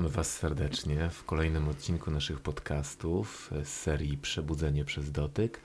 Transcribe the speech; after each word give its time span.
Witamy 0.00 0.16
Was 0.16 0.36
serdecznie 0.36 1.10
w 1.10 1.24
kolejnym 1.24 1.68
odcinku 1.68 2.10
naszych 2.10 2.40
podcastów 2.40 3.50
z 3.64 3.68
serii 3.68 4.18
Przebudzenie 4.18 4.84
przez 4.84 5.12
dotyk. 5.12 5.60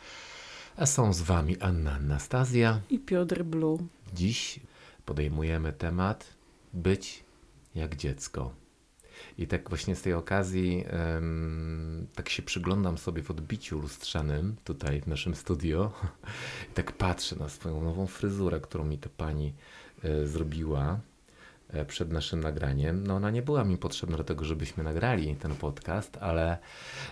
A 0.77 0.85
są 0.85 1.13
z 1.13 1.21
Wami 1.21 1.59
Anna 1.59 1.91
Anastazja 1.91 2.81
i 2.89 2.99
Piotr 2.99 3.43
Blue. 3.43 3.77
Dziś 4.13 4.59
podejmujemy 5.05 5.73
temat 5.73 6.33
być 6.73 7.23
jak 7.75 7.95
dziecko. 7.95 8.53
I 9.37 9.47
tak 9.47 9.69
właśnie 9.69 9.95
z 9.95 10.01
tej 10.01 10.13
okazji 10.13 10.85
um, 11.13 12.07
tak 12.15 12.29
się 12.29 12.43
przyglądam 12.43 12.97
sobie 12.97 13.23
w 13.23 13.31
odbiciu 13.31 13.79
lustrzanym 13.79 14.55
tutaj 14.63 15.01
w 15.01 15.07
naszym 15.07 15.35
studio. 15.35 15.91
I 16.71 16.73
tak 16.73 16.91
patrzę 16.91 17.35
na 17.35 17.49
swoją 17.49 17.83
nową 17.83 18.07
fryzurę, 18.07 18.59
którą 18.59 18.85
mi 18.85 18.97
ta 18.97 19.09
pani 19.17 19.53
e, 20.03 20.27
zrobiła 20.27 20.93
e, 20.93 21.14
przed 21.87 22.11
naszym 22.11 22.39
nagraniem. 22.39 23.07
No 23.07 23.15
ona 23.15 23.31
nie 23.31 23.41
była 23.41 23.63
mi 23.63 23.77
potrzebna 23.77 24.17
do 24.17 24.23
tego, 24.23 24.45
żebyśmy 24.45 24.83
nagrali 24.83 25.35
ten 25.35 25.55
podcast, 25.55 26.17
ale 26.21 26.57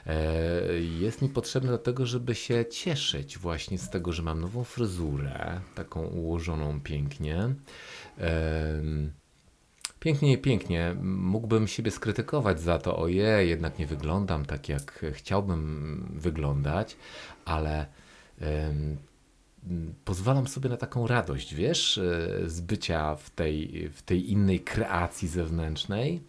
e, 0.05 0.79
jest 0.79 1.21
mi 1.21 1.29
potrzebna 1.29 1.71
do 1.71 1.77
tego, 1.77 2.05
żeby 2.05 2.35
się 2.35 2.65
cieszyć 2.65 3.37
właśnie 3.37 3.77
z 3.77 3.89
tego, 3.89 4.11
że 4.11 4.23
mam 4.23 4.41
nową 4.41 4.63
fryzurę, 4.63 5.61
taką 5.75 6.05
ułożoną 6.05 6.81
pięknie. 6.81 7.55
E, 8.19 8.81
Pięknie, 9.99 10.37
pięknie. 10.37 10.95
Mógłbym 11.03 11.67
siebie 11.67 11.91
skrytykować 11.91 12.61
za 12.61 12.79
to, 12.79 12.97
ojej, 12.97 13.49
jednak 13.49 13.79
nie 13.79 13.87
wyglądam 13.87 14.45
tak, 14.45 14.69
jak 14.69 15.05
chciałbym 15.13 16.11
wyglądać, 16.15 16.97
ale 17.45 17.85
pozwalam 20.05 20.47
sobie 20.47 20.69
na 20.69 20.77
taką 20.77 21.07
radość, 21.07 21.55
wiesz, 21.55 21.97
e, 21.97 22.49
z 22.49 22.61
bycia 22.61 23.15
w 23.15 23.29
tej, 23.29 23.89
w 23.89 24.01
tej 24.01 24.31
innej 24.31 24.59
kreacji 24.59 25.27
zewnętrznej 25.27 26.21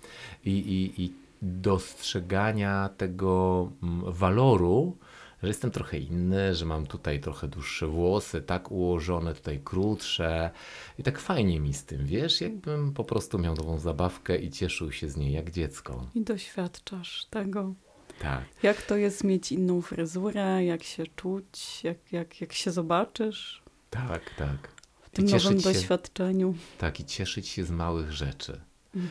i, 0.45 0.51
i, 0.51 1.03
i 1.05 1.13
dostrzegania 1.43 2.91
tego 2.97 3.71
waloru, 4.03 4.97
że 5.43 5.49
jestem 5.49 5.71
trochę 5.71 5.99
inny, 5.99 6.55
że 6.55 6.65
mam 6.65 6.87
tutaj 6.87 7.21
trochę 7.21 7.49
dłuższe 7.49 7.87
włosy, 7.87 8.43
tak 8.43 8.71
ułożone, 8.71 9.35
tutaj 9.35 9.61
krótsze 9.65 10.51
i 10.99 11.03
tak 11.03 11.19
fajnie 11.19 11.61
mi 11.61 11.75
z 11.75 11.85
tym, 11.85 12.07
wiesz, 12.07 12.41
jakbym 12.41 12.93
po 12.93 13.05
prostu 13.05 13.39
miał 13.39 13.55
nową 13.55 13.79
zabawkę 13.79 14.39
i 14.39 14.51
cieszył 14.51 14.93
się 14.93 15.09
z 15.09 15.17
niej 15.17 15.33
jak 15.33 15.51
dziecko. 15.51 16.07
I 16.15 16.21
doświadczasz 16.23 17.25
tego. 17.31 17.75
Tak. 18.19 18.45
Jak 18.63 18.83
to 18.83 18.97
jest 18.97 19.25
mieć 19.25 19.53
inną 19.53 19.83
fryzurę, 19.83 20.65
jak 20.65 20.83
się 20.83 21.05
czuć, 21.17 21.85
jak, 21.85 22.13
jak, 22.13 22.41
jak 22.41 22.53
się 22.53 22.71
zobaczysz. 22.71 23.63
Tak, 23.91 24.35
tak. 24.37 24.69
W 25.03 25.11
tym 25.11 25.25
nowym 25.25 25.61
się, 25.61 25.73
doświadczeniu. 25.73 26.55
Tak, 26.79 27.01
i 27.01 27.05
cieszyć 27.05 27.49
się 27.49 27.65
z 27.65 27.71
małych 27.71 28.13
rzeczy. 28.13 28.61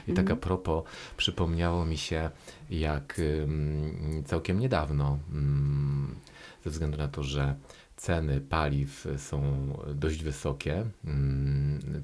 I 0.08 0.14
tak 0.14 0.32
a 0.32 0.36
propos, 0.36 0.84
przypomniało 1.18 1.86
mi 1.86 1.98
się, 1.98 2.30
jak 2.70 3.22
całkiem 4.26 4.60
niedawno, 4.60 5.20
ze 6.64 6.70
względu 6.70 6.98
na 6.98 7.08
to, 7.08 7.24
że 7.24 7.56
ceny 7.98 8.42
paliw 8.42 9.08
są 9.18 9.68
dość 9.96 10.24
wysokie, 10.24 10.86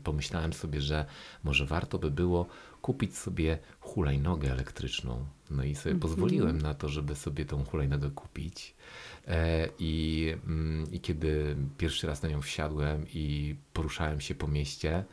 pomyślałem 0.04 0.54
sobie, 0.54 0.82
że 0.82 1.06
może 1.44 1.66
warto 1.66 2.00
by 2.00 2.12
było 2.12 2.48
kupić 2.82 3.18
sobie 3.18 3.58
hulajnogę 3.80 4.52
elektryczną. 4.52 5.26
No 5.52 5.64
i 5.64 5.76
sobie 5.76 5.94
mhm. 5.94 6.00
pozwoliłem 6.00 6.62
na 6.62 6.74
to, 6.74 6.90
żeby 6.90 7.16
sobie 7.16 7.46
tą 7.46 7.64
hulajnogę 7.64 8.10
kupić. 8.10 8.76
E, 9.28 9.70
I, 9.80 10.36
I 10.92 11.00
kiedy 11.00 11.56
pierwszy 11.78 12.08
raz 12.08 12.22
na 12.22 12.30
nią 12.30 12.42
wsiadłem 12.42 13.06
i 13.14 13.56
poruszałem 13.74 14.22
się 14.22 14.36
po 14.36 14.48
mieście, 14.48 15.04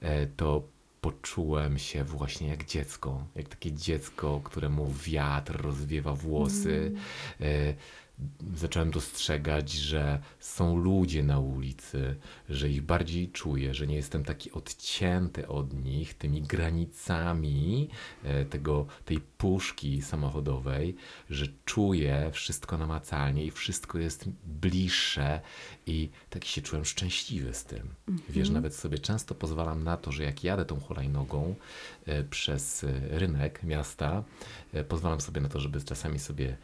e, 0.00 0.26
to 0.26 0.62
poczułem 1.00 1.78
się 1.78 2.04
właśnie 2.04 2.48
jak 2.48 2.64
dziecko, 2.64 3.24
jak 3.34 3.48
takie 3.48 3.72
dziecko, 3.72 4.40
któremu 4.44 4.92
wiatr 5.04 5.62
rozwiewa 5.62 6.14
włosy. 6.14 6.92
Mm 7.40 7.74
zacząłem 8.54 8.90
dostrzegać, 8.90 9.72
że 9.72 10.20
są 10.40 10.76
ludzie 10.76 11.22
na 11.22 11.38
ulicy, 11.38 12.16
że 12.48 12.68
ich 12.68 12.82
bardziej 12.82 13.28
czuję, 13.30 13.74
że 13.74 13.86
nie 13.86 13.96
jestem 13.96 14.24
taki 14.24 14.52
odcięty 14.52 15.48
od 15.48 15.84
nich 15.84 16.14
tymi 16.14 16.42
granicami 16.42 17.88
e, 18.24 18.44
tego, 18.44 18.86
tej 19.04 19.20
puszki 19.20 20.02
samochodowej, 20.02 20.96
że 21.30 21.46
czuję 21.64 22.30
wszystko 22.32 22.78
namacalnie 22.78 23.44
i 23.44 23.50
wszystko 23.50 23.98
jest 23.98 24.28
bliższe 24.44 25.40
i 25.88 26.10
tak 26.30 26.44
się 26.44 26.62
czułem 26.62 26.84
szczęśliwy 26.84 27.54
z 27.54 27.64
tym. 27.64 27.88
Mhm. 28.08 28.26
Wiesz, 28.28 28.50
nawet 28.50 28.74
sobie 28.74 28.98
często 28.98 29.34
pozwalam 29.34 29.84
na 29.84 29.96
to, 29.96 30.12
że 30.12 30.22
jak 30.24 30.44
jadę 30.44 30.64
tą 30.64 30.80
hulajnogą 30.80 31.54
e, 32.06 32.24
przez 32.24 32.84
e, 32.84 33.18
rynek 33.18 33.62
miasta, 33.62 34.24
pozwalam 34.88 35.20
sobie 35.20 35.40
na 35.40 35.48
to, 35.48 35.60
żeby 35.60 35.82
czasami 35.82 36.18
sobie 36.18 36.56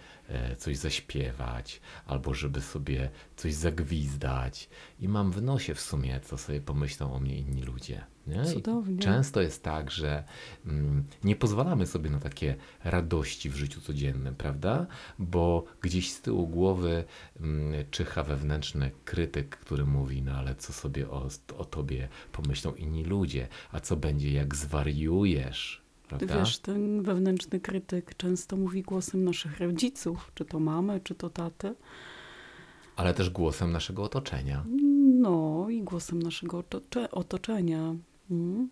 coś 0.58 0.76
zaśpiewać, 0.76 1.80
albo 2.06 2.34
żeby 2.34 2.60
sobie 2.60 3.10
coś 3.36 3.54
zagwizdać. 3.54 4.68
I 5.00 5.08
mam 5.08 5.32
w 5.32 5.42
nosie 5.42 5.74
w 5.74 5.80
sumie, 5.80 6.20
co 6.20 6.38
sobie 6.38 6.60
pomyślą 6.60 7.12
o 7.12 7.20
mnie 7.20 7.38
inni 7.38 7.62
ludzie. 7.62 8.04
Nie? 8.26 8.44
Cudownie. 8.44 8.98
często 8.98 9.40
jest 9.40 9.62
tak, 9.62 9.90
że 9.90 10.24
mm, 10.66 11.04
nie 11.24 11.36
pozwalamy 11.36 11.86
sobie 11.86 12.10
na 12.10 12.18
takie 12.20 12.56
radości 12.84 13.50
w 13.50 13.56
życiu 13.56 13.80
codziennym, 13.80 14.34
prawda? 14.34 14.86
Bo 15.18 15.64
gdzieś 15.80 16.12
z 16.12 16.20
tyłu 16.20 16.48
głowy 16.48 17.04
mm, 17.40 17.84
czyha 17.90 18.22
wewnętrzny 18.22 18.90
krytyk, 19.14 19.56
który 19.56 19.84
mówi, 19.84 20.22
no 20.22 20.32
ale 20.32 20.54
co 20.54 20.72
sobie 20.72 21.10
o, 21.10 21.28
o 21.58 21.64
tobie 21.64 22.08
pomyślą 22.32 22.74
inni 22.74 23.04
ludzie, 23.04 23.48
a 23.72 23.80
co 23.80 23.96
będzie 23.96 24.32
jak 24.32 24.54
zwariujesz, 24.54 25.84
Prawda? 26.08 26.38
Wiesz, 26.38 26.58
ten 26.58 27.02
wewnętrzny 27.02 27.60
krytyk 27.60 28.16
często 28.16 28.56
mówi 28.56 28.82
głosem 28.82 29.24
naszych 29.24 29.60
rodziców, 29.60 30.32
czy 30.34 30.44
to 30.44 30.60
mamy, 30.60 31.00
czy 31.00 31.14
to 31.14 31.30
taty. 31.30 31.74
Ale 32.96 33.14
też 33.14 33.30
głosem 33.30 33.72
naszego 33.72 34.02
otoczenia. 34.02 34.64
No 35.20 35.66
i 35.70 35.82
głosem 35.82 36.22
naszego 36.22 36.64
otoczenia. 37.10 37.94
Mm. 38.30 38.68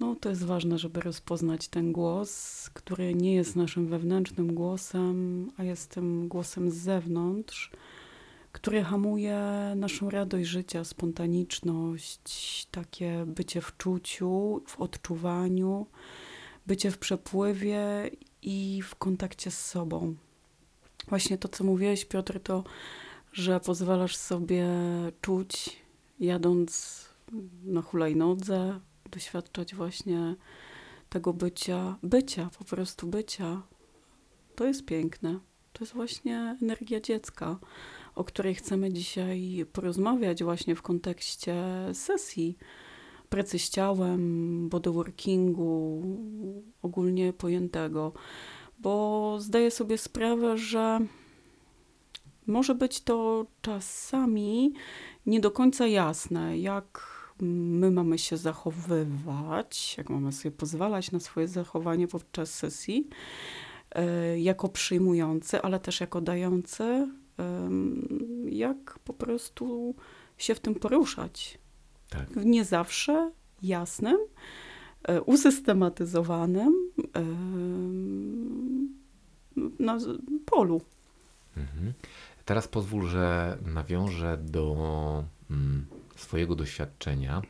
No 0.00 0.16
to 0.20 0.28
jest 0.28 0.44
ważne, 0.44 0.78
żeby 0.78 1.00
rozpoznać 1.00 1.68
ten 1.68 1.92
głos, 1.92 2.70
który 2.74 3.14
nie 3.14 3.34
jest 3.34 3.56
naszym 3.56 3.86
wewnętrznym 3.86 4.54
głosem, 4.54 5.50
a 5.56 5.64
jest 5.64 5.90
tym 5.90 6.28
głosem 6.28 6.70
z 6.70 6.74
zewnątrz 6.74 7.70
które 8.54 8.82
hamuje 8.82 9.40
naszą 9.76 10.10
radość 10.10 10.48
życia, 10.48 10.84
spontaniczność, 10.84 12.66
takie 12.70 13.24
bycie 13.26 13.60
w 13.60 13.76
czuciu, 13.76 14.62
w 14.66 14.80
odczuwaniu, 14.80 15.86
bycie 16.66 16.90
w 16.90 16.98
przepływie 16.98 18.10
i 18.42 18.82
w 18.84 18.94
kontakcie 18.94 19.50
z 19.50 19.66
sobą. 19.66 20.14
Właśnie 21.08 21.38
to, 21.38 21.48
co 21.48 21.64
mówiłeś, 21.64 22.04
Piotr, 22.04 22.40
to, 22.40 22.64
że 23.32 23.60
pozwalasz 23.60 24.16
sobie 24.16 24.66
czuć, 25.20 25.76
jadąc 26.20 27.00
na 27.64 27.82
hulajnodze, 27.82 28.80
doświadczać 29.10 29.74
właśnie 29.74 30.36
tego 31.08 31.32
bycia, 31.32 31.96
bycia, 32.02 32.50
po 32.58 32.64
prostu 32.64 33.06
bycia. 33.06 33.62
To 34.54 34.64
jest 34.64 34.84
piękne. 34.84 35.38
To 35.72 35.84
jest 35.84 35.92
właśnie 35.92 36.56
energia 36.62 37.00
dziecka 37.00 37.58
o 38.14 38.24
której 38.24 38.54
chcemy 38.54 38.92
dzisiaj 38.92 39.66
porozmawiać 39.72 40.44
właśnie 40.44 40.74
w 40.74 40.82
kontekście 40.82 41.54
sesji. 41.92 42.56
Pracy 43.28 43.58
z 43.58 43.70
ciałem, 43.70 44.68
bodyworkingu, 44.68 46.02
ogólnie 46.82 47.32
pojętego, 47.32 48.12
bo 48.78 49.36
zdaję 49.40 49.70
sobie 49.70 49.98
sprawę, 49.98 50.58
że 50.58 51.00
może 52.46 52.74
być 52.74 53.00
to 53.00 53.46
czasami 53.62 54.72
nie 55.26 55.40
do 55.40 55.50
końca 55.50 55.86
jasne, 55.86 56.58
jak 56.58 57.14
my 57.40 57.90
mamy 57.90 58.18
się 58.18 58.36
zachowywać, 58.36 59.94
jak 59.98 60.10
mamy 60.10 60.32
sobie 60.32 60.52
pozwalać 60.52 61.12
na 61.12 61.20
swoje 61.20 61.48
zachowanie 61.48 62.08
podczas 62.08 62.54
sesji, 62.54 63.08
e, 63.90 64.40
jako 64.40 64.68
przyjmujący, 64.68 65.62
ale 65.62 65.80
też 65.80 66.00
jako 66.00 66.20
dający, 66.20 67.08
jak 68.46 68.98
po 68.98 69.14
prostu 69.14 69.94
się 70.38 70.54
w 70.54 70.60
tym 70.60 70.74
poruszać. 70.74 71.58
Tak. 72.10 72.36
Nie 72.36 72.64
zawsze 72.64 73.30
jasnym, 73.62 74.16
e, 75.02 75.22
usystematyzowanym 75.22 76.90
na 79.78 79.98
polu. 80.46 80.80
Mhm. 81.56 81.92
Teraz 82.44 82.68
pozwól, 82.68 83.08
że 83.08 83.58
nawiążę 83.64 84.38
do 84.38 85.24
mm, 85.50 85.86
swojego 86.16 86.54
doświadczenia. 86.54 87.42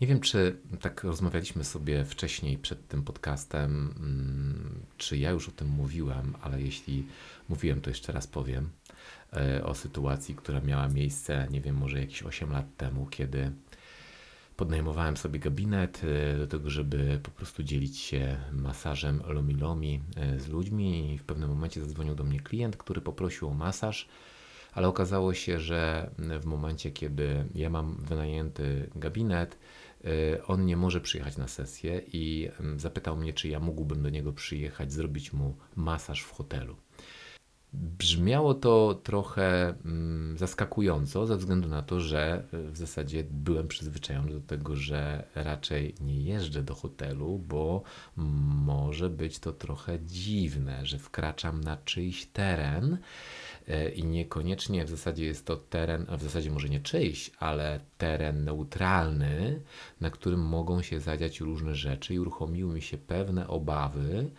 Nie 0.00 0.06
wiem, 0.06 0.20
czy 0.20 0.56
tak 0.80 1.04
rozmawialiśmy 1.04 1.64
sobie 1.64 2.04
wcześniej 2.04 2.58
przed 2.58 2.88
tym 2.88 3.02
podcastem, 3.02 3.94
mm, 3.96 4.80
czy 4.96 5.16
ja 5.16 5.30
już 5.30 5.48
o 5.48 5.52
tym 5.52 5.68
mówiłem, 5.68 6.34
ale 6.42 6.62
jeśli 6.62 7.06
mówiłem, 7.48 7.80
to 7.80 7.90
jeszcze 7.90 8.12
raz 8.12 8.26
powiem. 8.26 8.70
E, 9.32 9.64
o 9.64 9.74
sytuacji, 9.74 10.34
która 10.34 10.60
miała 10.60 10.88
miejsce, 10.88 11.46
nie 11.50 11.60
wiem, 11.60 11.76
może 11.76 12.00
jakieś 12.00 12.22
8 12.22 12.52
lat 12.52 12.76
temu, 12.76 13.06
kiedy 13.06 13.52
podnajmowałem 14.56 15.16
sobie 15.16 15.38
gabinet 15.38 16.02
do 16.38 16.46
tego, 16.46 16.70
żeby 16.70 17.20
po 17.22 17.30
prostu 17.30 17.62
dzielić 17.62 17.98
się 17.98 18.36
masażem 18.52 19.22
lomi-lomi 19.26 20.00
z 20.38 20.48
ludźmi 20.48 21.14
i 21.14 21.18
w 21.18 21.24
pewnym 21.24 21.48
momencie 21.48 21.80
zadzwonił 21.80 22.14
do 22.14 22.24
mnie 22.24 22.40
klient, 22.40 22.76
który 22.76 23.00
poprosił 23.00 23.48
o 23.48 23.54
masaż 23.54 24.08
ale 24.72 24.88
okazało 24.88 25.34
się, 25.34 25.60
że 25.60 26.10
w 26.18 26.44
momencie, 26.44 26.90
kiedy 26.90 27.44
ja 27.54 27.70
mam 27.70 27.96
wynajęty 27.96 28.90
gabinet, 28.96 29.58
on 30.46 30.66
nie 30.66 30.76
może 30.76 31.00
przyjechać 31.00 31.36
na 31.36 31.48
sesję 31.48 32.02
i 32.12 32.48
mm, 32.60 32.80
zapytał 32.80 33.16
mnie, 33.16 33.32
czy 33.32 33.48
ja 33.48 33.60
mógłbym 33.60 34.02
do 34.02 34.10
niego 34.10 34.32
przyjechać, 34.32 34.92
zrobić 34.92 35.32
mu 35.32 35.56
masaż 35.76 36.22
w 36.22 36.32
hotelu. 36.32 36.76
Brzmiało 37.72 38.54
to 38.54 39.00
trochę 39.02 39.74
mm, 39.84 40.38
zaskakująco, 40.38 41.26
ze 41.26 41.36
względu 41.36 41.68
na 41.68 41.82
to, 41.82 42.00
że 42.00 42.44
w 42.52 42.76
zasadzie 42.76 43.24
byłem 43.30 43.68
przyzwyczajony 43.68 44.32
do 44.32 44.40
tego, 44.40 44.76
że 44.76 45.24
raczej 45.34 45.94
nie 46.00 46.22
jeżdżę 46.22 46.62
do 46.62 46.74
hotelu, 46.74 47.38
bo 47.48 47.82
może 48.66 49.10
być 49.10 49.38
to 49.38 49.52
trochę 49.52 49.98
dziwne, 50.00 50.86
że 50.86 50.98
wkraczam 50.98 51.60
na 51.60 51.76
czyjś 51.76 52.26
teren 52.26 52.98
E, 52.98 52.98
i 53.94 54.04
niekoniecznie 54.04 54.84
w 54.84 54.90
zasadzie 54.90 55.24
jest 55.24 55.46
to 55.46 55.56
teren, 55.56 56.06
a 56.08 56.16
w 56.16 56.22
zasadzie 56.22 56.50
może 56.50 56.68
nie 56.68 56.80
czyjś, 56.80 57.30
ale 57.38 57.80
teren 57.98 58.44
neutralny, 58.44 59.60
na 60.00 60.10
którym 60.10 60.40
mogą 60.40 60.82
się 60.82 61.00
zadziać 61.00 61.40
różne 61.40 61.74
rzeczy 61.74 62.14
i 62.14 62.18
uruchomiły 62.18 62.74
mi 62.74 62.82
się 62.82 62.98
pewne 62.98 63.48
obawy, 63.48 64.30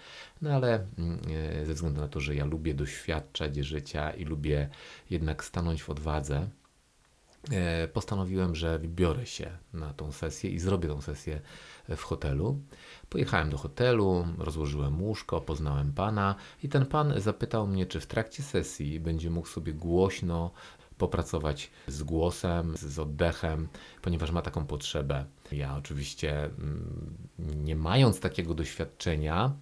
no 0.41 0.49
ale 0.49 0.87
mm, 0.97 1.19
e, 1.61 1.65
ze 1.65 1.73
względu 1.73 2.01
na 2.01 2.07
to, 2.07 2.19
że 2.19 2.35
ja 2.35 2.45
lubię 2.45 2.73
doświadczać 2.73 3.55
życia 3.55 4.11
i 4.11 4.25
lubię 4.25 4.69
jednak 5.09 5.43
stanąć 5.43 5.83
w 5.83 5.89
odwadze, 5.89 6.37
e, 6.37 6.58
postanowiłem, 7.93 8.55
że 8.55 8.79
wybiorę 8.79 9.25
się 9.25 9.57
na 9.73 9.93
tą 9.93 10.11
sesję 10.11 10.49
i 10.49 10.59
zrobię 10.59 10.89
tą 10.89 11.01
sesję 11.01 11.41
w 11.89 12.01
hotelu. 12.03 12.59
Pojechałem 13.09 13.49
do 13.49 13.57
hotelu, 13.57 14.27
rozłożyłem 14.37 15.01
łóżko, 15.01 15.41
poznałem 15.41 15.93
pana 15.93 16.35
i 16.63 16.69
ten 16.69 16.85
pan 16.85 17.13
zapytał 17.21 17.67
mnie, 17.67 17.85
czy 17.85 17.99
w 17.99 18.07
trakcie 18.07 18.43
sesji 18.43 18.99
będzie 18.99 19.29
mógł 19.29 19.47
sobie 19.47 19.73
głośno 19.73 20.51
popracować 20.99 21.71
z 21.87 22.03
głosem, 22.03 22.77
z 22.77 22.99
oddechem, 22.99 23.67
ponieważ 24.01 24.31
ma 24.31 24.41
taką 24.41 24.65
potrzebę. 24.65 25.25
Ja 25.51 25.77
oczywiście, 25.77 26.45
mm, 26.45 27.17
nie 27.39 27.75
mając 27.75 28.19
takiego 28.19 28.53
doświadczenia, 28.53 29.53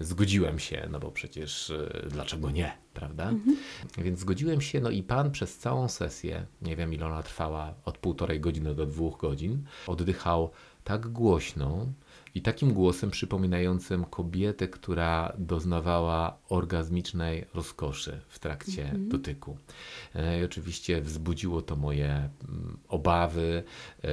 zgodziłem 0.00 0.58
się, 0.58 0.88
no 0.90 1.00
bo 1.00 1.10
przecież 1.10 1.70
y, 1.70 2.06
dlaczego 2.10 2.50
nie, 2.50 2.72
prawda? 2.94 3.28
Mhm. 3.28 3.56
Więc 3.98 4.18
zgodziłem 4.18 4.60
się, 4.60 4.80
no 4.80 4.90
i 4.90 5.02
pan 5.02 5.30
przez 5.30 5.58
całą 5.58 5.88
sesję, 5.88 6.46
nie 6.62 6.76
wiem 6.76 6.94
ile 6.94 7.06
ona 7.06 7.22
trwała, 7.22 7.74
od 7.84 7.98
półtorej 7.98 8.40
godziny 8.40 8.74
do 8.74 8.86
dwóch 8.86 9.18
godzin, 9.20 9.64
oddychał 9.86 10.50
tak 10.84 11.08
głośno, 11.08 11.86
i 12.34 12.42
takim 12.42 12.72
głosem 12.72 13.10
przypominającym 13.10 14.04
kobietę, 14.04 14.68
która 14.68 15.32
doznawała 15.38 16.38
orgazmicznej 16.48 17.44
rozkoszy 17.54 18.20
w 18.28 18.38
trakcie 18.38 18.88
mm 18.88 19.04
-hmm. 19.04 19.08
dotyku. 19.08 19.58
E, 20.14 20.40
I 20.40 20.44
oczywiście 20.44 21.00
wzbudziło 21.00 21.62
to 21.62 21.76
moje 21.76 22.08
mm, 22.48 22.78
obawy, 22.88 23.62
e, 24.04 24.10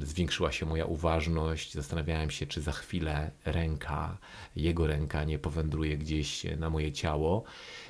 zwiększyła 0.00 0.52
się 0.52 0.66
moja 0.66 0.84
uważność. 0.84 1.74
Zastanawiałem 1.74 2.30
się, 2.30 2.46
czy 2.46 2.60
za 2.60 2.72
chwilę 2.72 3.30
ręka, 3.44 4.18
jego 4.56 4.86
ręka 4.86 5.24
nie 5.24 5.38
powędruje 5.38 5.98
gdzieś 5.98 6.46
na 6.58 6.70
moje 6.70 6.92
ciało. 6.92 7.44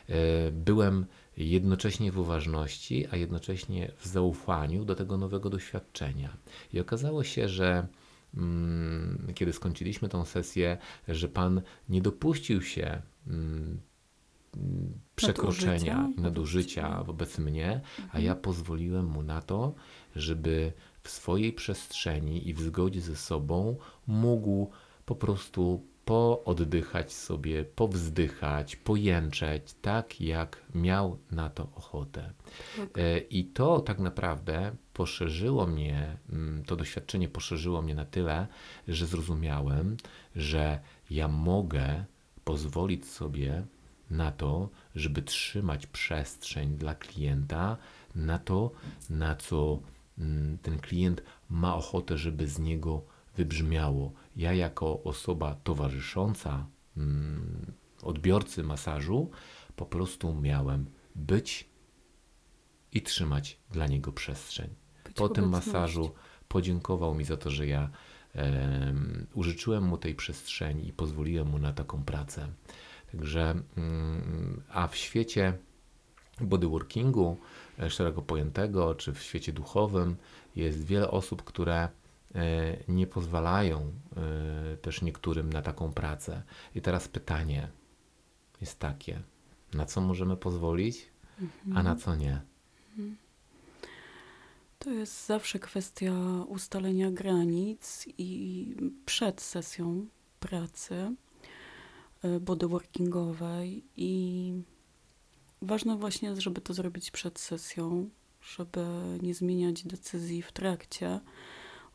E, 0.08 0.50
byłem 0.50 1.06
jednocześnie 1.36 2.12
w 2.12 2.18
uważności, 2.18 3.06
a 3.10 3.16
jednocześnie 3.16 3.92
w 3.98 4.06
zaufaniu 4.06 4.84
do 4.84 4.94
tego 4.94 5.16
nowego 5.16 5.50
doświadczenia. 5.50 6.36
I 6.72 6.80
okazało 6.80 7.24
się, 7.24 7.48
że 7.48 7.86
kiedy 9.34 9.52
skończyliśmy 9.52 10.08
tą 10.08 10.24
sesję, 10.24 10.78
że 11.08 11.28
Pan 11.28 11.62
nie 11.88 12.02
dopuścił 12.02 12.62
się 12.62 13.02
mm, 13.26 13.80
przekroczenia 15.16 16.08
i 16.16 16.20
nadużycia 16.20 17.04
wobec 17.04 17.38
mnie, 17.38 17.80
a 17.98 18.02
mhm. 18.02 18.24
ja 18.24 18.34
pozwoliłem 18.34 19.06
mu 19.06 19.22
na 19.22 19.42
to, 19.42 19.74
żeby 20.16 20.72
w 21.02 21.10
swojej 21.10 21.52
przestrzeni 21.52 22.48
i 22.48 22.54
w 22.54 22.60
zgodzie 22.60 23.00
ze 23.00 23.16
sobą 23.16 23.76
mógł 24.06 24.70
po 25.04 25.14
prostu 25.14 25.86
pooddychać 26.04 27.12
sobie, 27.12 27.64
powzdychać, 27.64 28.76
pojęczeć, 28.76 29.74
tak 29.82 30.20
jak 30.20 30.64
miał 30.74 31.18
na 31.30 31.50
to 31.50 31.68
ochotę. 31.74 32.32
Okay. 32.74 33.04
E, 33.04 33.18
I 33.18 33.44
to 33.44 33.80
tak 33.80 33.98
naprawdę 33.98 34.72
poszerzyło 34.98 35.66
mnie, 35.66 36.16
mm, 36.32 36.64
to 36.64 36.76
doświadczenie 36.76 37.28
poszerzyło 37.28 37.82
mnie 37.82 37.94
na 37.94 38.04
tyle, 38.04 38.46
że 38.88 39.06
zrozumiałem, 39.06 39.96
że 40.36 40.80
ja 41.10 41.28
mogę 41.28 42.04
pozwolić 42.44 43.06
sobie 43.06 43.66
na 44.10 44.32
to, 44.32 44.68
żeby 44.94 45.22
trzymać 45.22 45.86
przestrzeń 45.86 46.76
dla 46.76 46.94
klienta, 46.94 47.76
na 48.14 48.38
to, 48.38 48.70
na 49.10 49.36
co 49.36 49.80
mm, 50.18 50.58
ten 50.58 50.78
klient 50.78 51.22
ma 51.50 51.76
ochotę, 51.76 52.18
żeby 52.18 52.48
z 52.48 52.58
niego 52.58 53.02
wybrzmiało. 53.36 54.12
Ja, 54.36 54.52
jako 54.52 55.02
osoba 55.02 55.54
towarzysząca 55.54 56.66
mm, 56.96 57.72
odbiorcy 58.02 58.62
masażu, 58.62 59.30
po 59.76 59.86
prostu 59.86 60.34
miałem 60.34 60.86
być 61.14 61.68
i 62.92 63.02
trzymać 63.02 63.58
dla 63.70 63.86
niego 63.86 64.12
przestrzeń. 64.12 64.87
Po 65.18 65.28
tym 65.28 65.48
masażu 65.48 66.10
podziękował 66.48 67.14
mi 67.14 67.24
za 67.24 67.36
to, 67.36 67.50
że 67.50 67.66
ja 67.66 67.90
użyczyłem 69.34 69.84
mu 69.84 69.98
tej 69.98 70.14
przestrzeni 70.14 70.88
i 70.88 70.92
pozwoliłem 70.92 71.48
mu 71.48 71.58
na 71.58 71.72
taką 71.72 72.02
pracę. 72.02 72.48
Także, 73.12 73.54
mm, 73.76 74.62
a 74.68 74.88
w 74.88 74.96
świecie 74.96 75.58
bodyworkingu 76.40 77.36
e, 77.78 77.90
szeroko 77.90 78.22
pojętego, 78.22 78.94
czy 78.94 79.12
w 79.12 79.22
świecie 79.22 79.52
duchowym 79.52 80.16
jest 80.56 80.84
wiele 80.84 81.10
osób, 81.10 81.44
które 81.44 81.88
E, 82.34 82.76
nie 82.88 83.06
pozwalają 83.06 83.92
e, 84.16 84.76
też 84.76 85.02
niektórym 85.02 85.52
na 85.52 85.62
taką 85.62 85.92
pracę. 85.92 86.42
I 86.74 86.80
teraz 86.80 87.08
pytanie 87.08 87.68
jest 88.60 88.78
takie: 88.78 89.22
na 89.74 89.86
co 89.86 90.00
możemy 90.00 90.36
pozwolić, 90.36 91.10
mhm. 91.40 91.76
a 91.76 91.82
na 91.82 91.96
co 91.96 92.16
nie? 92.16 92.40
To 94.78 94.90
jest 94.90 95.26
zawsze 95.26 95.58
kwestia 95.58 96.12
ustalenia 96.48 97.10
granic 97.10 98.04
i 98.18 98.66
przed 99.06 99.40
sesją 99.40 100.06
pracy 100.40 101.14
e, 102.22 102.40
bodyworkingowej 102.40 103.84
i 103.96 104.52
ważne 105.62 105.96
właśnie 105.96 106.28
jest, 106.28 106.40
żeby 106.40 106.60
to 106.60 106.74
zrobić 106.74 107.10
przed 107.10 107.38
sesją, 107.38 108.10
żeby 108.40 108.86
nie 109.22 109.34
zmieniać 109.34 109.82
decyzji 109.82 110.42
w 110.42 110.52
trakcie, 110.52 111.20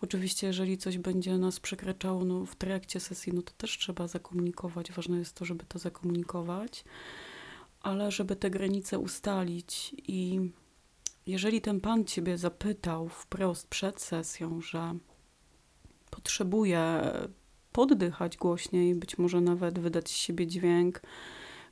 Oczywiście, 0.04 0.48
jeżeli 0.48 0.78
coś 0.78 0.98
będzie 0.98 1.38
nas 1.38 1.60
przekraczało 1.60 2.26
no, 2.26 2.46
w 2.46 2.56
trakcie 2.56 3.00
sesji, 3.00 3.34
no 3.34 3.42
to 3.42 3.54
też 3.58 3.78
trzeba 3.78 4.08
zakomunikować. 4.08 4.92
Ważne 4.92 5.18
jest 5.18 5.36
to, 5.36 5.46
żeby 5.46 5.66
to 5.66 5.80
zakomunikować, 5.80 6.84
ale 7.82 8.12
żeby 8.12 8.36
te 8.36 8.50
granice 8.50 9.00
ustalić 9.00 9.96
i 10.08 10.50
jeżeli 11.28 11.62
ten 11.62 11.82
pan 11.82 12.06
ciebie 12.06 12.38
zapytał 12.38 13.10
wprost 13.10 13.68
przed 13.68 14.02
sesją, 14.02 14.62
że 14.62 14.96
potrzebuje 16.10 17.12
poddychać 17.72 18.38
głośniej, 18.38 18.96
być 18.96 19.18
może 19.18 19.42
nawet 19.42 19.80
wydać 19.80 20.10
z 20.10 20.14
siebie 20.14 20.48
dźwięk, 20.48 21.02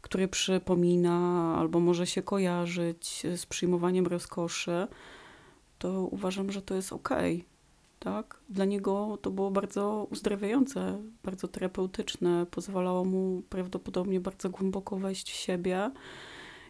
który 0.02 0.28
przypomina 0.28 1.56
albo 1.58 1.80
może 1.80 2.08
się 2.08 2.22
kojarzyć 2.22 3.24
z 3.36 3.46
przyjmowaniem 3.46 4.08
rozkoszy, 4.08 4.88
to 5.80 6.02
uważam, 6.02 6.52
że 6.52 6.62
to 6.62 6.76
jest 6.76 6.94
ok 6.94 7.10
tak? 8.04 8.40
Dla 8.50 8.66
niego 8.66 9.18
to 9.22 9.32
było 9.32 9.52
bardzo 9.52 10.08
uzdrawiające, 10.12 11.02
bardzo 11.24 11.48
terapeutyczne, 11.48 12.46
pozwalało 12.52 13.06
mu 13.06 13.44
prawdopodobnie 13.50 14.20
bardzo 14.20 14.50
głęboko 14.50 14.98
wejść 14.98 15.32
w 15.32 15.36
siebie 15.36 15.92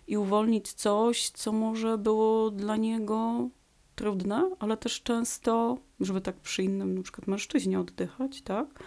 i 0.08 0.17
uwolnić 0.17 0.74
coś, 0.74 1.29
co 1.29 1.51
może 1.51 1.98
było 1.98 2.51
dla 2.51 2.75
niego 2.75 3.50
trudne, 3.96 4.51
ale 4.60 4.77
też 4.77 5.03
często, 5.03 5.77
żeby 6.00 6.22
tak 6.22 6.36
przy 6.36 6.63
innym 6.63 6.96
na 6.96 7.03
przykład 7.03 7.27
mężczyźnie 7.27 7.79
oddychać, 7.79 8.41
tak? 8.41 8.84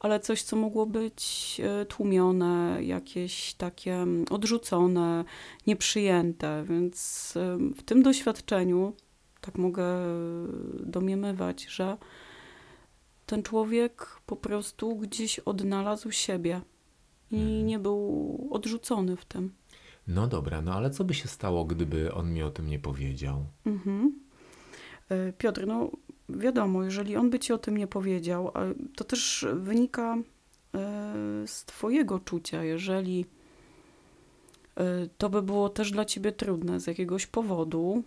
Ale 0.00 0.20
coś, 0.20 0.42
co 0.42 0.56
mogło 0.56 0.86
być 0.86 1.60
e, 1.64 1.86
tłumione, 1.86 2.78
jakieś 2.82 3.54
takie 3.54 3.94
mm, 3.94 4.24
odrzucone, 4.30 5.24
nieprzyjęte. 5.66 6.64
Więc 6.68 7.32
w 7.76 7.82
tym 7.82 8.02
doświadczeniu 8.02 8.92
tak 9.40 9.58
mogę 9.58 9.84
domniemywać, 10.80 11.64
że 11.64 11.96
ten 13.26 13.42
człowiek 13.42 14.20
po 14.26 14.36
prostu 14.36 14.96
gdzieś 14.96 15.38
odnalazł 15.38 16.10
siebie 16.10 16.60
i 17.30 17.36
mhm. 17.36 17.66
nie 17.66 17.78
był 17.78 18.48
odrzucony 18.50 19.16
w 19.16 19.24
tym. 19.24 19.59
No 20.06 20.26
dobra, 20.26 20.62
no 20.62 20.74
ale 20.74 20.90
co 20.90 21.04
by 21.04 21.14
się 21.14 21.28
stało, 21.28 21.64
gdyby 21.64 22.14
on 22.14 22.32
mi 22.32 22.42
o 22.42 22.50
tym 22.50 22.66
nie 22.66 22.78
powiedział? 22.78 23.46
Mhm. 23.66 24.20
E, 25.08 25.32
Piotr, 25.32 25.66
no 25.66 25.90
wiadomo, 26.28 26.84
jeżeli 26.84 27.16
on 27.16 27.30
by 27.30 27.38
ci 27.38 27.52
o 27.52 27.58
tym 27.58 27.76
nie 27.76 27.86
powiedział, 27.86 28.52
to 28.96 29.04
też 29.04 29.46
wynika 29.54 30.16
z 31.46 31.64
twojego 31.64 32.20
czucia, 32.20 32.64
jeżeli 32.64 33.26
to 35.18 35.30
by 35.30 35.42
było 35.42 35.68
też 35.68 35.90
dla 35.90 36.04
ciebie 36.04 36.32
trudne 36.32 36.80
z 36.80 36.86
jakiegoś 36.86 37.26
powodu, 37.26 38.02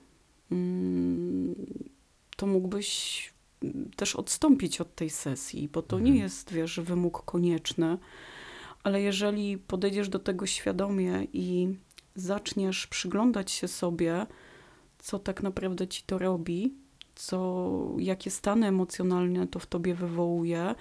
mm, 0.51 1.55
to 2.37 2.47
mógłbyś 2.47 3.33
też 3.95 4.15
odstąpić 4.15 4.81
od 4.81 4.95
tej 4.95 5.09
sesji, 5.09 5.69
bo 5.73 5.81
to 5.81 5.97
mhm. 5.97 6.13
nie 6.13 6.21
jest, 6.21 6.53
wiesz, 6.53 6.79
wymóg 6.79 7.25
konieczny, 7.25 7.97
ale 8.83 9.01
jeżeli 9.01 9.57
podejdziesz 9.57 10.09
do 10.09 10.19
tego 10.19 10.45
świadomie 10.45 11.27
i 11.33 11.67
zaczniesz 12.15 12.87
przyglądać 12.87 13.51
się 13.51 13.67
sobie, 13.67 14.25
co 14.99 15.19
tak 15.19 15.43
naprawdę 15.43 15.87
ci 15.87 16.03
to 16.03 16.17
robi, 16.17 16.73
co, 17.15 17.69
jakie 17.97 18.31
stany 18.31 18.67
emocjonalne 18.67 19.47
to 19.47 19.59
w 19.59 19.65
tobie 19.65 19.95
wywołuje, 19.95 20.75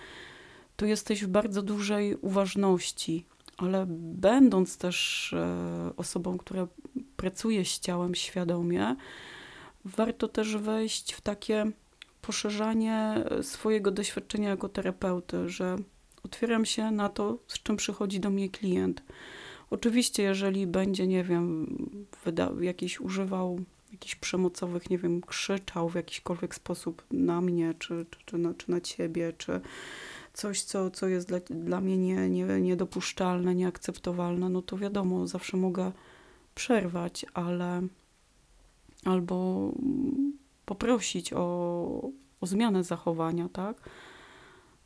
to 0.76 0.86
jesteś 0.86 1.24
w 1.24 1.28
bardzo 1.28 1.62
dużej 1.62 2.16
uważności, 2.16 3.26
ale 3.56 3.86
będąc 3.88 4.78
też 4.78 5.32
e, 5.32 5.90
osobą, 5.96 6.38
która 6.38 6.66
pracuje 7.16 7.64
z 7.64 7.80
ciałem 7.80 8.14
świadomie, 8.14 8.96
warto 9.84 10.28
też 10.28 10.56
wejść 10.56 11.12
w 11.12 11.20
takie 11.20 11.70
poszerzanie 12.20 13.24
swojego 13.42 13.90
doświadczenia 13.90 14.48
jako 14.48 14.68
terapeuty, 14.68 15.48
że 15.48 15.76
otwieram 16.32 16.64
się 16.64 16.90
na 16.90 17.08
to, 17.08 17.38
z 17.46 17.62
czym 17.62 17.76
przychodzi 17.76 18.20
do 18.20 18.30
mnie 18.30 18.48
klient. 18.48 19.02
Oczywiście, 19.70 20.22
jeżeli 20.22 20.66
będzie, 20.66 21.06
nie 21.06 21.24
wiem, 21.24 21.76
jakiś 22.60 23.00
używał 23.00 23.60
jakichś 23.92 24.14
przemocowych, 24.14 24.90
nie 24.90 24.98
wiem, 24.98 25.20
krzyczał 25.20 25.88
w 25.88 25.94
jakikolwiek 25.94 26.54
sposób 26.54 27.04
na 27.10 27.40
mnie, 27.40 27.74
czy, 27.78 28.06
czy, 28.10 28.18
czy, 28.26 28.38
na, 28.38 28.54
czy 28.54 28.70
na 28.70 28.80
ciebie, 28.80 29.32
czy 29.38 29.60
coś, 30.32 30.62
co, 30.62 30.90
co 30.90 31.08
jest 31.08 31.28
dla, 31.28 31.38
dla 31.50 31.80
mnie 31.80 31.98
nie, 31.98 32.30
nie, 32.30 32.44
niedopuszczalne, 32.44 33.54
nieakceptowalne, 33.54 34.48
no 34.48 34.62
to 34.62 34.78
wiadomo, 34.78 35.26
zawsze 35.26 35.56
mogę 35.56 35.92
przerwać, 36.54 37.26
ale 37.34 37.82
albo 39.04 39.68
poprosić 40.64 41.32
o, 41.32 42.10
o 42.40 42.46
zmianę 42.46 42.84
zachowania, 42.84 43.48
tak? 43.48 43.76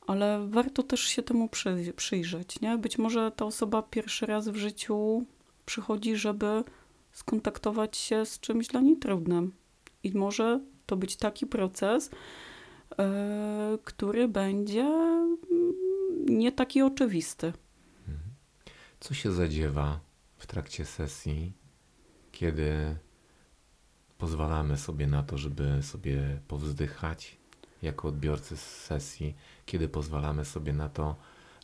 Ale 0.06 0.46
warto 0.48 0.82
też 0.82 1.00
się 1.00 1.22
temu 1.22 1.48
przy, 1.48 1.92
przyjrzeć, 1.96 2.60
nie? 2.60 2.78
Być 2.78 2.98
może 2.98 3.30
ta 3.30 3.44
osoba 3.44 3.82
pierwszy 3.82 4.26
raz 4.26 4.48
w 4.48 4.56
życiu 4.56 5.26
przychodzi, 5.66 6.16
żeby 6.16 6.64
skontaktować 7.12 7.96
się 7.96 8.26
z 8.26 8.40
czymś 8.40 8.68
dla 8.68 8.80
niej 8.80 8.96
trudnym. 8.96 9.52
I 10.02 10.12
może 10.12 10.60
to 10.86 10.96
być 10.96 11.16
taki 11.16 11.46
proces, 11.46 12.10
yy, 12.90 13.04
który 13.84 14.28
będzie 14.28 14.84
mm, 14.84 15.36
nie 16.28 16.52
taki 16.52 16.82
oczywisty. 16.82 17.52
Mhm. 18.08 18.30
Co 19.00 19.14
się 19.14 19.32
zadziewa 19.32 20.00
w 20.36 20.46
trakcie 20.46 20.84
sesji, 20.84 21.52
kiedy 22.32 22.96
pozwalamy 24.18 24.76
sobie 24.76 25.06
na 25.06 25.22
to, 25.22 25.38
żeby 25.38 25.82
sobie 25.82 26.40
powzdychać 26.48 27.38
jako 27.82 28.08
odbiorcy 28.08 28.56
sesji, 28.56 29.34
kiedy 29.66 29.88
pozwalamy 29.88 30.44
sobie 30.44 30.72
na 30.72 30.88
to, 30.88 31.16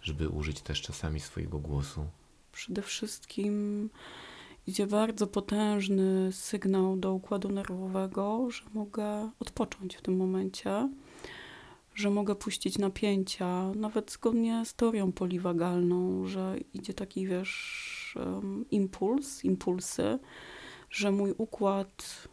żeby 0.02 0.28
użyć 0.28 0.60
też 0.60 0.82
czasami 0.82 1.20
swojego 1.20 1.58
głosu? 1.58 2.06
Przede 2.52 2.82
wszystkim 2.82 3.90
idzie 4.66 4.86
bardzo 4.86 5.26
potężny 5.26 6.32
sygnał 6.32 6.96
do 6.96 7.12
układu 7.12 7.48
nerwowego, 7.48 8.50
że 8.50 8.62
mogę 8.74 9.30
odpocząć 9.40 9.96
w 9.96 10.02
tym 10.02 10.16
momencie, 10.16 10.88
że 11.94 12.10
mogę 12.10 12.34
puścić 12.34 12.78
napięcia, 12.78 13.72
nawet 13.74 14.12
zgodnie 14.12 14.62
z 14.64 14.74
teorią 14.74 15.12
poliwagalną, 15.12 16.26
że 16.26 16.56
idzie 16.74 16.94
taki, 16.94 17.26
wiesz, 17.26 18.18
impuls, 18.70 19.44
impulsy, 19.44 20.18
że 20.90 21.10
mój 21.10 21.34
układ 21.38 22.28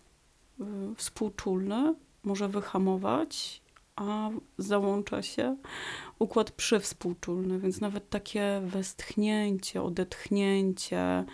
y, 0.59 0.63
współczulny 0.95 1.95
może 2.23 2.47
wyhamować, 2.47 3.61
a 3.99 4.29
załącza 4.57 5.21
się 5.21 5.57
układ 6.19 6.51
przywspółczulny, 6.51 7.59
więc 7.59 7.81
nawet 7.81 8.09
takie 8.09 8.61
westchnięcie, 8.65 9.83
odetchnięcie, 9.83 11.25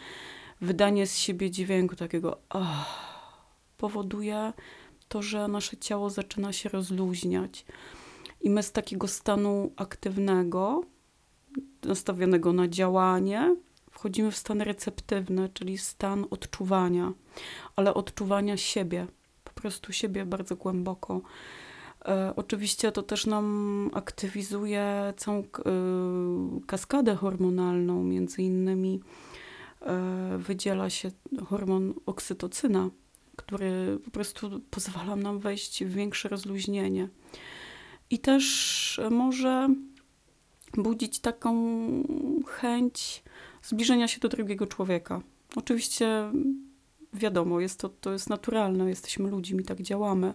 wydanie 0.62 1.08
z 1.08 1.18
siebie 1.18 1.52
dźwięku 1.52 1.96
takiego 1.96 2.38
oh, 2.50 2.86
powoduje 3.78 4.54
to, 5.08 5.22
że 5.22 5.48
nasze 5.48 5.78
ciało 5.78 6.10
zaczyna 6.10 6.54
się 6.54 6.70
rozluźniać. 6.70 7.66
I 8.42 8.50
my 8.50 8.64
z 8.64 8.72
takiego 8.72 9.08
stanu 9.08 9.72
aktywnego, 9.76 10.82
nastawionego 11.84 12.54
na 12.54 12.68
działanie, 12.68 13.56
wchodzimy 13.92 14.32
w 14.32 14.38
stan 14.38 14.62
receptywny, 14.62 15.50
czyli 15.50 15.78
stan 15.78 16.26
odczuwania, 16.30 17.14
ale 17.76 17.94
odczuwania 17.94 18.58
siebie, 18.58 19.08
po 19.44 19.54
prostu 19.54 19.94
siebie 19.94 20.26
bardzo 20.26 20.56
głęboko. 20.56 21.22
E, 22.06 22.34
oczywiście 22.36 22.92
to 22.92 23.04
też 23.04 23.26
nam 23.26 23.90
aktywizuje 23.94 25.14
całą 25.18 25.40
e, 25.40 25.44
kaskadę 26.68 27.16
hormonalną, 27.16 28.04
między 28.04 28.42
innymi 28.42 29.02
E, 29.86 30.38
wydziela 30.38 30.90
się 30.90 31.12
hormon 31.46 31.94
oksytocyna, 32.06 32.90
który 33.36 34.00
po 34.06 34.12
prostu 34.12 34.62
pozwala 34.70 35.16
nam 35.16 35.40
wejść 35.40 35.84
w 35.84 35.94
większe 35.94 36.30
rozluźnienie. 36.30 37.10
I 38.10 38.20
też 38.20 39.02
może 39.12 39.70
budzić 40.78 41.20
taką 41.20 41.54
chęć 42.48 43.24
zbliżenia 43.64 44.08
się 44.08 44.20
do 44.20 44.30
drugiego 44.30 44.68
człowieka. 44.68 45.22
Oczywiście 45.56 46.32
wiadomo, 47.14 47.60
jest 47.60 47.80
to, 47.80 47.90
to 47.90 48.14
jest 48.14 48.30
naturalne, 48.30 48.90
jesteśmy 48.90 49.30
ludźmi, 49.30 49.64
tak 49.64 49.82
działamy. 49.82 50.34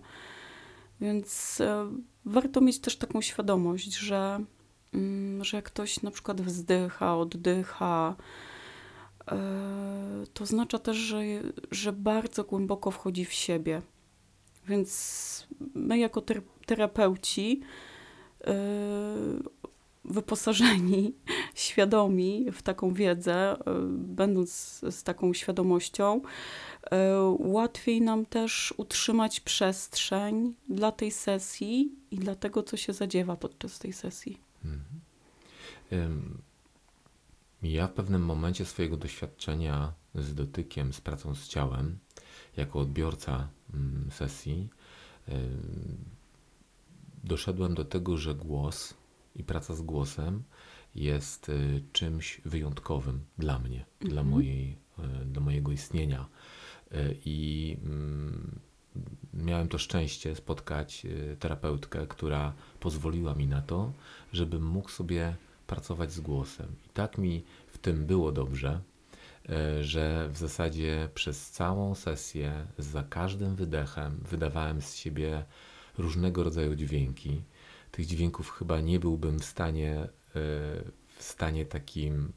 Więc 1.00 1.60
e, 1.60 1.90
warto 2.24 2.60
mieć 2.60 2.78
też 2.78 2.96
taką 2.96 3.20
świadomość, 3.20 3.94
że, 3.94 4.44
mm, 4.94 5.44
że 5.44 5.56
jak 5.56 5.64
ktoś 5.64 6.02
na 6.02 6.10
przykład 6.10 6.40
wzdycha, 6.40 7.16
oddycha, 7.16 8.16
E, 9.30 10.26
to 10.34 10.44
oznacza 10.44 10.78
też, 10.78 10.96
że, 10.96 11.22
że 11.70 11.92
bardzo 11.92 12.44
głęboko 12.44 12.90
wchodzi 12.90 13.24
w 13.24 13.32
siebie. 13.32 13.82
Więc 14.68 15.48
my, 15.74 15.98
jako 15.98 16.22
terapeuci, 16.66 17.60
e, 18.46 18.54
wyposażeni, 20.04 21.14
świadomi 21.54 22.46
w 22.52 22.62
taką 22.62 22.94
wiedzę, 22.94 23.56
będąc 23.90 24.80
z 24.90 25.02
taką 25.02 25.32
świadomością, 25.32 26.20
łatwiej 27.38 28.00
nam 28.00 28.26
też 28.26 28.74
utrzymać 28.76 29.40
przestrzeń 29.40 30.54
dla 30.68 30.92
tej 30.92 31.10
sesji 31.10 31.92
i 32.10 32.18
dla 32.18 32.34
tego, 32.34 32.62
co 32.62 32.76
się 32.76 32.92
zadziewa 32.92 33.36
podczas 33.36 33.78
tej 33.78 33.92
sesji. 33.92 34.40
Mhm. 34.64 36.42
Ja 37.62 37.86
w 37.86 37.92
pewnym 37.92 38.24
momencie 38.24 38.64
swojego 38.64 38.96
doświadczenia 38.96 39.92
z 40.14 40.34
dotykiem, 40.34 40.92
z 40.92 41.00
pracą 41.00 41.34
z 41.34 41.48
ciałem, 41.48 41.98
jako 42.56 42.78
odbiorca 42.78 43.48
mm, 43.74 44.10
sesji, 44.10 44.68
doszedłem 47.24 47.74
do 47.74 47.84
tego, 47.84 48.16
że 48.16 48.34
głos 48.34 48.94
i 49.36 49.44
praca 49.44 49.74
z 49.74 49.82
głosem 49.82 50.42
jest 50.94 51.48
y, 51.48 51.82
czymś 51.92 52.40
wyjątkowym 52.44 53.20
dla 53.38 53.58
mnie, 53.58 53.84
mhm. 53.84 54.10
dla, 54.10 54.22
mojej, 54.22 54.76
y, 54.98 55.24
dla 55.24 55.42
mojego 55.42 55.72
istnienia. 55.72 56.28
Y, 56.92 57.16
I 57.24 57.76
mm, 57.84 58.60
miałem 59.34 59.68
to 59.68 59.78
szczęście 59.78 60.36
spotkać 60.36 61.06
terapeutkę, 61.38 62.06
która 62.06 62.52
pozwoliła 62.80 63.34
mi 63.34 63.46
na 63.46 63.62
to, 63.62 63.92
żebym 64.32 64.64
mógł 64.64 64.90
sobie 64.90 65.34
pracować 65.70 66.12
z 66.12 66.20
głosem. 66.20 66.66
I 66.86 66.88
tak 66.88 67.18
mi 67.18 67.44
w 67.68 67.78
tym 67.78 68.06
było 68.06 68.32
dobrze, 68.32 68.80
e, 69.48 69.84
że 69.84 70.28
w 70.32 70.36
zasadzie 70.36 71.08
przez 71.14 71.50
całą 71.50 71.94
sesję, 71.94 72.66
za 72.78 73.02
każdym 73.02 73.56
wydechem, 73.56 74.20
wydawałem 74.30 74.82
z 74.82 74.94
siebie 74.94 75.44
różnego 75.98 76.44
rodzaju 76.44 76.74
dźwięki. 76.74 77.42
Tych 77.90 78.06
dźwięków 78.06 78.50
chyba 78.50 78.80
nie 78.80 79.00
byłbym 79.00 79.38
w 79.38 79.44
stanie, 79.44 79.94
e, 80.00 80.08
w 81.16 81.22
stanie 81.22 81.66
takim, 81.66 82.32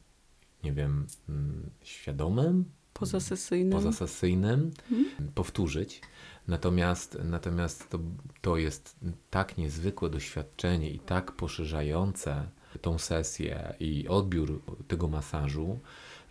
nie 0.64 0.72
wiem, 0.72 1.06
mm, 1.28 1.70
świadomym, 1.82 2.64
pozasesyjnym, 2.94 3.72
pozasesyjnym 3.72 4.70
hmm? 4.88 5.32
powtórzyć. 5.34 6.00
Natomiast, 6.48 7.18
natomiast 7.24 7.90
to, 7.90 7.98
to 8.40 8.56
jest 8.56 8.96
tak 9.30 9.58
niezwykłe 9.58 10.10
doświadczenie 10.10 10.90
i 10.90 10.98
tak 10.98 11.32
poszerzające 11.32 12.46
tą 12.80 12.98
sesję 12.98 13.74
i 13.80 14.08
odbiór 14.08 14.62
tego 14.88 15.08
masażu, 15.08 15.78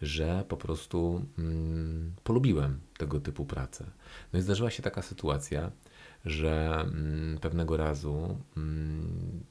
że 0.01 0.46
po 0.48 0.58
prostu 0.58 1.25
mm, 1.38 2.13
polubiłem 2.24 2.79
tego 2.98 3.20
typu 3.20 3.46
pracę. 3.46 3.86
No 4.34 4.39
i 4.39 4.41
zdarzyła 4.41 4.72
się 4.72 4.84
taka 4.84 5.01
sytuacja, 5.01 5.72
że 6.25 6.82
mm, 6.82 7.39
pewnego 7.39 7.77
razu 7.77 8.38
mm, 8.58 9.43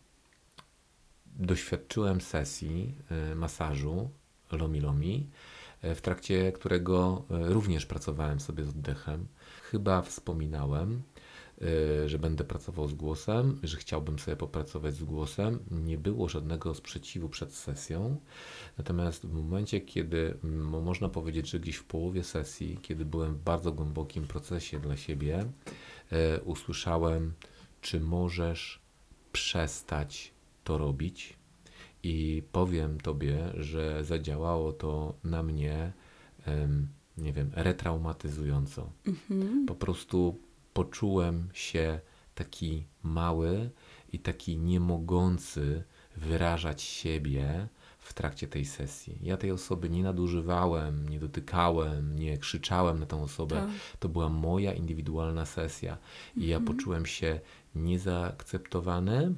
doświadczyłem 1.26 2.20
sesji 2.20 2.94
y, 3.32 3.34
masażu 3.34 4.10
Lomi 4.52 4.80
Lomi, 4.80 5.30
w 5.82 6.00
trakcie 6.00 6.52
którego 6.52 7.24
y, 7.48 7.52
również 7.52 7.86
pracowałem 7.86 8.40
sobie 8.40 8.64
z 8.64 8.68
oddechem. 8.68 9.26
Chyba 9.62 10.02
wspominałem, 10.02 11.02
że 12.06 12.18
będę 12.18 12.44
pracował 12.44 12.88
z 12.88 12.94
głosem, 12.94 13.60
że 13.62 13.76
chciałbym 13.76 14.18
sobie 14.18 14.36
popracować 14.36 14.94
z 14.94 15.04
głosem. 15.04 15.58
Nie 15.70 15.98
było 15.98 16.28
żadnego 16.28 16.74
sprzeciwu 16.74 17.28
przed 17.28 17.54
sesją. 17.54 18.20
Natomiast 18.78 19.26
w 19.26 19.32
momencie, 19.32 19.80
kiedy 19.80 20.38
można 20.82 21.08
powiedzieć, 21.08 21.50
że 21.50 21.60
gdzieś 21.60 21.76
w 21.76 21.84
połowie 21.84 22.24
sesji, 22.24 22.78
kiedy 22.82 23.04
byłem 23.04 23.34
w 23.34 23.38
bardzo 23.38 23.72
głębokim 23.72 24.26
procesie 24.26 24.80
dla 24.80 24.96
siebie, 24.96 25.44
usłyszałem, 26.44 27.32
czy 27.80 28.00
możesz 28.00 28.80
przestać 29.32 30.34
to 30.64 30.78
robić. 30.78 31.41
I 32.02 32.42
powiem 32.52 33.00
Tobie, 33.00 33.52
że 33.54 34.04
zadziałało 34.04 34.72
to 34.72 35.14
na 35.24 35.42
mnie, 35.42 35.92
nie 37.18 37.32
wiem, 37.32 37.50
retraumatyzująco. 37.54 38.90
Mhm. 39.06 39.66
Po 39.66 39.74
prostu 39.74 40.40
poczułem 40.72 41.48
się 41.52 42.00
taki 42.34 42.86
mały 43.02 43.70
i 44.12 44.18
taki 44.18 44.58
niemogący 44.58 45.84
wyrażać 46.16 46.82
siebie 46.82 47.68
w 47.98 48.14
trakcie 48.14 48.48
tej 48.48 48.64
sesji. 48.64 49.18
Ja 49.22 49.36
tej 49.36 49.50
osoby 49.50 49.90
nie 49.90 50.02
nadużywałem, 50.02 51.08
nie 51.08 51.20
dotykałem, 51.20 52.16
nie 52.18 52.38
krzyczałem 52.38 52.98
na 52.98 53.06
tą 53.06 53.22
osobę. 53.22 53.56
Tak. 53.56 53.70
To 53.98 54.08
była 54.08 54.28
moja 54.28 54.72
indywidualna 54.72 55.46
sesja 55.46 55.98
i 56.36 56.44
mhm. 56.44 56.50
ja 56.50 56.72
poczułem 56.72 57.06
się 57.06 57.40
niezaakceptowany, 57.74 59.34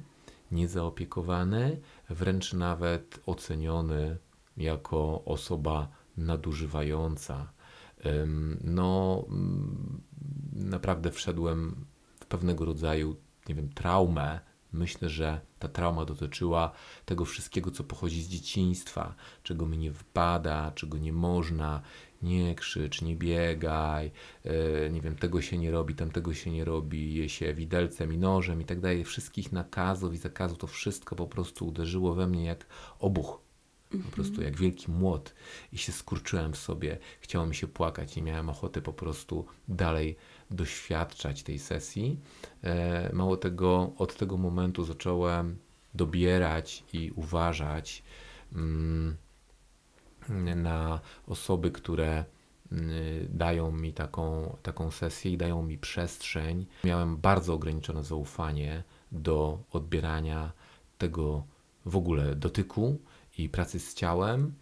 niezaopiekowany, 0.51 1.81
wręcz 2.09 2.53
nawet 2.53 3.19
oceniony 3.25 4.17
jako 4.57 5.25
osoba 5.25 5.87
nadużywająca. 6.17 7.53
No, 8.63 9.25
mm, 9.29 10.01
naprawdę 10.53 11.11
wszedłem 11.11 11.85
w 12.19 12.25
pewnego 12.25 12.65
rodzaju, 12.65 13.15
nie 13.47 13.55
wiem, 13.55 13.69
traumę. 13.69 14.39
Myślę, 14.73 15.09
że 15.09 15.41
ta 15.59 15.67
trauma 15.67 16.05
dotyczyła 16.05 16.71
tego 17.05 17.25
wszystkiego, 17.25 17.71
co 17.71 17.83
pochodzi 17.83 18.23
z 18.23 18.27
dzieciństwa, 18.27 19.15
czego 19.43 19.65
mi 19.65 19.77
nie 19.77 19.93
wpada, 19.93 20.71
czego 20.75 20.97
nie 20.97 21.13
można, 21.13 21.81
nie 22.21 22.55
krzycz, 22.55 23.01
nie 23.01 23.15
biegaj, 23.15 24.11
e, 24.45 24.89
nie 24.89 25.01
wiem, 25.01 25.15
tego 25.15 25.41
się 25.41 25.57
nie 25.57 25.71
robi, 25.71 25.95
tamtego 25.95 26.33
się 26.33 26.51
nie 26.51 26.65
robi, 26.65 27.13
je 27.13 27.29
się 27.29 27.53
widelcem 27.53 28.13
i 28.13 28.17
nożem 28.17 28.61
i 28.61 28.65
tak 28.65 28.79
dalej. 28.79 29.03
Wszystkich 29.03 29.51
nakazów 29.51 30.13
i 30.13 30.17
zakazów 30.17 30.57
to 30.57 30.67
wszystko 30.67 31.15
po 31.15 31.27
prostu 31.27 31.67
uderzyło 31.67 32.13
we 32.13 32.27
mnie 32.27 32.45
jak 32.45 32.65
obuch. 32.99 33.45
Po 33.89 34.11
prostu 34.11 34.33
mhm. 34.33 34.45
jak 34.45 34.61
wielki 34.61 34.91
młot 34.91 35.33
i 35.73 35.77
się 35.77 35.91
skurczyłem 35.91 36.53
w 36.53 36.57
sobie. 36.57 36.97
Chciało 37.19 37.45
mi 37.45 37.55
się 37.55 37.67
płakać, 37.67 38.15
nie 38.15 38.21
miałem 38.21 38.49
ochoty 38.49 38.81
po 38.81 38.93
prostu 38.93 39.45
dalej 39.67 40.17
doświadczać 40.51 41.43
tej 41.43 41.59
sesji. 41.59 42.19
E, 42.63 43.09
mało 43.13 43.37
tego, 43.37 43.91
od 43.97 44.15
tego 44.15 44.37
momentu 44.37 44.85
zacząłem 44.85 45.57
dobierać 45.93 46.83
i 46.93 47.11
uważać. 47.15 48.03
Mm, 48.53 49.17
na 50.55 50.99
osoby, 51.27 51.71
które 51.71 52.25
y, 52.71 53.27
dają 53.29 53.71
mi 53.71 53.93
taką, 53.93 54.55
taką 54.63 54.91
sesję 54.91 55.31
i 55.31 55.37
dają 55.37 55.63
mi 55.63 55.77
przestrzeń. 55.77 56.65
Miałem 56.83 57.17
bardzo 57.17 57.53
ograniczone 57.53 58.03
zaufanie 58.03 58.83
do 59.11 59.59
odbierania 59.71 60.51
tego 60.97 61.43
w 61.85 61.95
ogóle 61.95 62.35
dotyku 62.35 62.99
i 63.37 63.49
pracy 63.49 63.79
z 63.79 63.93
ciałem 63.93 64.53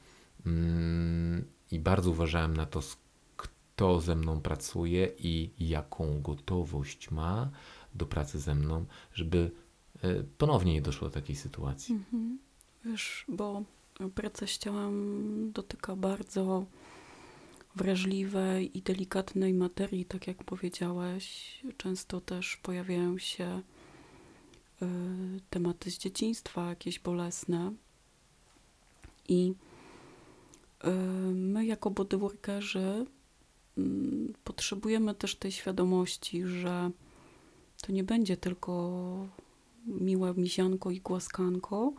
mm, 0.45 1.45
i 1.71 1.79
bardzo 1.79 2.09
uważałem 2.11 2.57
na 2.57 2.65
to, 2.65 2.81
kto 3.75 4.01
ze 4.01 4.15
mną 4.15 4.41
pracuje 4.41 5.11
i 5.19 5.49
jaką 5.59 6.21
gotowość 6.21 7.11
ma 7.11 7.49
do 7.95 8.05
pracy 8.05 8.39
ze 8.39 8.55
mną, 8.55 8.85
żeby 9.13 9.51
y, 10.03 10.25
ponownie 10.37 10.73
nie 10.73 10.81
doszło 10.81 11.07
do 11.07 11.13
takiej 11.13 11.35
sytuacji. 11.35 11.95
Mhm. 11.95 12.39
Wiesz, 12.85 13.25
bo 13.27 13.63
praca 14.15 14.47
z 14.47 14.57
ciałem 14.57 15.51
dotyka 15.51 15.95
bardzo 15.95 16.65
wrażliwej 17.75 18.77
i 18.77 18.81
delikatnej 18.81 19.53
materii, 19.53 20.05
tak 20.05 20.27
jak 20.27 20.43
powiedziałeś. 20.43 21.59
Często 21.77 22.21
też 22.21 22.57
pojawiają 22.57 23.17
się 23.17 23.61
y, 24.81 24.85
tematy 25.49 25.91
z 25.91 25.97
dzieciństwa, 25.97 26.69
jakieś 26.69 26.99
bolesne. 26.99 27.73
I 29.29 29.53
y, 30.85 30.89
my, 31.33 31.65
jako 31.65 31.91
bodyworkerzy, 31.91 33.05
potrzebujemy 34.43 35.15
też 35.15 35.35
tej 35.35 35.51
świadomości, 35.51 36.43
że 36.45 36.91
to 37.81 37.91
nie 37.91 38.03
będzie 38.03 38.37
tylko 38.37 39.27
miłe 39.85 40.33
mizianko 40.33 40.91
i 40.91 41.01
głaskanko, 41.01 41.93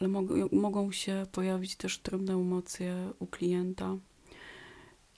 ale 0.00 0.08
mogą, 0.52 0.92
się 0.92 1.26
pojawić 1.32 1.76
też 1.76 1.98
trudne 1.98 2.34
emocje 2.34 3.10
u 3.18 3.26
klienta. 3.26 3.96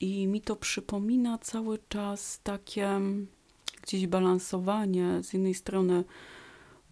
I 0.01 0.27
mi 0.27 0.41
to 0.41 0.57
przypomina 0.57 1.39
cały 1.39 1.79
czas 1.89 2.41
takie 2.43 3.01
gdzieś 3.83 4.07
balansowanie 4.07 5.23
z 5.23 5.33
jednej 5.33 5.55
strony 5.55 6.05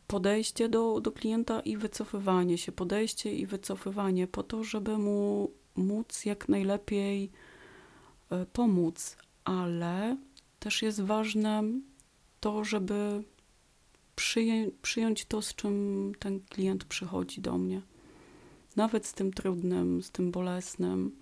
podejście 0.07 0.69
do, 0.69 1.01
do 1.01 1.13
klienta 1.13 1.61
i 1.61 1.77
wycofywanie 1.77 2.59
się, 2.59 2.73
podejście 2.73 3.35
i 3.35 3.47
wycofywanie 3.47 4.27
po 4.27 4.43
to, 4.43 4.65
żeby 4.65 4.99
mu 4.99 5.51
móc 5.77 6.25
jak 6.25 6.49
najlepiej 6.49 7.31
pomóc, 8.53 9.17
ale 9.45 10.17
też 10.59 10.83
jest 10.83 11.01
ważne 11.01 11.63
to, 12.41 12.65
żeby 12.65 13.23
przyję, 14.17 14.71
przyjąć 14.83 15.25
to, 15.25 15.43
z 15.43 15.55
czym 15.55 16.13
ten 16.19 16.41
klient 16.41 16.85
przychodzi 16.85 17.41
do 17.41 17.59
mnie. 17.59 17.83
Nawet 18.77 19.07
z 19.07 19.13
tym 19.13 19.33
trudnym, 19.33 20.03
z 20.03 20.11
tym 20.11 20.31
bolesnym. 20.31 21.17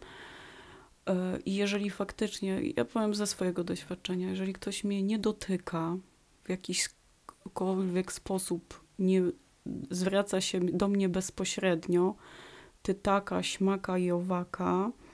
E, 1.07 1.39
I 1.45 1.55
jeżeli 1.55 1.91
faktycznie, 1.91 2.61
ja 2.77 2.85
powiem 2.85 3.15
ze 3.15 3.27
swojego 3.27 3.65
doświadczenia, 3.65 4.31
jeżeli 4.31 4.53
ktoś 4.53 4.85
mnie 4.85 5.03
nie 5.03 5.19
dotyka 5.19 5.97
w 6.45 6.49
jakikolwiek 6.49 8.13
sposób, 8.13 8.81
nie 8.99 9.23
zwraca 9.91 10.41
się 10.41 10.61
do 10.61 10.89
mnie 10.89 11.09
bezpośrednio, 11.09 12.15
ty 12.83 12.95
taka, 12.95 13.43
śmaka 13.43 13.99
i 13.99 14.11
owaka, 14.11 14.91
e, 14.91 15.08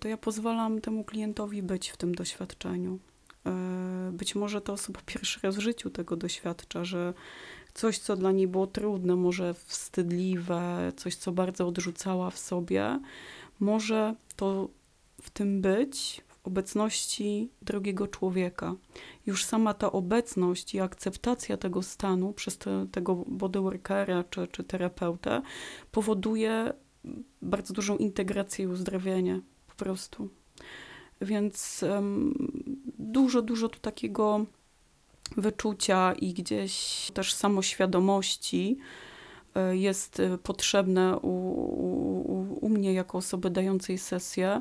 to 0.00 0.08
ja 0.08 0.16
pozwalam 0.16 0.80
temu 0.80 1.04
klientowi 1.04 1.62
być 1.62 1.88
w 1.90 1.96
tym 1.96 2.14
doświadczeniu. 2.14 2.98
E, 3.46 4.10
być 4.12 4.34
może 4.34 4.60
ta 4.60 4.72
osoba 4.72 5.00
pierwszy 5.06 5.40
raz 5.42 5.56
w 5.56 5.60
życiu 5.60 5.90
tego 5.90 6.16
doświadcza, 6.16 6.84
że 6.84 7.14
coś, 7.74 7.98
co 7.98 8.16
dla 8.16 8.32
niej 8.32 8.48
było 8.48 8.66
trudne, 8.66 9.16
może 9.16 9.54
wstydliwe, 9.54 10.92
coś, 10.96 11.16
co 11.16 11.32
bardzo 11.32 11.68
odrzucała 11.68 12.30
w 12.30 12.38
sobie, 12.38 13.00
może 13.60 14.14
to 14.36 14.68
w 15.22 15.30
tym 15.30 15.60
być 15.60 16.22
w 16.28 16.46
obecności 16.46 17.50
drugiego 17.62 18.08
człowieka. 18.08 18.74
Już 19.26 19.44
sama 19.44 19.74
ta 19.74 19.92
obecność 19.92 20.74
i 20.74 20.80
akceptacja 20.80 21.56
tego 21.56 21.82
stanu 21.82 22.32
przez 22.32 22.58
te, 22.58 22.86
tego 22.92 23.14
bodyworkera 23.14 24.24
czy, 24.30 24.46
czy 24.46 24.64
terapeutę 24.64 25.42
powoduje 25.92 26.72
bardzo 27.42 27.74
dużą 27.74 27.96
integrację 27.96 28.64
i 28.64 28.68
uzdrowienie 28.68 29.40
po 29.66 29.74
prostu. 29.74 30.28
Więc 31.20 31.84
dużo, 32.98 33.42
dużo 33.42 33.68
tu 33.68 33.78
takiego 33.78 34.46
wyczucia 35.36 36.12
i 36.12 36.32
gdzieś 36.32 37.10
też 37.14 37.34
samoświadomości 37.34 38.78
e, 39.54 39.76
jest 39.76 40.20
e, 40.20 40.38
potrzebne 40.38 41.18
u, 41.18 41.28
u, 41.28 42.66
u, 42.66 42.68
mnie 42.68 42.92
jako 42.92 43.18
osoby 43.18 43.50
dającej 43.50 43.98
sesję. 43.98 44.60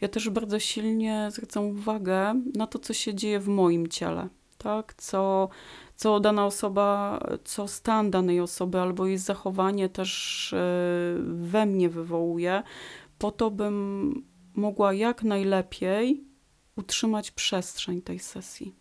Ja 0.00 0.08
też 0.08 0.30
bardzo 0.30 0.58
silnie 0.58 1.28
zwracam 1.32 1.64
uwagę 1.64 2.42
na 2.54 2.66
to, 2.66 2.78
co 2.78 2.94
się 2.94 3.14
dzieje 3.14 3.40
w 3.40 3.48
moim 3.48 3.88
ciele, 3.88 4.28
tak? 4.58 4.94
Co, 4.94 5.48
co 5.96 6.20
dana 6.20 6.46
osoba, 6.46 7.20
co 7.44 7.68
stan 7.68 8.10
danej 8.10 8.40
osoby 8.40 8.80
albo 8.80 9.06
jej 9.06 9.18
zachowanie 9.18 9.88
też 9.88 10.52
e, 10.52 10.58
we 11.24 11.66
mnie 11.66 11.88
wywołuje, 11.88 12.62
po 13.18 13.30
to 13.30 13.50
bym 13.50 14.26
mogła 14.54 14.92
jak 14.92 15.22
najlepiej 15.22 16.24
utrzymać 16.76 17.30
przestrzeń 17.30 18.02
tej 18.02 18.18
sesji. 18.18 18.74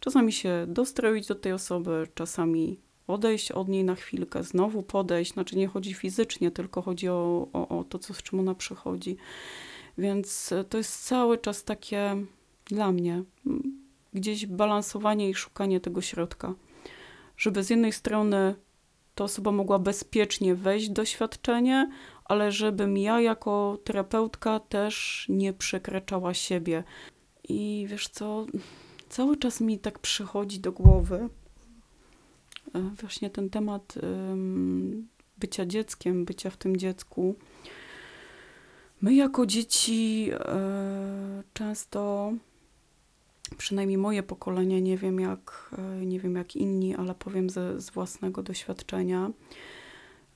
Czasami 0.00 0.32
się 0.32 0.64
dostroić 0.68 1.26
do 1.26 1.34
tej 1.34 1.52
osoby, 1.52 2.08
czasami 2.14 2.80
odejść 3.06 3.52
od 3.52 3.68
niej 3.68 3.84
na 3.84 3.94
chwilkę, 3.94 4.44
znowu 4.44 4.82
podejść. 4.82 5.32
Znaczy 5.32 5.56
nie 5.56 5.68
chodzi 5.68 5.94
fizycznie, 5.94 6.50
tylko 6.50 6.82
chodzi 6.82 7.08
o, 7.08 7.48
o, 7.52 7.78
o 7.78 7.84
to, 7.84 7.98
co, 7.98 8.14
z 8.14 8.22
czym 8.22 8.40
ona 8.40 8.54
przychodzi. 8.54 9.16
Więc 9.98 10.54
to 10.68 10.78
jest 10.78 11.04
cały 11.04 11.38
czas 11.38 11.64
takie 11.64 12.16
dla 12.64 12.92
mnie 12.92 13.22
gdzieś 14.14 14.46
balansowanie 14.46 15.30
i 15.30 15.34
szukanie 15.34 15.80
tego 15.80 16.00
środka. 16.00 16.54
Żeby 17.36 17.62
z 17.62 17.70
jednej 17.70 17.92
strony 17.92 18.54
ta 19.14 19.24
osoba 19.24 19.52
mogła 19.52 19.78
bezpiecznie 19.78 20.54
wejść 20.54 20.90
w 20.90 20.92
doświadczenie, 20.92 21.90
ale 22.24 22.52
żebym 22.52 22.96
ja 22.96 23.20
jako 23.20 23.78
terapeutka 23.84 24.60
też 24.60 25.26
nie 25.28 25.52
przekraczała 25.52 26.34
siebie. 26.34 26.84
I 27.48 27.86
wiesz 27.88 28.08
co, 28.08 28.46
cały 29.08 29.36
czas 29.36 29.60
mi 29.60 29.78
tak 29.78 29.98
przychodzi 29.98 30.60
do 30.60 30.72
głowy 30.72 31.28
e, 32.74 32.80
właśnie 32.80 33.30
ten 33.30 33.50
temat 33.50 33.94
bycia 35.38 35.66
dzieckiem, 35.66 36.24
bycia 36.24 36.50
w 36.50 36.56
tym 36.56 36.76
dziecku. 36.76 37.34
My 39.00 39.14
jako 39.14 39.46
dzieci 39.46 40.30
e, 40.32 41.42
często, 41.52 42.32
przynajmniej 43.56 43.98
moje 43.98 44.22
pokolenie, 44.22 44.82
nie 44.82 44.98
wiem 44.98 45.20
jak, 45.20 45.70
e, 45.78 46.06
nie 46.06 46.20
wiem 46.20 46.36
jak 46.36 46.56
inni, 46.56 46.94
ale 46.94 47.14
powiem 47.14 47.50
ze, 47.50 47.80
z 47.80 47.90
własnego 47.90 48.42
doświadczenia, 48.42 49.30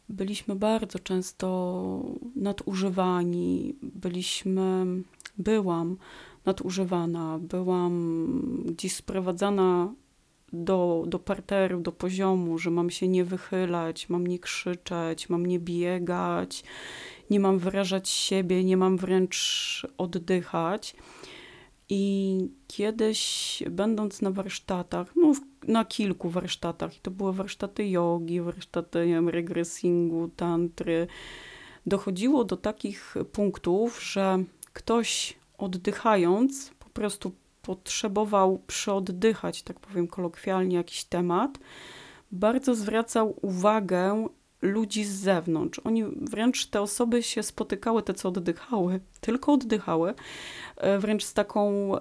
byliśmy 0.08 0.56
bardzo 0.56 0.98
często 0.98 2.02
nadużywani, 2.36 3.74
byliśmy, 3.82 4.86
byłam 5.38 5.96
nadużywana, 6.44 7.38
byłam 7.38 8.16
gdzieś 8.66 8.94
sprowadzana 8.94 9.94
do, 10.52 11.04
do 11.06 11.18
parteru, 11.18 11.80
do 11.80 11.92
poziomu, 11.92 12.58
że 12.58 12.70
mam 12.70 12.90
się 12.90 13.08
nie 13.08 13.24
wychylać, 13.24 14.08
mam 14.08 14.26
nie 14.26 14.38
krzyczeć, 14.38 15.28
mam 15.28 15.46
nie 15.46 15.58
biegać, 15.60 16.64
nie 17.30 17.40
mam 17.40 17.58
wyrażać 17.58 18.08
siebie, 18.08 18.64
nie 18.64 18.76
mam 18.76 18.96
wręcz 18.96 19.86
oddychać. 19.98 20.96
I 21.88 22.48
kiedyś, 22.66 23.62
będąc 23.70 24.22
na 24.22 24.30
warsztatach, 24.30 25.12
no 25.16 25.32
na 25.68 25.84
kilku 25.84 26.30
warsztatach, 26.30 26.92
to 27.02 27.10
były 27.10 27.32
warsztaty 27.32 27.88
jogi, 27.88 28.40
warsztaty 28.40 29.06
wiem, 29.06 29.28
regresingu, 29.28 30.28
tantry, 30.28 31.06
dochodziło 31.86 32.44
do 32.44 32.56
takich 32.56 33.14
punktów, 33.32 34.02
że 34.02 34.44
ktoś 34.72 35.36
oddychając 35.58 36.70
po 36.78 36.88
prostu 36.88 37.32
potrzebował 37.62 38.60
przeoddychać, 38.66 39.62
tak 39.62 39.80
powiem 39.80 40.08
kolokwialnie, 40.08 40.76
jakiś 40.76 41.04
temat, 41.04 41.58
bardzo 42.32 42.74
zwracał 42.74 43.38
uwagę 43.42 44.28
ludzi 44.64 45.04
z 45.04 45.14
zewnątrz. 45.14 45.80
Oni 45.84 46.04
wręcz 46.04 46.66
te 46.66 46.80
osoby 46.80 47.22
się 47.22 47.42
spotykały, 47.42 48.02
te 48.02 48.14
co 48.14 48.28
oddychały, 48.28 49.00
tylko 49.20 49.52
oddychały, 49.52 50.14
e, 50.76 50.98
wręcz 50.98 51.24
z 51.24 51.34
taką, 51.34 51.92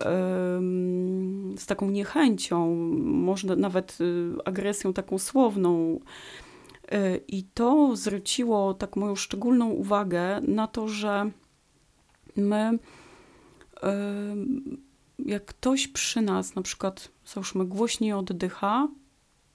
z 1.57 1.65
taką 1.65 1.89
niechęcią, 1.91 2.75
może 3.03 3.55
nawet 3.55 3.97
y, 4.01 4.31
agresją 4.45 4.93
taką 4.93 5.19
słowną. 5.19 5.99
E, 6.91 7.17
I 7.17 7.43
to 7.43 7.95
zwróciło 7.95 8.73
tak 8.73 8.95
moją 8.95 9.15
szczególną 9.15 9.69
uwagę 9.69 10.41
na 10.41 10.67
to, 10.67 10.87
że 10.87 11.31
my 12.35 12.79
jak 15.19 15.45
ktoś 15.45 15.87
przy 15.87 16.21
nas 16.21 16.55
na 16.55 16.61
przykład, 16.61 17.09
załóżmy, 17.25 17.65
głośniej 17.65 18.13
oddycha, 18.13 18.87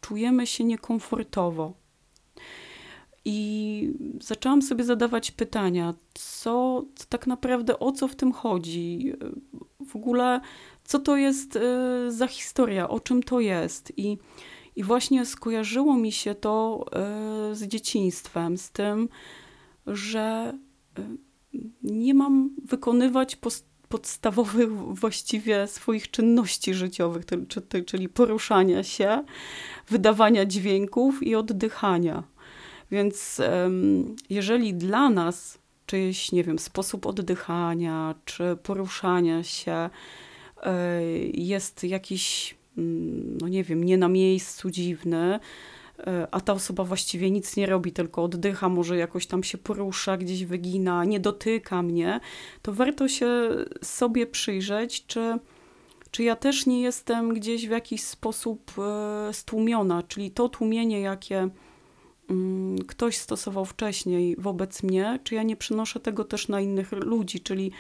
czujemy 0.01 0.47
się 0.47 0.65
niekomfortowo. 0.65 1.75
I 3.25 3.93
zaczęłam 4.21 4.63
sobie 4.63 4.85
zadawać 4.85 5.31
pytania, 5.31 5.95
co 6.15 6.85
tak 7.09 7.27
naprawdę, 7.27 7.79
o 7.79 7.93
co 7.93 8.09
w 8.09 8.17
tym 8.17 8.33
chodzi, 8.33 9.13
w 9.87 9.97
ogóle, 9.97 10.41
co 10.85 10.99
to 10.99 11.17
jest 11.17 11.57
e, 11.57 11.61
za 12.13 12.27
historia, 12.27 12.89
o 12.89 13.01
czym 13.01 13.23
to 13.23 13.41
jest. 13.41 13.93
I, 13.97 14.19
i 14.77 14.85
właśnie 14.85 15.27
skojarzyło 15.27 15.97
mi 15.97 16.13
się 16.13 16.35
to 16.35 16.85
e, 16.93 17.55
z 17.55 17.63
dzieciństwem, 17.63 18.59
z 18.59 18.71
tym, 18.71 19.09
że 19.87 20.55
e, 20.99 21.03
nie 21.83 22.15
mam 22.15 22.51
wykonywać 22.65 23.37
post 23.37 23.69
podstawowych 23.89 24.73
właściwie 25.03 25.67
swoich 25.67 26.11
czynności 26.11 26.75
życiowych, 26.75 27.25
czyli 27.87 28.09
poruszania 28.09 28.83
się, 28.83 29.25
wydawania 29.89 30.47
dźwięków 30.47 31.23
i 31.23 31.35
oddychania. 31.35 32.23
Więc 32.91 33.41
jeżeli 34.31 34.75
dla 34.75 35.11
nas 35.11 35.59
czyjś, 35.89 36.33
nie 36.33 36.45
wiem, 36.45 36.59
sposób 36.59 37.07
oddychania 37.07 38.15
czy 38.25 38.57
poruszania 38.63 39.43
się 39.43 39.91
e, 40.63 41.03
jest 41.35 41.85
jakiś, 41.85 42.57
mm, 42.79 43.39
no 43.41 43.49
nie 43.49 43.65
wiem, 43.65 43.85
nie 43.85 43.99
na 43.99 44.09
miejscu 44.09 44.71
dziwny, 44.71 45.41
e, 45.99 46.29
a 46.31 46.41
ta 46.41 46.53
osoba 46.53 46.85
właściwie 46.85 47.31
nic 47.31 47.57
nie 47.57 47.67
robi, 47.67 47.93
tylko 47.93 48.23
oddycha, 48.23 48.69
może 48.69 48.97
jakoś 48.97 49.27
tam 49.27 49.43
się 49.43 49.59
porusza, 49.59 50.17
gdzieś 50.17 50.45
wygina, 50.45 51.05
nie 51.05 51.21
dotyka 51.21 51.83
mnie, 51.83 52.21
to 52.63 52.73
warto 52.73 53.09
się 53.09 53.51
sobie 53.83 54.27
przyjrzeć, 54.27 55.07
czy, 55.07 55.39
czy 56.11 56.23
ja 56.23 56.37
też 56.37 56.67
nie 56.67 56.83
jestem 56.83 57.35
gdzieś 57.35 57.69
w 57.69 57.71
jakiś 57.71 58.05
sposób 58.05 58.73
e, 58.79 59.33
stłumiona, 59.33 60.03
czyli 60.03 60.31
to 60.31 60.49
tłumienie, 60.49 61.01
jakie 61.01 61.49
ktoś 62.89 63.17
stosował 63.17 63.65
wcześniej 63.65 64.37
wobec 64.39 64.83
mnie, 64.83 65.19
czy 65.25 65.35
ja 65.35 65.43
nie 65.43 65.57
przynoszę 65.57 66.01
tego 66.01 66.25
też 66.25 66.49
na 66.49 66.61
innych 66.61 66.93
ludzi, 66.93 67.41
czyli 67.41 67.73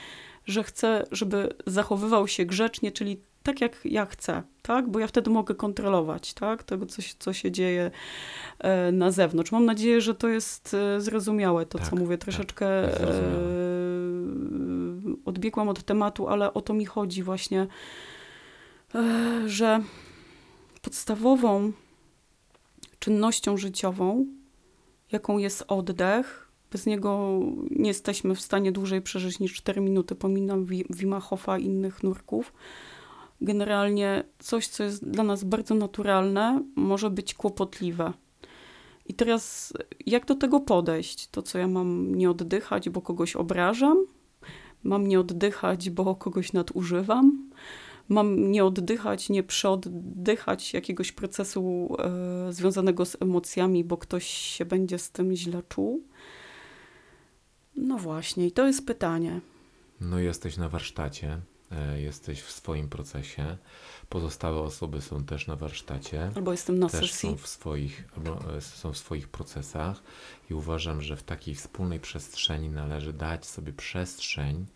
że 0.46 0.62
chcę, 0.62 1.04
żeby 1.10 1.54
zachowywał 1.66 2.28
się 2.28 2.44
grzecznie, 2.44 2.92
czyli 2.92 3.20
tak 3.42 3.60
jak 3.60 3.80
ja 3.84 4.06
chcę, 4.06 4.42
tak? 4.62 4.88
Bo 4.90 4.98
ja 4.98 5.06
wtedy 5.06 5.30
mogę 5.30 5.54
kontrolować, 5.54 6.34
tak? 6.34 6.62
Tego, 6.62 6.86
co, 6.86 7.02
co 7.18 7.32
się 7.32 7.50
dzieje 7.50 7.90
e, 8.58 8.92
na 8.92 9.10
zewnątrz. 9.10 9.52
Mam 9.52 9.64
nadzieję, 9.64 10.00
że 10.00 10.14
to 10.14 10.28
jest 10.28 10.74
e, 10.74 11.00
zrozumiałe, 11.00 11.66
to 11.66 11.78
tak, 11.78 11.88
co 11.88 11.96
mówię. 11.96 12.18
Tak, 12.18 12.24
Troszeczkę 12.24 12.66
tak, 12.88 13.08
odbiegłam 15.24 15.68
od 15.68 15.82
tematu, 15.82 16.28
ale 16.28 16.54
o 16.54 16.60
to 16.60 16.74
mi 16.74 16.84
chodzi 16.86 17.22
właśnie, 17.22 17.66
że 19.46 19.80
podstawową 20.82 21.72
czynnością 22.98 23.56
życiową 23.56 24.26
jaką 25.12 25.38
jest 25.38 25.64
oddech. 25.68 26.48
Bez 26.72 26.86
niego 26.86 27.40
nie 27.70 27.88
jesteśmy 27.88 28.34
w 28.34 28.40
stanie 28.40 28.72
dłużej 28.72 29.02
przeżyć 29.02 29.38
niż 29.38 29.54
4 29.54 29.80
minuty. 29.80 30.14
Pominam 30.14 30.66
Wima 30.90 31.22
i 31.60 31.64
innych 31.64 32.02
nurków. 32.02 32.52
Generalnie 33.40 34.24
coś, 34.38 34.66
co 34.66 34.84
jest 34.84 35.10
dla 35.10 35.24
nas 35.24 35.44
bardzo 35.44 35.74
naturalne, 35.74 36.62
może 36.76 37.10
być 37.10 37.34
kłopotliwe. 37.34 38.12
I 39.06 39.14
teraz, 39.14 39.72
jak 40.06 40.26
do 40.26 40.34
tego 40.34 40.60
podejść? 40.60 41.28
To, 41.28 41.42
co 41.42 41.58
ja 41.58 41.68
mam 41.68 42.14
nie 42.14 42.30
oddychać, 42.30 42.90
bo 42.90 43.02
kogoś 43.02 43.36
obrażam? 43.36 44.06
Mam 44.82 45.06
nie 45.06 45.20
oddychać, 45.20 45.90
bo 45.90 46.14
kogoś 46.14 46.52
nadużywam? 46.52 47.50
Mam 48.08 48.50
nie 48.50 48.64
oddychać, 48.64 49.28
nie 49.28 49.42
przeoddychać 49.42 50.74
jakiegoś 50.74 51.12
procesu 51.12 51.88
e, 51.98 52.52
związanego 52.52 53.04
z 53.06 53.16
emocjami, 53.22 53.84
bo 53.84 53.96
ktoś 53.96 54.26
się 54.26 54.64
będzie 54.64 54.98
z 54.98 55.10
tym 55.10 55.36
źle 55.36 55.62
czuł? 55.68 56.02
No 57.76 57.98
właśnie, 57.98 58.46
i 58.46 58.52
to 58.52 58.66
jest 58.66 58.86
pytanie. 58.86 59.40
No, 60.00 60.18
jesteś 60.18 60.56
na 60.56 60.68
warsztacie, 60.68 61.40
e, 61.70 62.00
jesteś 62.00 62.40
w 62.40 62.52
swoim 62.52 62.88
procesie. 62.88 63.56
Pozostałe 64.08 64.60
osoby 64.60 65.00
są 65.00 65.24
też 65.24 65.46
na 65.46 65.56
warsztacie. 65.56 66.30
Albo 66.36 66.52
jestem 66.52 66.78
na 66.78 66.88
też 66.88 67.12
sesji. 67.12 67.28
Są 67.28 67.36
w, 67.36 67.46
swoich, 67.46 68.08
albo 68.16 68.56
e, 68.56 68.60
są 68.60 68.92
w 68.92 68.98
swoich 68.98 69.28
procesach 69.28 70.02
i 70.50 70.54
uważam, 70.54 71.02
że 71.02 71.16
w 71.16 71.22
takiej 71.22 71.54
wspólnej 71.54 72.00
przestrzeni 72.00 72.68
należy 72.68 73.12
dać 73.12 73.46
sobie 73.46 73.72
przestrzeń 73.72 74.66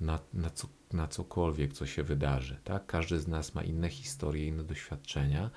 na, 0.00 0.18
na, 0.34 0.50
co, 0.50 0.68
na 0.92 1.08
cokolwiek, 1.08 1.72
co 1.72 1.86
się 1.86 2.02
wydarzy. 2.02 2.56
Tak? 2.64 2.86
Każdy 2.86 3.18
z 3.18 3.28
nas 3.28 3.54
ma 3.54 3.62
inne 3.62 3.88
historie, 3.88 4.46
inne 4.46 4.64
doświadczenia 4.64 5.50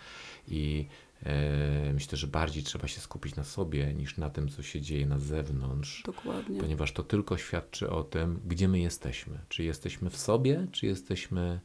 i 0.48 0.88
e, 1.24 1.94
myślę, 1.94 2.18
że 2.18 2.28
bardziej 2.28 2.64
trzeba 2.64 2.88
się 2.88 3.02
skupić 3.02 3.36
na 3.36 3.44
sobie 3.44 3.94
niż 3.94 4.18
na 4.18 4.30
tym, 4.30 4.50
co 4.50 4.64
się 4.64 4.82
dzieje 4.82 5.06
na 5.06 5.20
zewnątrz. 5.20 6.04
Dokładnie. 6.06 6.60
Ponieważ 6.60 6.92
to 6.92 7.04
tylko 7.04 7.38
świadczy 7.38 7.90
o 7.90 8.04
tym, 8.04 8.40
gdzie 8.46 8.68
my 8.68 8.80
jesteśmy. 8.80 9.40
Czy 9.50 9.64
jesteśmy 9.64 10.10
w 10.10 10.18
sobie, 10.18 10.68
czy 10.72 10.86
jesteśmy 10.86 11.60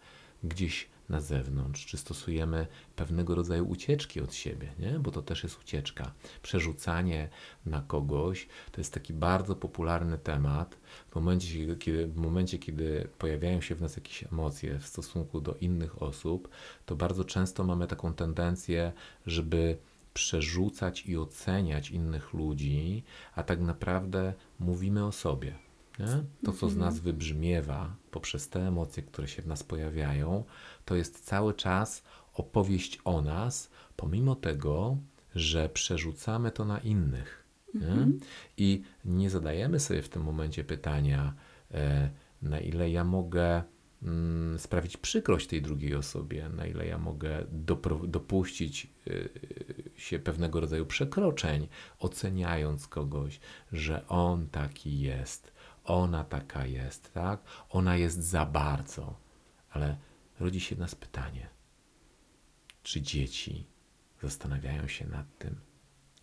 gdzieś 0.45 0.89
na 1.09 1.21
zewnątrz, 1.21 1.87
czy 1.87 1.97
stosujemy 1.97 2.67
pewnego 2.97 3.35
rodzaju 3.35 3.69
ucieczki 3.69 4.21
od 4.21 4.35
siebie, 4.35 4.73
nie? 4.79 4.99
bo 4.99 5.11
to 5.11 5.23
też 5.23 5.43
jest 5.43 5.61
ucieczka. 5.61 6.13
Przerzucanie 6.43 7.29
na 7.67 7.83
kogoś 7.83 8.49
to 8.73 8.81
jest 8.81 8.93
taki 8.95 9.13
bardzo 9.13 9.57
popularny 9.57 10.19
temat. 10.19 10.77
W 11.11 11.15
momencie, 11.15 11.77
kiedy, 11.77 12.07
w 12.07 12.17
momencie, 12.17 12.59
kiedy 12.59 13.09
pojawiają 13.19 13.61
się 13.61 13.75
w 13.75 13.81
nas 13.81 13.97
jakieś 13.97 14.25
emocje 14.25 14.79
w 14.79 14.87
stosunku 14.87 15.41
do 15.41 15.55
innych 15.61 16.03
osób, 16.03 16.49
to 16.87 16.97
bardzo 16.97 17.25
często 17.25 17.65
mamy 17.65 17.87
taką 17.87 18.15
tendencję, 18.15 18.93
żeby 19.27 19.77
przerzucać 20.15 21.07
i 21.07 21.17
oceniać 21.19 21.91
innych 21.91 22.33
ludzi, 22.35 23.03
a 23.35 23.43
tak 23.43 23.61
naprawdę 23.61 24.35
mówimy 24.61 25.05
o 25.07 25.13
sobie. 25.13 25.55
Nie? 25.99 26.07
To, 26.45 26.53
co 26.53 26.69
z 26.69 26.73
Mhm. 26.73 26.79
nas 26.79 27.01
wybrzmiewa 27.01 27.97
poprzez 28.11 28.49
te 28.49 28.69
emocje, 28.69 29.03
które 29.03 29.29
się 29.29 29.43
w 29.43 29.47
nas 29.47 29.63
pojawiają, 29.63 30.45
to 30.85 30.95
jest 30.95 31.25
cały 31.25 31.55
czas 31.55 32.03
opowieść 32.35 32.99
o 33.05 33.23
nas, 33.23 33.71
pomimo 33.97 34.35
tego, 34.35 34.97
że 35.35 35.69
przerzucamy 35.69 36.51
to 36.51 36.65
na 36.65 36.79
innych. 36.79 37.45
Nie? 37.75 37.87
Mhm. 37.87 38.21
I 38.57 38.83
nie 39.05 39.31
zadajemy 39.31 39.81
sobie 39.81 40.03
w 40.03 40.09
tym 40.09 40.23
momencie 40.23 40.65
pytania, 40.65 41.35
e, 41.71 42.11
na 42.43 42.61
ile 42.61 42.91
ja 42.91 43.05
mogę 43.05 43.63
mm, 44.03 44.59
sprawić 44.59 44.97
przykrość 44.97 45.47
tej 45.47 45.63
drugiej 45.63 45.95
osobie, 45.95 46.49
na 46.49 46.67
ile 46.67 46.87
ja 46.87 46.99
mogę 46.99 47.45
dopuścić 48.09 48.87
y, 49.07 49.29
się 49.97 50.19
pewnego 50.19 50.61
rodzaju 50.61 50.87
przekroczeń, 50.87 51.69
oceniając 51.99 52.89
kogoś, 52.89 53.41
że 53.73 54.09
on 54.09 54.49
taki 54.49 55.01
jest, 55.01 55.53
ona 55.85 56.25
taka 56.25 56.67
jest, 56.67 57.13
tak? 57.13 57.41
Ona 57.71 57.97
jest 57.97 58.23
za 58.23 58.47
bardzo. 58.47 59.17
Ale 59.71 59.97
rodzi 60.41 60.61
się 60.61 60.77
nas 60.77 60.95
pytanie, 60.95 61.49
czy 62.83 63.03
dzieci 63.03 63.67
zastanawiają 64.23 64.89
się 64.89 65.07
nad 65.07 65.39
tym, 65.39 65.61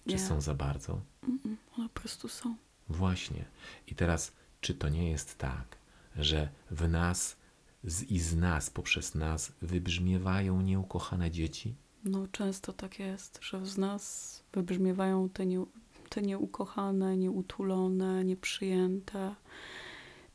czy 0.08 0.19
są 0.19 0.41
za 0.41 0.54
bardzo? 0.54 1.02
Mm-mm, 1.24 1.56
One 1.78 1.89
po 1.89 2.00
prostu 2.00 2.28
są. 2.28 2.56
Właśnie. 2.89 3.45
I 3.88 3.95
teraz, 3.95 4.32
czy 4.62 4.74
to 4.74 4.89
nie 4.89 5.10
jest 5.10 5.38
tak, 5.38 5.78
że 6.15 6.50
w 6.71 6.89
nas 6.89 7.38
z, 7.84 8.04
i 8.04 8.19
z 8.19 8.36
nas, 8.36 8.69
poprzez 8.69 9.15
nas 9.15 9.52
wybrzmiewają 9.62 10.62
nieukochane 10.62 11.32
dzieci? 11.32 11.76
No 12.04 12.28
często 12.28 12.74
tak 12.74 13.00
jest, 13.00 13.39
że 13.41 13.65
z 13.65 13.78
nas 13.78 14.43
wybrzmiewają 14.54 15.30
te, 15.30 15.45
nie, 15.45 15.65
te 16.10 16.21
nieukochane, 16.21 17.17
nieutulone, 17.17 18.26
nieprzyjęte. 18.26 19.36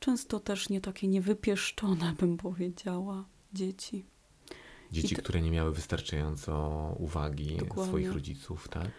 Często 0.00 0.40
też 0.40 0.68
nie 0.68 0.80
takie 0.80 1.08
niewypieszczone, 1.08 2.14
bym 2.20 2.36
powiedziała, 2.36 3.24
dzieci. 3.52 4.04
Dzieci, 4.92 5.16
to- 5.16 5.22
które 5.22 5.40
nie 5.40 5.50
miały 5.50 5.72
wystarczająco 5.72 6.94
uwagi 6.98 7.56
Dokładnie. 7.56 7.84
swoich 7.90 8.12
rodziców, 8.12 8.68
tak? 8.68 8.90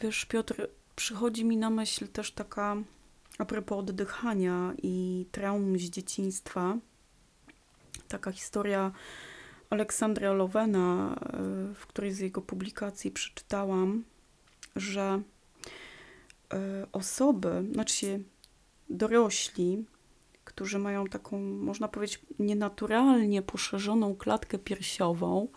Wiesz, 0.00 0.24
Piotr, 0.24 0.68
przychodzi 0.96 1.44
mi 1.44 1.56
na 1.56 1.70
myśl 1.70 2.08
też 2.08 2.32
taka, 2.32 2.76
a 3.38 3.44
propos 3.44 3.78
oddychania 3.78 4.74
i 4.82 5.26
traum 5.32 5.78
z 5.78 5.82
dzieciństwa, 5.82 6.76
taka 8.08 8.32
historia 8.32 8.92
Aleksandra 9.70 10.32
Lowena, 10.32 11.16
y, 11.70 11.74
w 11.74 11.86
której 11.86 12.12
z 12.12 12.18
jego 12.18 12.42
publikacji 12.42 13.10
przeczytałam, 13.10 14.04
że 14.76 15.22
y, 16.54 16.56
osoby, 16.92 17.64
znaczy 17.72 18.22
dorośli, 18.90 19.84
którzy 20.44 20.78
mają 20.78 21.06
taką, 21.06 21.40
można 21.40 21.88
powiedzieć, 21.88 22.20
nienaturalnie 22.38 23.42
poszerzoną 23.42 24.14
klatkę 24.14 24.58
piersiową, 24.58 25.48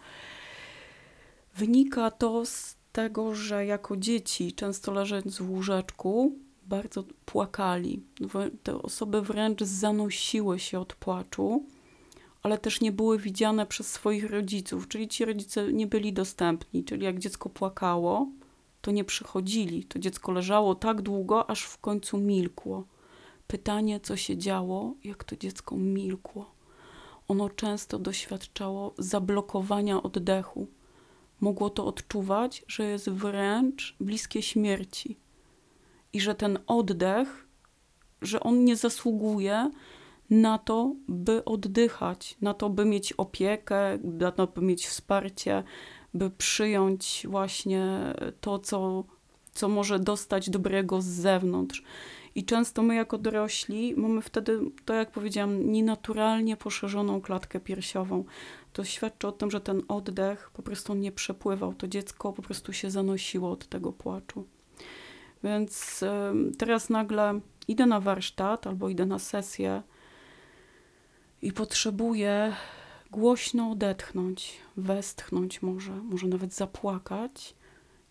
wynika 1.56 2.12
to 2.12 2.46
z 2.46 2.76
tego, 2.92 3.36
że 3.36 3.66
jako 3.66 3.98
dzieci, 3.98 4.54
często 4.54 4.92
leżąc 4.92 5.38
w 5.38 5.50
łóżeczku, 5.50 6.36
bardzo 6.64 7.04
płakali. 7.26 8.04
Te 8.64 8.82
osoby 8.82 9.22
wręcz 9.22 9.64
zanosiły 9.64 10.60
się 10.60 10.80
od 10.80 10.94
płaczu, 10.94 11.66
ale 12.44 12.58
też 12.58 12.82
nie 12.82 12.92
były 12.92 13.20
widziane 13.20 13.66
przez 13.66 13.92
swoich 13.92 14.30
rodziców, 14.32 14.88
czyli 14.88 15.08
ci 15.08 15.26
rodzice 15.26 15.74
nie 15.74 15.88
byli 15.88 16.14
dostępni. 16.14 16.84
Czyli 16.84 17.04
jak 17.04 17.20
dziecko 17.20 17.50
płakało, 17.50 18.28
to 18.82 18.92
nie 18.92 19.04
przychodzili. 19.04 19.84
To 19.84 20.00
dziecko 20.00 20.32
leżało 20.32 20.76
tak 20.76 21.02
długo, 21.02 21.50
aż 21.50 21.64
w 21.64 21.78
końcu 21.78 22.18
milkło. 22.18 22.84
Pytanie, 23.48 24.00
co 24.00 24.18
się 24.18 24.38
działo, 24.38 24.94
jak 25.04 25.24
to 25.24 25.36
dziecko 25.36 25.76
milkło. 25.76 26.56
Ono 27.28 27.50
często 27.50 28.00
doświadczało 28.00 28.94
zablokowania 28.98 30.04
oddechu 30.04 30.68
mogło 31.42 31.70
to 31.70 31.86
odczuwać, 31.86 32.64
że 32.68 32.84
jest 32.84 33.10
wręcz 33.10 33.96
bliskie 34.00 34.42
śmierci 34.42 35.20
i 36.14 36.20
że 36.22 36.36
ten 36.36 36.60
oddech, 36.68 37.48
że 38.22 38.40
on 38.40 38.64
nie 38.64 38.76
zasługuje 38.76 39.72
na 40.30 40.58
to, 40.58 40.96
by 41.08 41.46
oddychać, 41.46 42.38
na 42.42 42.54
to, 42.54 42.70
by 42.70 42.86
mieć 42.86 43.14
opiekę, 43.14 43.98
na 44.04 44.32
to, 44.32 44.48
by 44.48 44.62
mieć 44.62 44.88
wsparcie, 44.88 45.64
by 46.14 46.30
przyjąć 46.30 47.26
właśnie 47.30 48.14
to, 48.42 48.60
co, 48.60 49.04
co 49.54 49.70
może 49.70 50.00
dostać 50.00 50.50
dobrego 50.50 51.02
z 51.02 51.06
zewnątrz. 51.06 51.84
I 52.36 52.46
często 52.46 52.84
my, 52.84 52.96
jako 52.96 53.18
dorośli, 53.18 53.94
mamy 53.98 54.22
wtedy, 54.22 54.60
tak 54.86 54.98
jak 54.98 55.12
powiedziałam, 55.12 55.72
nienaturalnie 55.72 56.58
poszerzoną 56.58 57.22
klatkę 57.22 57.60
piersiową 57.60 58.24
to 58.74 58.84
świadczy 58.84 59.28
o 59.28 59.32
tym, 59.32 59.52
że 59.52 59.62
ten 59.62 59.82
oddech 59.88 60.52
po 60.54 60.62
prostu 60.62 60.94
nie 60.94 61.12
przepływał. 61.12 61.74
To 61.74 61.88
dziecko 61.88 62.34
po 62.34 62.42
prostu 62.42 62.74
się 62.74 62.92
zanosiło 62.92 63.52
od 63.52 63.68
tego 63.68 63.94
płaczu. 63.94 64.46
Więc 65.44 66.04
em, 66.04 66.52
teraz 66.58 66.90
nagle 66.90 67.40
idę 67.68 67.86
na 67.86 68.00
warsztat 68.00 68.68
albo 68.68 68.90
idę 68.90 69.06
na 69.06 69.20
sesję 69.20 69.82
i 71.42 71.52
potrzebuję 71.52 72.56
głośno 73.12 73.72
odetchnąć, 73.72 74.58
westchnąć 74.78 75.62
może, 75.62 75.92
może 75.92 76.28
nawet 76.28 76.54
zapłakać 76.54 77.56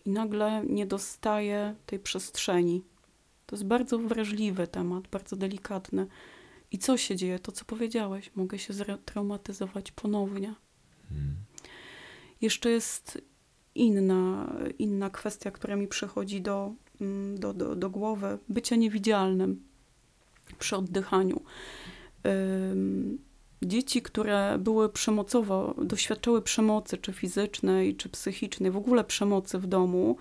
i 0.05 0.09
nagle 0.09 0.63
nie 0.69 0.85
dostaję 0.85 1.75
tej 1.85 1.99
przestrzeni. 1.99 2.83
To 3.45 3.55
jest 3.55 3.65
bardzo 3.65 3.99
wrażliwy 3.99 4.67
temat, 4.67 5.07
bardzo 5.07 5.35
delikatny. 5.35 6.07
I 6.71 6.77
co 6.77 6.97
się 6.97 7.15
dzieje? 7.15 7.39
To, 7.39 7.51
co 7.51 7.65
powiedziałeś, 7.65 8.31
mogę 8.35 8.59
się 8.59 8.73
ztraumatyzować 8.73 9.91
ponownie. 9.91 10.55
Mm. 11.11 11.35
Jeszcze 12.41 12.69
jest 12.69 13.21
inna, 13.75 14.53
inna 14.79 15.09
kwestia, 15.09 15.51
która 15.51 15.75
mi 15.75 15.87
przychodzi 15.87 16.41
do, 16.41 16.73
mm, 17.01 17.39
do, 17.39 17.53
do, 17.53 17.75
do 17.75 17.89
głowy: 17.89 18.37
bycie 18.49 18.77
niewidzialnym 18.77 19.63
przy 20.59 20.75
oddychaniu. 20.75 21.41
Dzieci, 23.63 24.01
które 24.01 24.57
były 24.59 24.89
przemocowo, 24.89 25.75
doświadczały 25.83 26.41
przemocy, 26.41 26.97
czy 26.97 27.13
fizycznej, 27.13 27.95
czy 27.95 28.09
psychicznej, 28.09 28.71
w 28.71 28.77
ogóle 28.77 29.03
przemocy 29.03 29.59
w 29.59 29.67
domu, 29.67 30.17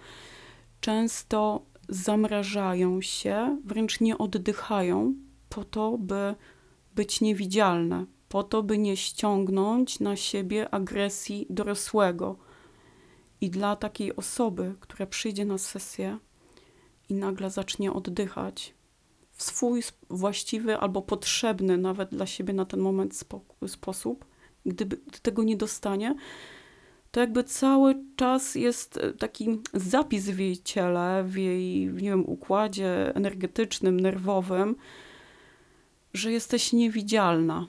często 0.81 1.67
zamrażają 1.89 3.03
się, 3.03 3.61
wręcz 3.65 4.01
nie 4.01 4.19
oddychają, 4.19 5.15
po 5.49 5.65
to, 5.65 5.99
by 5.99 6.35
być 6.95 7.21
niewidzialne, 7.21 8.07
po 8.29 8.43
to, 8.43 8.63
by 8.63 8.79
nie 8.79 8.97
ściągnąć 8.97 10.01
na 10.01 10.17
siebie 10.17 10.75
agresji 10.75 11.47
dorosłego. 11.51 12.37
I 13.41 13.51
dla 13.51 13.77
takiej 13.77 14.17
osoby, 14.17 14.75
która 14.81 15.07
przyjdzie 15.07 15.45
na 15.45 15.59
sesję 15.59 16.19
i 17.09 17.15
nagle 17.15 17.51
zacznie 17.51 17.93
oddychać 17.93 18.75
w 19.31 19.43
swój 19.43 19.83
właściwy 20.11 20.79
albo 20.79 21.03
potrzebny 21.03 21.79
nawet 21.79 22.11
dla 22.11 22.27
siebie 22.27 22.55
na 22.55 22.65
ten 22.65 22.81
moment 22.81 23.15
spo- 23.15 23.69
sposób, 23.69 24.25
gdy 24.67 24.87
tego 25.23 25.43
nie 25.43 25.57
dostanie, 25.57 26.15
to 27.15 27.21
jakby 27.21 27.45
cały 27.45 27.95
czas 28.17 28.55
jest 28.55 28.97
e, 28.97 29.13
taki 29.13 29.61
zapis 29.75 30.31
w 30.31 30.39
jej 30.39 30.59
ciele, 30.59 31.25
w 31.27 31.37
jej, 31.37 31.87
nie 31.87 32.11
wiem, 32.11 32.29
układzie 32.29 33.15
energetycznym, 33.15 34.01
nerwowym, 34.01 34.77
że 36.15 36.33
jesteś 36.33 36.73
niewidzialna. 36.73 37.67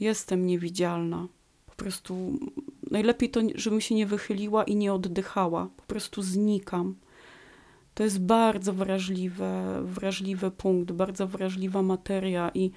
Jestem 0.00 0.46
niewidzialna. 0.46 1.28
Po 1.66 1.74
prostu 1.74 2.38
najlepiej 2.90 3.30
to, 3.30 3.40
żebym 3.54 3.80
się 3.80 3.94
nie 3.94 4.06
wychyliła 4.06 4.64
i 4.64 4.76
nie 4.76 4.92
oddychała. 4.92 5.68
Po 5.76 5.82
prostu 5.82 6.22
znikam. 6.22 6.94
To 7.94 8.04
jest 8.04 8.20
bardzo 8.20 8.72
wrażliwy, 8.72 9.44
wrażliwy 9.82 10.50
punkt, 10.50 10.92
bardzo 10.92 11.26
wrażliwa 11.26 11.82
materia 11.82 12.50
i 12.54 12.70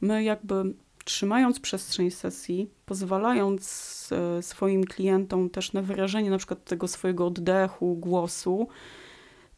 my 0.00 0.24
jakby 0.24 0.74
trzymając 1.04 1.60
przestrzeń 1.60 2.10
sesji, 2.10 2.70
pozwalając 2.86 3.62
e, 4.38 4.42
swoim 4.42 4.84
klientom 4.84 5.50
też 5.50 5.72
na 5.72 5.82
wyrażenie 5.82 6.30
na 6.30 6.38
przykład 6.38 6.64
tego 6.64 6.88
swojego 6.88 7.26
oddechu, 7.26 7.96
głosu, 7.96 8.68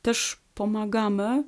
też 0.02 0.40
pomagamy 0.54 1.44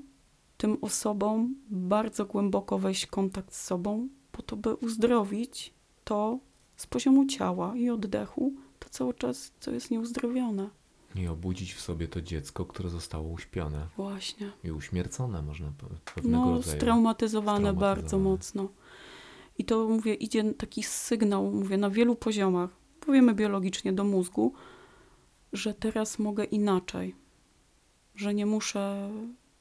tym 0.56 0.78
osobom 0.80 1.54
bardzo 1.70 2.24
głęboko 2.24 2.78
wejść 2.78 3.06
w 3.06 3.10
kontakt 3.10 3.54
z 3.54 3.64
sobą, 3.64 4.08
po 4.32 4.42
to, 4.42 4.56
by 4.56 4.74
uzdrowić 4.74 5.74
to 6.04 6.38
z 6.76 6.86
poziomu 6.86 7.26
ciała 7.26 7.76
i 7.76 7.90
oddechu, 7.90 8.52
to 8.78 8.88
cały 8.88 9.14
czas, 9.14 9.52
co 9.60 9.70
jest 9.70 9.90
nieuzdrowione. 9.90 10.70
I 11.14 11.26
obudzić 11.28 11.74
w 11.74 11.80
sobie 11.80 12.08
to 12.08 12.20
dziecko, 12.22 12.64
które 12.64 12.88
zostało 12.88 13.28
uśpione 13.28 13.86
Właśnie. 13.96 14.50
i 14.64 14.70
uśmiercone, 14.70 15.42
można 15.42 15.72
pewnego 16.14 16.38
No, 16.46 16.50
rodzaju. 16.50 16.76
straumatyzowane 16.76 17.72
bardzo 17.72 18.06
Straumatyzowane. 18.06 18.30
mocno. 18.30 18.68
I 19.58 19.64
to, 19.64 19.88
mówię, 19.88 20.14
idzie 20.14 20.54
taki 20.54 20.82
sygnał, 20.82 21.52
mówię, 21.52 21.76
na 21.76 21.90
wielu 21.90 22.16
poziomach, 22.16 22.70
powiemy 23.00 23.34
biologicznie 23.34 23.92
do 23.92 24.04
mózgu, 24.04 24.52
że 25.52 25.74
teraz 25.74 26.18
mogę 26.18 26.44
inaczej, 26.44 27.14
że 28.14 28.34
nie 28.34 28.46
muszę 28.46 29.10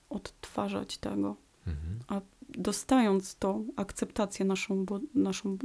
odtwarzać 0.09 0.97
tego. 0.97 1.35
Mhm. 1.67 2.21
dostając 2.49 3.35
tą 3.35 3.67
akceptację 3.75 4.45
naszą, 4.45 4.85
bo, 4.85 4.99
naszą 5.15 5.57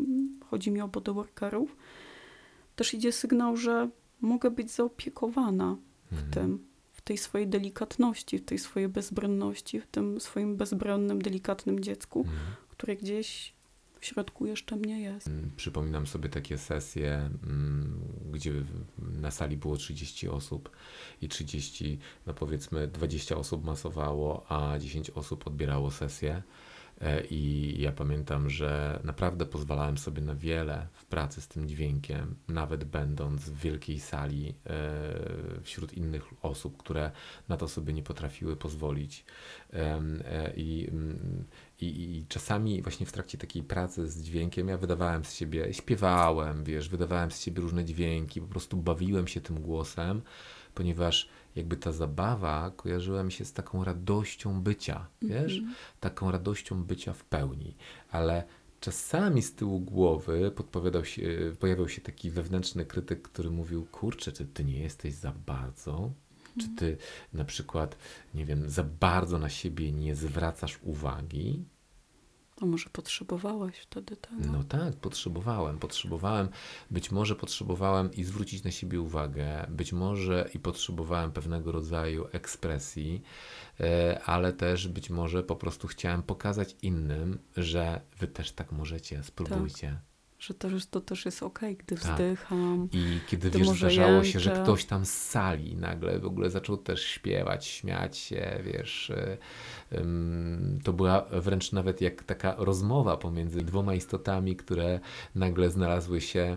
chodzi 0.51 0.71
mi 0.71 0.81
o 0.81 0.89
bodyworkerów, 0.89 1.77
też 2.77 2.95
idzie 2.95 3.13
sygnał, 3.13 3.57
że 3.57 3.91
mogę 4.21 4.51
być 4.51 4.71
zaopiekowana 4.71 5.77
w 6.11 6.13
mhm. 6.13 6.31
tym, 6.31 6.67
w 6.93 7.01
tej 7.01 7.19
swojej 7.19 7.49
delikatności, 7.49 8.39
w 8.39 8.45
tej 8.45 8.59
swojej 8.59 8.89
bezbronności, 8.89 9.81
w 9.81 9.87
tym 9.87 10.21
swoim 10.21 10.57
bezbronnym, 10.57 11.23
delikatnym 11.23 11.81
dziecku, 11.81 12.19
mhm. 12.21 12.39
które 12.69 12.97
gdzieś 12.97 13.55
w 14.01 14.07
środku 14.07 14.47
jeszcze 14.47 14.77
mnie 14.77 15.01
jest. 15.01 15.27
Mm, 15.27 15.51
przypominam 15.57 16.07
sobie 16.07 16.29
takie 16.29 16.59
sesje, 16.59 17.31
mm, 17.45 18.01
gdzie 18.33 18.53
na 18.99 19.31
sali 19.31 19.57
było 19.57 19.77
30 19.77 20.29
osób 20.29 20.71
i 21.23 21.29
30, 21.29 21.99
no 22.27 22.35
powiedzmy 22.35 22.89
20 22.89 23.37
osób 23.37 23.65
masowało, 23.65 24.47
a 24.49 24.79
10 24.79 25.11
osób 25.11 25.47
odbierało 25.47 25.91
sesję. 25.91 26.43
E, 27.01 27.25
I 27.31 27.75
ja 27.81 27.93
pamiętam, 27.93 28.51
że 28.51 29.01
naprawdę 29.05 29.47
pozwalałem 29.47 29.99
sobie 29.99 30.23
na 30.23 30.35
wiele 30.35 30.87
w 30.93 31.05
pracy 31.05 31.41
z 31.41 31.49
tym 31.49 31.69
dźwiękiem, 31.69 32.35
nawet 32.49 32.85
będąc 32.85 33.43
w 33.43 33.59
wielkiej 33.59 34.01
sali 34.01 34.55
e, 34.67 35.63
wśród 35.63 35.93
innych 35.93 36.25
osób, 36.43 36.77
które 36.77 37.11
na 37.49 37.57
to 37.57 37.69
sobie 37.69 37.93
nie 37.93 38.03
potrafiły 38.03 38.57
pozwolić. 38.57 39.25
E, 39.73 40.01
I, 40.57 40.89
mm, 40.91 41.45
i, 41.81 41.87
I, 41.87 42.27
czasami 42.29 42.83
właśnie 42.83 43.07
w 43.07 43.13
trakcie 43.13 43.39
takiej 43.39 43.63
pracy 43.63 44.09
z 44.09 44.23
dźwiękiem 44.23 44.69
ja 44.69 44.79
wydawałem 44.79 45.25
z 45.25 45.35
siebie, 45.35 45.75
śpiewałem, 45.75 46.65
wiesz, 46.65 46.89
wydawałem 46.89 47.31
z 47.31 47.41
siebie 47.41 47.63
różne 47.63 47.85
dźwięki, 47.85 48.41
po 48.41 48.47
prostu 48.47 48.77
bawiłem 48.77 49.27
się 49.27 49.41
tym 49.41 49.61
głosem, 49.61 50.23
ponieważ 50.75 51.29
jakby 51.57 51.77
ta 51.77 51.93
zabawa 51.93 52.71
kojarzyła 52.77 53.23
mi 53.23 53.33
się 53.33 53.45
z 53.45 53.53
taką 53.53 53.85
radością 53.85 54.63
bycia, 54.63 55.07
wiesz? 55.23 55.59
Mm 55.59 55.71
-hmm. 55.71 55.75
Taką 56.01 56.31
radością 56.31 56.85
bycia 56.85 57.13
w 57.13 57.25
pełni. 57.25 57.77
Ale 58.11 58.45
czasami 58.81 59.43
z 59.43 59.55
tyłu 59.55 59.81
głowy 59.81 60.51
podpowiadał 60.51 61.05
się, 61.05 61.53
pojawiał 61.61 61.89
się 61.89 62.01
taki 62.01 62.31
wewnętrzny 62.31 62.85
krytyk, 62.85 63.23
który 63.23 63.51
mówił, 63.51 63.87
kurczę, 63.93 64.33
czy 64.33 64.47
ty 64.47 64.65
nie 64.65 64.79
jesteś 64.79 65.15
za 65.15 65.33
bardzo? 65.47 66.11
Czy 66.61 66.69
ty 66.69 66.87
mhm. 66.87 67.09
na 67.33 67.45
przykład, 67.45 67.97
nie 68.35 68.45
wiem, 68.45 68.71
za 68.71 68.85
bardzo 68.85 69.39
na 69.39 69.49
siebie 69.49 69.93
nie 69.93 70.15
zwracasz 70.15 70.79
uwagi? 70.83 71.65
A 72.61 72.67
może 72.67 72.91
potrzebowałeś 72.91 73.77
wtedy 73.77 74.17
tego? 74.17 74.53
No 74.53 74.65
tak, 74.65 74.97
potrzebowałem. 74.97 75.79
Potrzebowałem, 75.79 76.49
być 76.91 77.11
może 77.11 77.37
potrzebowałem 77.37 78.13
i 78.13 78.25
zwrócić 78.25 78.65
na 78.65 78.71
siebie 78.71 79.01
uwagę, 79.01 79.67
być 79.69 79.93
może 79.93 80.49
i 80.55 80.59
potrzebowałem 80.59 81.33
pewnego 81.33 81.73
rodzaju 81.73 82.27
ekspresji, 82.33 83.23
e, 83.81 84.21
ale 84.25 84.53
też 84.53 84.89
być 84.89 85.11
może 85.11 85.43
po 85.43 85.57
prostu 85.57 85.89
chciałem 85.89 86.23
pokazać 86.23 86.77
innym, 86.83 87.39
że 87.57 88.01
wy 88.19 88.29
też 88.29 88.53
tak 88.53 88.73
możecie, 88.73 89.23
spróbujcie. 89.25 89.89
Tak 89.89 90.10
że 90.41 90.55
to, 90.55 90.69
to 90.91 91.01
też 91.01 91.25
jest 91.25 91.43
ok, 91.43 91.61
gdy 91.79 91.97
tak. 91.97 92.13
wzdycham. 92.13 92.89
I 92.93 93.21
kiedy 93.27 93.51
wiesz, 93.51 93.69
zdarzało 93.69 94.13
jęczę. 94.13 94.29
się, 94.29 94.41
że 94.41 94.51
ktoś 94.51 94.85
tam 94.85 95.07
z 95.07 95.13
sali 95.15 95.77
nagle 95.77 96.19
w 96.19 96.27
ogóle 96.27 96.51
zaczął 96.51 96.77
też 96.77 97.05
śpiewać, 97.05 97.67
śmiać 97.67 98.19
się, 98.19 98.61
wiesz. 98.65 99.13
To 100.85 100.93
była 100.93 101.27
wręcz 101.33 101.73
nawet 101.73 102.01
jak 102.01 102.23
taka 102.23 102.55
rozmowa 102.59 103.17
pomiędzy 103.17 103.63
dwoma 103.63 103.95
istotami, 103.95 104.57
które 104.57 105.01
nagle 105.35 105.71
znalazły 105.71 106.21
się 106.21 106.57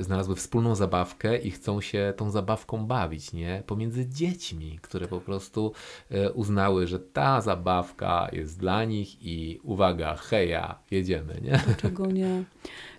znalazły 0.00 0.36
wspólną 0.36 0.74
zabawkę 0.74 1.38
i 1.38 1.50
chcą 1.50 1.80
się 1.80 2.14
tą 2.16 2.30
zabawką 2.30 2.86
bawić, 2.86 3.32
nie? 3.32 3.62
Pomiędzy 3.66 4.08
dziećmi, 4.08 4.78
które 4.82 5.08
po 5.08 5.20
prostu 5.20 5.72
e, 6.10 6.32
uznały, 6.32 6.86
że 6.86 6.98
ta 6.98 7.40
zabawka 7.40 8.28
jest 8.32 8.58
dla 8.58 8.84
nich 8.84 9.22
i 9.22 9.60
uwaga, 9.62 10.16
heja, 10.16 10.78
jedziemy, 10.90 11.40
nie? 11.42 11.62
Dlaczego 11.66 12.06
nie? 12.06 12.44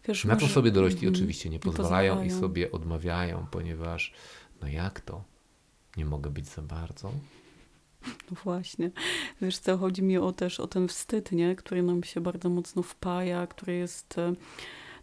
Wiesz, 0.07 0.25
Na 0.25 0.35
to 0.35 0.47
sobie 0.47 0.71
dorośli 0.71 1.07
mm, 1.07 1.13
oczywiście 1.13 1.49
nie 1.49 1.59
pozwalają, 1.59 2.13
nie 2.13 2.19
pozwalają 2.19 2.37
i 2.37 2.41
sobie 2.41 2.71
odmawiają, 2.71 3.45
ponieważ 3.51 4.13
no 4.61 4.67
jak 4.67 5.01
to? 5.01 5.23
Nie 5.97 6.05
mogę 6.05 6.29
być 6.29 6.45
za 6.45 6.61
bardzo? 6.61 7.11
No 8.05 8.37
właśnie. 8.43 8.91
Wiesz 9.41 9.57
co, 9.57 9.77
chodzi 9.77 10.03
mi 10.03 10.17
o 10.17 10.31
też 10.31 10.59
o 10.59 10.67
ten 10.67 10.87
wstyd, 10.87 11.31
nie? 11.31 11.55
który 11.55 11.83
nam 11.83 12.03
się 12.03 12.21
bardzo 12.21 12.49
mocno 12.49 12.83
wpaja, 12.83 13.47
który 13.47 13.73
jest 13.73 14.17
e, 14.17 14.33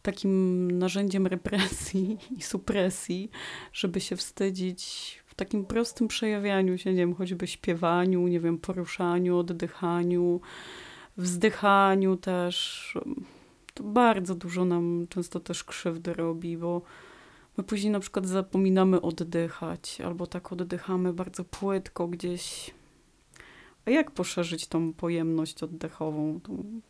takim 0.06 0.70
narzędziem 0.70 1.26
represji 1.26 2.18
i 2.36 2.42
supresji, 2.42 3.30
żeby 3.72 4.00
się 4.00 4.16
wstydzić 4.16 4.82
w 5.26 5.34
takim 5.34 5.64
prostym 5.64 6.08
przejawianiu 6.08 6.78
się, 6.78 6.90
nie 6.90 6.96
wiem, 6.96 7.14
choćby 7.14 7.46
śpiewaniu, 7.46 8.28
nie 8.28 8.40
wiem, 8.40 8.58
poruszaniu, 8.58 9.38
oddychaniu, 9.38 10.40
wzdychaniu 11.16 12.16
też. 12.16 12.98
To 13.74 13.84
bardzo 13.84 14.34
dużo 14.34 14.64
nam 14.64 15.06
często 15.08 15.40
też 15.40 15.64
krzywdy 15.64 16.14
robi, 16.14 16.56
bo 16.56 16.82
my 17.56 17.64
później 17.64 17.92
na 17.92 18.00
przykład 18.00 18.26
zapominamy 18.26 19.00
oddychać, 19.00 20.00
albo 20.00 20.26
tak 20.26 20.52
oddychamy 20.52 21.12
bardzo 21.12 21.44
płytko 21.44 22.08
gdzieś. 22.08 22.74
A 23.86 23.90
jak 23.90 24.10
poszerzyć 24.10 24.66
tą 24.66 24.92
pojemność 24.92 25.62
oddechową, 25.62 26.40
tą 26.40 26.80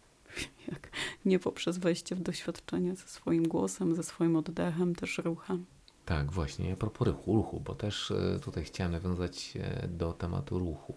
jak 0.73 0.91
nie 1.25 1.39
poprzez 1.39 1.79
wejście 1.79 2.17
w 2.17 2.21
doświadczenie 2.21 2.97
ze 2.97 3.07
swoim 3.07 3.49
głosem, 3.49 3.95
ze 3.95 4.03
swoim 4.03 4.37
oddechem, 4.37 4.95
też 4.95 5.19
ruchem. 5.19 5.67
Tak, 6.05 6.33
właśnie. 6.33 6.73
A 6.73 6.77
propos 6.77 7.09
ruchu, 7.09 7.35
ruchu, 7.35 7.61
bo 7.61 7.75
też 7.75 8.11
e, 8.11 8.41
tutaj 8.41 8.65
chciałem 8.65 8.93
nawiązać 8.93 9.55
do 9.89 10.13
tematu 10.13 10.59
ruchu. 10.59 10.95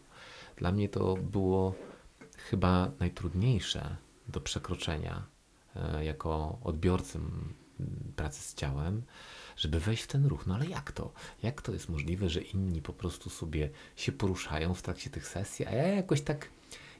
Dla 0.57 0.71
mnie 0.71 0.89
to 0.89 1.15
było 1.15 1.73
chyba 2.37 2.91
najtrudniejsze 2.99 3.95
do 4.27 4.41
przekroczenia 4.41 5.23
e, 5.75 6.05
jako 6.05 6.59
odbiorcy 6.63 7.19
pracy 8.15 8.41
z 8.41 8.55
ciałem, 8.55 9.01
żeby 9.57 9.79
wejść 9.79 10.03
w 10.03 10.07
ten 10.07 10.25
ruch. 10.25 10.47
No 10.47 10.55
ale 10.55 10.65
jak 10.65 10.91
to? 10.91 11.13
Jak 11.43 11.61
to 11.61 11.73
jest 11.73 11.89
możliwe, 11.89 12.29
że 12.29 12.41
inni 12.41 12.81
po 12.81 12.93
prostu 12.93 13.29
sobie 13.29 13.69
się 13.95 14.11
poruszają 14.11 14.73
w 14.73 14.81
trakcie 14.81 15.09
tych 15.09 15.27
sesji, 15.27 15.65
a 15.65 15.71
ja 15.71 15.87
jakoś 15.87 16.21
tak 16.21 16.49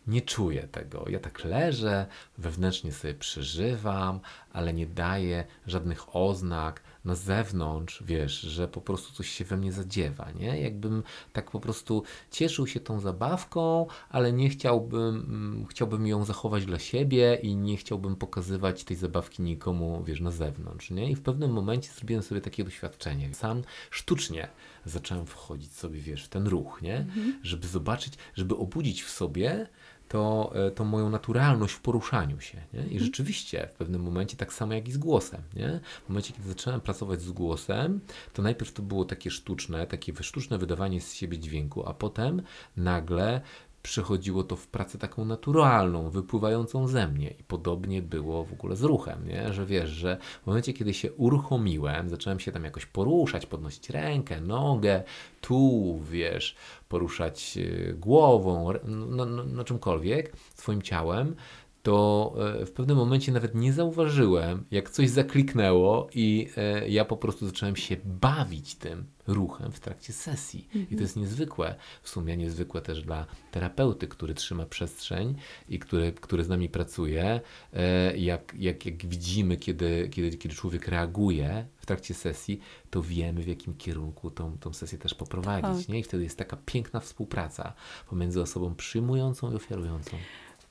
nie 0.10 0.22
czuję 0.22 0.68
tego. 0.68 1.06
Ja 1.10 1.20
tak 1.20 1.44
leżę, 1.44 2.06
wewnętrznie 2.38 2.92
sobie 2.92 3.14
przeżywam, 3.14 4.20
ale 4.54 4.74
nie 4.74 4.88
daję 4.88 5.46
żadnych 5.68 6.16
oznak 6.16 6.82
na 7.06 7.16
zewnątrz, 7.16 8.04
wiesz, 8.04 8.42
że 8.42 8.68
po 8.68 8.82
prostu 8.82 9.14
coś 9.14 9.30
się 9.30 9.46
we 9.46 9.58
mnie 9.58 9.72
zadziewa, 9.72 10.32
nie? 10.32 10.62
Jakbym 10.62 11.04
tak 11.34 11.52
po 11.52 11.60
prostu 11.60 12.04
cieszył 12.32 12.68
się 12.68 12.80
tą 12.80 13.00
zabawką, 13.00 13.88
ale 14.10 14.34
nie 14.34 14.50
chciałbym, 14.50 15.16
mm, 15.16 15.66
chciałbym 15.66 16.08
ją 16.08 16.26
zachować 16.26 16.66
dla 16.66 16.80
siebie 16.80 17.40
i 17.42 17.56
nie 17.56 17.78
chciałbym 17.78 18.16
pokazywać 18.16 18.84
tej 18.84 18.98
zabawki 18.98 19.42
nikomu, 19.42 20.04
wiesz, 20.04 20.22
na 20.22 20.32
zewnątrz, 20.32 20.92
nie? 20.92 21.12
I 21.12 21.16
w 21.16 21.22
pewnym 21.22 21.52
momencie 21.52 21.90
zrobiłem 21.92 22.24
sobie 22.24 22.42
takie 22.42 22.64
doświadczenie. 22.64 23.34
Sam 23.34 23.62
sztucznie 23.92 24.48
zacząłem 24.86 25.26
wchodzić 25.26 25.72
sobie, 25.74 26.00
wiesz, 26.00 26.26
w 26.26 26.30
ten 26.30 26.48
ruch, 26.48 26.82
nie? 26.82 26.98
Mhm. 26.98 27.40
Żeby 27.44 27.68
zobaczyć, 27.68 28.14
żeby 28.36 28.58
obudzić 28.58 29.04
w 29.04 29.10
sobie 29.10 29.68
to, 30.10 30.52
e, 30.56 30.72
to 30.72 30.86
moją 30.86 31.10
naturalność 31.10 31.74
w 31.74 31.82
poruszaniu 31.82 32.40
się. 32.40 32.58
Nie? 32.74 32.80
I 32.80 32.84
mhm. 32.84 33.04
rzeczywiście 33.04 33.68
w 33.74 33.78
pewnym 33.78 34.02
momencie 34.02 34.38
tak 34.38 34.54
samo 34.54 34.74
jak 34.74 34.88
i 34.88 34.92
z 34.92 34.98
głosem. 34.98 35.42
Nie? 35.56 35.80
W 36.06 36.10
momencie, 36.10 36.34
kiedy 36.34 36.50
zacząłem 36.50 36.82
pracować 36.82 37.22
z 37.22 37.32
głosem, 37.32 38.00
to 38.34 38.42
najpierw 38.42 38.74
to 38.74 38.82
było 38.82 39.06
takie 39.06 39.32
sztuczne, 39.32 39.88
takie 39.88 40.14
sztuczne 40.24 40.58
wydawanie 40.58 41.02
z 41.02 41.14
siebie 41.14 41.40
dźwięku, 41.40 41.90
a 41.90 41.94
potem 41.94 42.42
nagle 42.78 43.42
przychodziło 43.84 44.44
to 44.44 44.56
w 44.56 44.68
pracę 44.68 44.98
taką 44.98 45.26
naturalną, 45.26 46.10
wypływającą 46.10 46.88
ze 46.88 47.08
mnie. 47.08 47.30
I 47.40 47.44
podobnie 47.44 48.02
było 48.02 48.46
w 48.46 48.54
ogóle 48.54 48.76
z 48.76 48.84
ruchem, 48.84 49.28
nie? 49.28 49.54
że 49.54 49.66
wiesz, 49.66 49.90
że 49.90 50.18
w 50.44 50.48
momencie, 50.48 50.74
kiedy 50.74 50.94
się 50.94 51.14
uruchomiłem, 51.14 52.10
zacząłem 52.10 52.40
się 52.40 52.52
tam 52.52 52.64
jakoś 52.64 52.86
poruszać, 52.86 53.46
podnosić 53.46 53.90
rękę, 53.90 54.42
nogę, 54.42 55.04
tu, 55.42 56.00
wiesz, 56.12 56.56
poruszać 56.90 57.58
e, 57.58 57.94
głową, 57.94 58.74
no, 58.84 59.26
no, 59.26 59.44
no 59.44 59.64
czymkolwiek, 59.64 60.36
swoim 60.56 60.82
ciałem, 60.82 61.36
to 61.84 62.36
e, 62.62 62.66
w 62.66 62.72
pewnym 62.72 62.98
momencie 62.98 63.32
nawet 63.32 63.56
nie 63.56 63.74
zauważyłem, 63.74 64.66
jak 64.72 64.90
coś 64.90 65.10
zakliknęło 65.10 66.08
i 66.14 66.50
e, 66.58 66.90
ja 66.90 67.06
po 67.06 67.18
prostu 67.18 67.46
zacząłem 67.46 67.76
się 67.76 67.98
bawić 68.06 68.76
tym 68.76 69.06
ruchem 69.28 69.72
w 69.72 69.80
trakcie 69.80 70.14
sesji. 70.14 70.60
I 70.60 70.74
to 70.74 70.80
mhm. 70.80 71.02
jest 71.02 71.16
niezwykłe, 71.16 71.76
w 72.02 72.10
sumie 72.10 72.38
niezwykłe 72.38 72.82
też 72.82 73.02
dla 73.02 73.26
terapeuty, 73.52 74.08
który 74.08 74.34
trzyma 74.34 74.66
przestrzeń 74.66 75.36
i 75.70 75.80
który, 75.80 76.14
który 76.14 76.44
z 76.44 76.50
nami 76.50 76.70
pracuje. 76.70 77.42
E, 77.74 78.18
jak, 78.18 78.54
jak, 78.58 78.86
jak 78.86 79.06
widzimy, 79.06 79.58
kiedy, 79.58 80.10
kiedy, 80.12 80.38
kiedy 80.38 80.56
człowiek 80.56 80.88
reaguje 80.88 81.66
w 81.78 81.86
trakcie 81.86 82.14
sesji, 82.14 82.60
to 82.90 83.02
wiemy, 83.02 83.44
w 83.44 83.48
jakim 83.48 83.74
kierunku 83.74 84.32
tą, 84.32 84.58
tą 84.58 84.74
sesję 84.74 84.98
też 84.98 85.14
poprowadzić. 85.14 85.86
Tak. 85.86 85.94
Nie? 85.94 86.00
I 86.00 86.04
wtedy 86.04 86.24
jest 86.24 86.38
taka 86.38 86.58
piękna 86.66 87.00
współpraca 87.00 87.74
pomiędzy 88.10 88.42
osobą 88.42 88.76
przyjmującą 88.76 89.52
i 89.52 89.56
ofiarującą. 89.56 90.18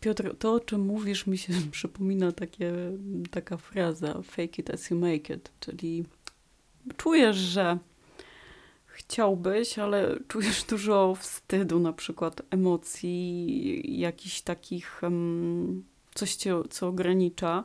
Piotr, 0.00 0.36
to 0.38 0.52
o 0.52 0.60
czym 0.60 0.80
mówisz, 0.80 1.26
mi 1.26 1.38
się 1.38 1.52
przypomina 1.70 2.32
takie, 2.32 2.72
taka 3.30 3.56
fraza 3.56 4.22
fake 4.22 4.58
it 4.58 4.70
as 4.70 4.90
you 4.90 4.98
make 4.98 5.30
it, 5.30 5.52
czyli 5.60 6.04
czujesz, 6.96 7.36
że 7.36 7.78
chciałbyś, 8.86 9.78
ale 9.78 10.16
czujesz 10.28 10.64
dużo 10.64 11.14
wstydu, 11.14 11.80
na 11.80 11.92
przykład 11.92 12.42
emocji, 12.50 14.00
jakichś 14.00 14.40
takich, 14.40 15.02
coś 16.14 16.34
cię, 16.34 16.54
co 16.70 16.88
ogranicza. 16.88 17.64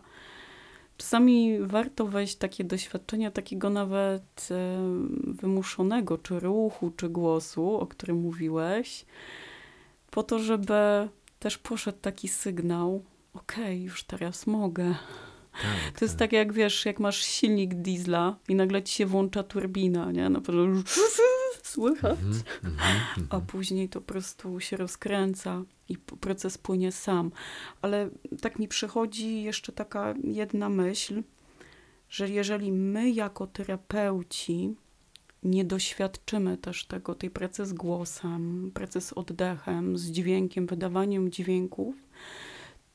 Czasami 0.98 1.60
warto 1.60 2.06
wejść 2.06 2.36
takie 2.36 2.64
doświadczenia 2.64 3.32
takiego 3.32 3.70
nawet 3.70 4.50
wymuszonego, 5.26 6.18
czy 6.18 6.40
ruchu, 6.40 6.92
czy 6.98 7.10
głosu, 7.10 7.76
o 7.76 7.88
którym 7.88 8.18
mówiłeś, 8.18 9.06
po 10.12 10.24
to, 10.24 10.40
żeby 10.40 11.10
też 11.44 11.58
poszedł 11.58 11.98
taki 12.02 12.28
sygnał, 12.28 13.04
okej, 13.34 13.64
okay, 13.64 13.78
już 13.80 14.04
teraz 14.04 14.48
mogę. 14.48 14.96
Tak, 15.52 16.00
to 16.00 16.06
jest 16.06 16.14
tak. 16.14 16.20
tak 16.20 16.32
jak 16.32 16.54
wiesz, 16.54 16.86
jak 16.86 17.00
masz 17.00 17.24
silnik 17.24 17.76
diesla 17.76 18.36
i 18.48 18.56
nagle 18.56 18.84
ci 18.84 18.94
się 18.94 19.06
włącza 19.06 19.44
turbina, 19.44 20.12
nie? 20.12 20.30
Na 20.30 20.42
pewno 20.42 20.84
słychać, 21.64 22.20
mm 22.20 22.34
-hmm, 22.34 22.44
mm 22.64 22.76
-hmm. 22.78 23.26
a 23.30 23.40
później 23.40 23.90
to 23.90 24.02
po 24.02 24.08
prostu 24.08 24.60
się 24.60 24.78
rozkręca 24.78 25.64
i 25.90 25.98
proces 25.98 26.58
płynie 26.58 26.92
sam. 26.92 27.32
Ale 27.82 28.10
tak 28.42 28.60
mi 28.60 28.68
przychodzi 28.68 29.44
jeszcze 29.44 29.72
taka 29.72 30.14
jedna 30.24 30.70
myśl, 30.70 31.24
że 32.10 32.30
jeżeli 32.30 32.72
my 32.72 33.12
jako 33.12 33.48
terapeuci 33.48 34.76
nie 35.44 35.66
doświadczymy 35.66 36.58
też 36.58 36.86
tego, 36.86 37.16
tej 37.16 37.30
pracy 37.30 37.66
z 37.66 37.74
głosem, 37.74 38.72
pracy 38.74 39.02
z 39.02 39.14
oddechem, 39.14 39.98
z 39.98 40.12
dźwiękiem, 40.12 40.68
wydawaniem 40.68 41.32
dźwięków, 41.32 41.96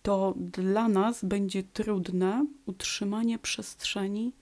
to 0.02 0.34
dla 0.36 0.88
nas 0.88 1.24
będzie 1.24 1.62
trudne 1.62 2.46
utrzymanie 2.66 3.38
przestrzeni 3.38 4.32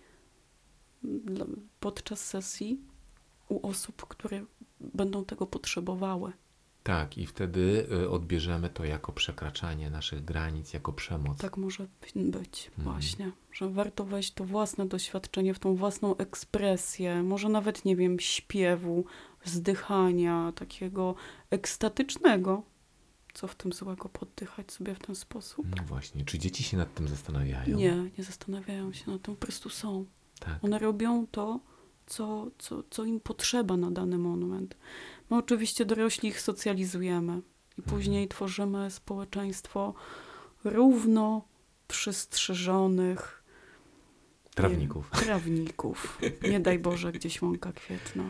podczas 1.80 2.24
sesji 2.24 2.80
u 3.48 3.68
osób, 3.68 4.06
które 4.06 4.44
będą 4.80 5.24
tego 5.24 5.46
potrzebowały. 5.46 6.32
Tak, 6.86 7.18
i 7.18 7.26
wtedy 7.26 7.86
y, 7.92 8.10
odbierzemy 8.10 8.68
to 8.68 8.84
jako 8.84 9.12
przekraczanie 9.12 9.90
naszych 9.90 10.24
granic, 10.24 10.72
jako 10.72 10.92
przemoc. 10.92 11.38
Tak 11.38 11.56
może 11.56 11.86
być, 12.22 12.70
mhm. 12.78 12.84
właśnie. 12.84 13.32
Że 13.52 13.70
warto 13.70 14.04
wejść 14.04 14.32
to 14.32 14.44
własne 14.44 14.86
doświadczenie, 14.86 15.54
w 15.54 15.58
tą 15.58 15.74
własną 15.76 16.16
ekspresję, 16.16 17.22
może 17.22 17.48
nawet, 17.48 17.84
nie 17.84 17.96
wiem, 17.96 18.20
śpiewu, 18.20 19.04
wzdychania, 19.44 20.52
takiego 20.56 21.14
ekstatycznego. 21.50 22.62
Co 23.34 23.48
w 23.48 23.54
tym 23.54 23.72
złego 23.72 24.08
poddychać 24.08 24.72
sobie 24.72 24.94
w 24.94 24.98
ten 24.98 25.14
sposób? 25.14 25.66
No 25.76 25.82
właśnie. 25.82 26.24
Czy 26.24 26.38
dzieci 26.38 26.62
się 26.62 26.76
nad 26.76 26.94
tym 26.94 27.08
zastanawiają? 27.08 27.76
Nie, 27.76 28.10
nie 28.18 28.24
zastanawiają 28.24 28.92
się 28.92 29.10
nad 29.10 29.22
tym, 29.22 29.36
po 29.36 29.46
prostu 29.46 29.70
są. 29.70 30.04
Tak. 30.40 30.64
One 30.64 30.78
robią 30.78 31.26
to, 31.26 31.60
co, 32.06 32.50
co, 32.58 32.82
co 32.90 33.04
im 33.04 33.20
potrzeba 33.20 33.76
na 33.76 33.90
dany 33.90 34.18
moment. 34.18 34.76
My 35.30 35.36
oczywiście 35.36 35.84
dorośli 35.84 36.28
ich 36.28 36.40
socjalizujemy 36.40 37.42
i 37.78 37.82
później 37.82 38.28
tworzymy 38.28 38.90
społeczeństwo 38.90 39.94
równo 40.64 41.44
przystrzyżonych 41.88 43.42
trawników. 44.54 45.10
Nie, 45.14 45.20
trawników. 45.26 46.18
Nie 46.50 46.60
daj 46.60 46.78
Boże, 46.78 47.12
gdzieś 47.12 47.42
łąka 47.42 47.72
kwietna. 47.72 48.24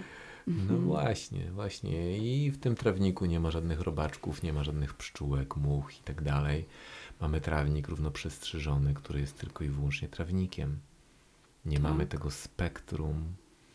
No 0.46 0.62
mhm. 0.62 0.80
właśnie, 0.80 1.50
właśnie. 1.50 2.18
I 2.18 2.50
w 2.50 2.58
tym 2.58 2.74
trawniku 2.74 3.26
nie 3.26 3.40
ma 3.40 3.50
żadnych 3.50 3.80
robaczków, 3.80 4.42
nie 4.42 4.52
ma 4.52 4.64
żadnych 4.64 4.94
pszczółek, 4.94 5.56
much 5.56 5.98
i 5.98 6.02
tak 6.02 6.22
dalej. 6.22 6.66
Mamy 7.20 7.40
trawnik 7.40 7.88
równo 7.88 8.10
przestrzyżony, 8.10 8.94
który 8.94 9.20
jest 9.20 9.38
tylko 9.38 9.64
i 9.64 9.68
wyłącznie 9.68 10.08
trawnikiem. 10.08 10.78
Nie 11.64 11.76
tak. 11.76 11.82
mamy 11.82 12.06
tego 12.06 12.30
spektrum. 12.30 13.24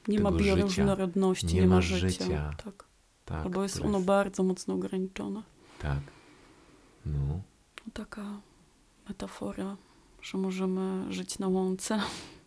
Nie 0.07 0.17
tego 0.17 0.31
ma 0.31 0.37
bioróżnorodności, 0.37 1.55
nie, 1.55 1.61
nie, 1.61 1.67
ma 1.67 1.81
życia. 1.81 2.09
życia. 2.09 2.55
Tak. 2.63 2.90
Tak. 3.25 3.45
Albo 3.45 3.63
jest 3.63 3.81
ono 3.81 3.97
jest... 3.97 4.07
bardzo 4.07 4.43
mocno 4.43 4.73
ograniczone. 4.73 5.43
Tak. 5.79 5.99
No. 7.05 7.19
no. 7.27 7.41
Taka 7.93 8.41
metafora, 9.09 9.77
że 10.21 10.37
możemy 10.37 11.13
żyć 11.13 11.39
na 11.39 11.47
łące, 11.47 12.01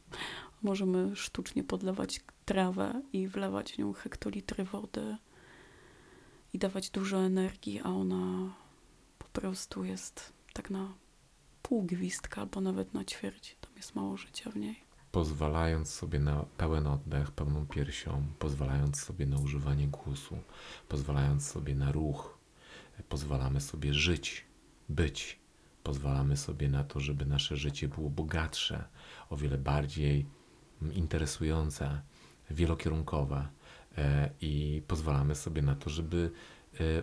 możemy 0.63 1.17
sztucznie 1.17 1.65
podlewać 1.65 2.21
trawę 2.45 3.03
i 3.13 3.29
wlewać 3.29 3.73
w 3.73 3.79
nią 3.79 3.93
hektolitry 3.93 4.65
wody 4.65 5.17
i 6.53 6.59
dawać 6.59 6.91
dużo 6.91 7.19
energii, 7.19 7.81
a 7.81 7.89
ona 7.89 8.55
po 9.19 9.29
prostu 9.41 9.85
jest 9.85 10.33
tak 10.53 10.71
na 10.71 10.95
pół 11.63 11.83
gwizdka 11.83 12.41
albo 12.41 12.61
nawet 12.61 12.95
na 12.95 13.05
ćwierć. 13.05 13.57
Tam 13.61 13.73
jest 13.77 13.95
mało 13.95 14.17
życia 14.17 14.51
w 14.51 14.57
niej. 14.57 14.84
Pozwalając 15.15 15.91
sobie 15.91 16.19
na 16.19 16.45
pełen 16.57 16.87
oddech, 16.87 17.31
pełną 17.31 17.67
piersią, 17.67 18.27
pozwalając 18.39 19.01
sobie 19.01 19.27
na 19.27 19.39
używanie 19.39 19.89
głosu, 19.89 20.39
pozwalając 20.89 21.47
sobie 21.47 21.75
na 21.75 21.93
ruch, 21.93 22.39
pozwalamy 23.09 23.61
sobie 23.61 23.95
żyć, 23.95 24.45
być. 24.89 25.39
Pozwalamy 25.83 26.37
sobie 26.37 26.69
na 26.69 26.85
to, 26.85 27.01
żeby 27.01 27.27
nasze 27.27 27.57
życie 27.57 27.89
było 27.89 28.11
bogatsze, 28.11 28.85
o 29.31 29.37
wiele 29.37 29.59
bardziej 29.59 30.27
interesujące, 30.95 32.01
wielokierunkowe 32.51 33.49
e, 33.99 34.31
i 34.41 34.83
pozwalamy 34.89 35.35
sobie 35.35 35.63
na 35.63 35.75
to, 35.75 35.91
żeby 35.91 36.31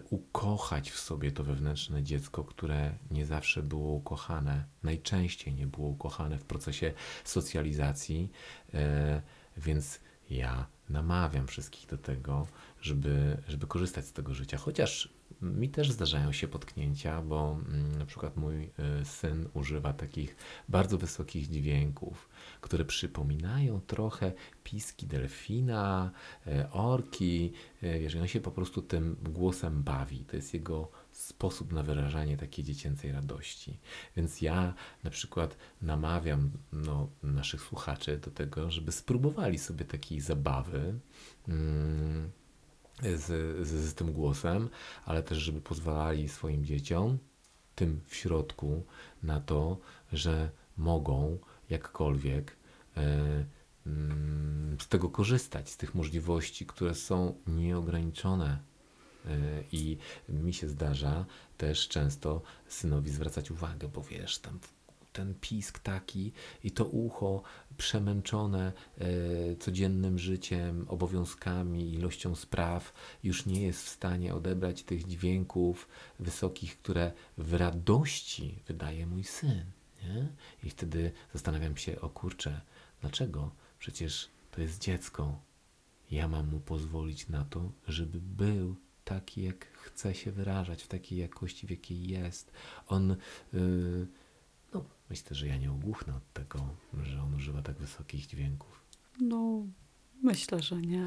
ukochać 0.10 0.92
w 0.92 1.00
sobie 1.00 1.32
to 1.32 1.44
wewnętrzne 1.44 2.04
dziecko, 2.04 2.44
które 2.44 2.94
nie 3.12 3.26
zawsze 3.26 3.64
było 3.64 3.94
ukochane, 3.94 4.66
najczęściej 4.84 5.54
nie 5.54 5.68
było 5.68 5.88
ukochane 5.88 6.38
w 6.38 6.46
procesie 6.46 6.94
socjalizacji, 7.24 8.32
e, 8.74 9.22
więc 9.58 10.00
ja 10.30 10.68
namawiam 10.90 11.48
wszystkich 11.48 11.90
do 11.90 11.98
tego, 11.98 12.48
żeby, 12.82 13.38
żeby 13.48 13.68
korzystać 13.68 14.06
z 14.06 14.14
tego 14.14 14.34
życia. 14.34 14.58
Chociaż 14.58 15.14
mi 15.42 15.70
też 15.70 15.92
zdarzają 15.92 16.32
się 16.32 16.48
potknięcia, 16.48 17.22
bo 17.22 17.58
mm, 17.68 17.98
na 17.98 18.06
przykład 18.06 18.38
mój 18.38 18.64
y, 19.02 19.06
syn 19.06 19.50
używa 19.54 19.94
takich 19.94 20.36
bardzo 20.70 20.98
wysokich 20.98 21.50
dźwięków, 21.50 22.30
które 22.62 22.86
przypominają 22.86 23.82
trochę 23.82 24.32
piski 24.64 25.08
delfina, 25.08 26.12
y, 26.48 26.70
orki. 26.72 27.54
Y, 27.84 28.00
wiesz, 28.00 28.16
on 28.16 28.28
się 28.28 28.40
po 28.40 28.52
prostu 28.52 28.82
tym 28.82 29.18
głosem 29.24 29.84
bawi. 29.84 30.26
To 30.26 30.36
jest 30.36 30.54
jego 30.54 30.92
sposób 31.12 31.74
na 31.74 31.84
wyrażanie 31.84 32.38
takiej 32.38 32.66
dziecięcej 32.66 33.12
radości. 33.12 33.80
Więc 34.18 34.42
ja 34.42 34.74
na 35.04 35.10
przykład 35.10 35.58
namawiam 35.82 36.52
no, 36.72 37.10
naszych 37.24 37.62
słuchaczy 37.62 38.18
do 38.18 38.32
tego, 38.32 38.72
żeby 38.72 38.92
spróbowali 38.92 39.60
sobie 39.60 39.86
takiej 39.86 40.20
zabawy. 40.20 41.00
Mm, 41.48 42.32
z, 43.02 43.26
z, 43.68 43.90
z 43.90 43.94
tym 43.94 44.14
głosem, 44.14 44.70
ale 45.06 45.24
też, 45.24 45.38
żeby 45.38 45.62
pozwalali 45.62 46.30
swoim 46.30 46.66
dzieciom, 46.66 47.18
tym 47.76 48.02
w 48.08 48.16
środku, 48.16 48.84
na 49.24 49.40
to, 49.40 49.78
że 50.14 50.52
mogą 50.78 51.38
jakkolwiek 51.70 52.58
e, 52.98 53.46
mm, 53.86 54.78
z 54.80 54.88
tego 54.88 55.10
korzystać, 55.10 55.70
z 55.70 55.78
tych 55.78 55.96
możliwości, 55.96 56.66
które 56.66 56.96
są 56.96 57.36
nieograniczone. 57.48 58.60
E, 59.26 59.64
I 59.72 59.98
mi 60.30 60.54
się 60.54 60.68
zdarza 60.70 61.26
też 61.58 61.88
często 61.88 62.42
synowi 62.68 63.10
zwracać 63.10 63.52
uwagę, 63.52 63.88
bo 63.88 64.04
wiesz, 64.04 64.40
tam 64.40 64.60
ten 65.14 65.36
pisk 65.42 65.80
taki 65.80 66.32
i 66.64 66.72
to 66.72 66.86
ucho 66.86 67.44
przemęczone 67.82 68.74
e, 68.98 69.06
codziennym 69.56 70.20
życiem, 70.20 70.86
obowiązkami, 70.88 71.94
ilością 71.94 72.36
spraw, 72.36 72.94
już 73.24 73.46
nie 73.46 73.62
jest 73.62 73.86
w 73.86 73.90
stanie 73.90 74.36
odebrać 74.36 74.84
tych 74.84 75.08
dźwięków 75.08 75.88
wysokich, 76.20 76.78
które 76.78 77.12
w 77.38 77.54
radości 77.54 78.60
wydaje 78.68 79.08
mój 79.08 79.24
syn. 79.24 79.64
Nie? 80.04 80.28
I 80.64 80.70
wtedy 80.70 81.12
zastanawiam 81.34 81.78
się, 81.78 82.02
o 82.02 82.10
kurczę, 82.10 82.62
dlaczego? 83.02 83.52
Przecież 83.80 84.30
to 84.52 84.62
jest 84.62 84.82
dziecko. 84.82 85.40
Ja 86.12 86.28
mam 86.28 86.48
mu 86.50 86.60
pozwolić 86.60 87.30
na 87.30 87.46
to, 87.46 87.72
żeby 87.88 88.20
był 88.22 88.76
taki, 89.06 89.44
jak 89.44 89.66
chce 89.66 90.16
się 90.16 90.32
wyrażać, 90.32 90.84
w 90.84 90.88
takiej 90.88 91.20
jakości, 91.20 91.68
w 91.68 91.70
jakiej 91.70 92.08
jest. 92.08 92.52
On. 92.88 93.16
Yy, 93.54 94.08
Myślę, 95.12 95.36
że 95.36 95.48
ja 95.48 95.58
nie 95.58 95.72
ogłuchnę 95.72 96.16
od 96.16 96.34
tego, 96.34 96.60
że 97.04 97.22
on 97.22 97.36
używa 97.36 97.62
tak 97.62 97.78
wysokich 97.78 98.26
dźwięków. 98.26 98.86
No, 99.20 99.66
myślę, 100.24 100.62
że 100.62 100.82
nie. 100.82 101.06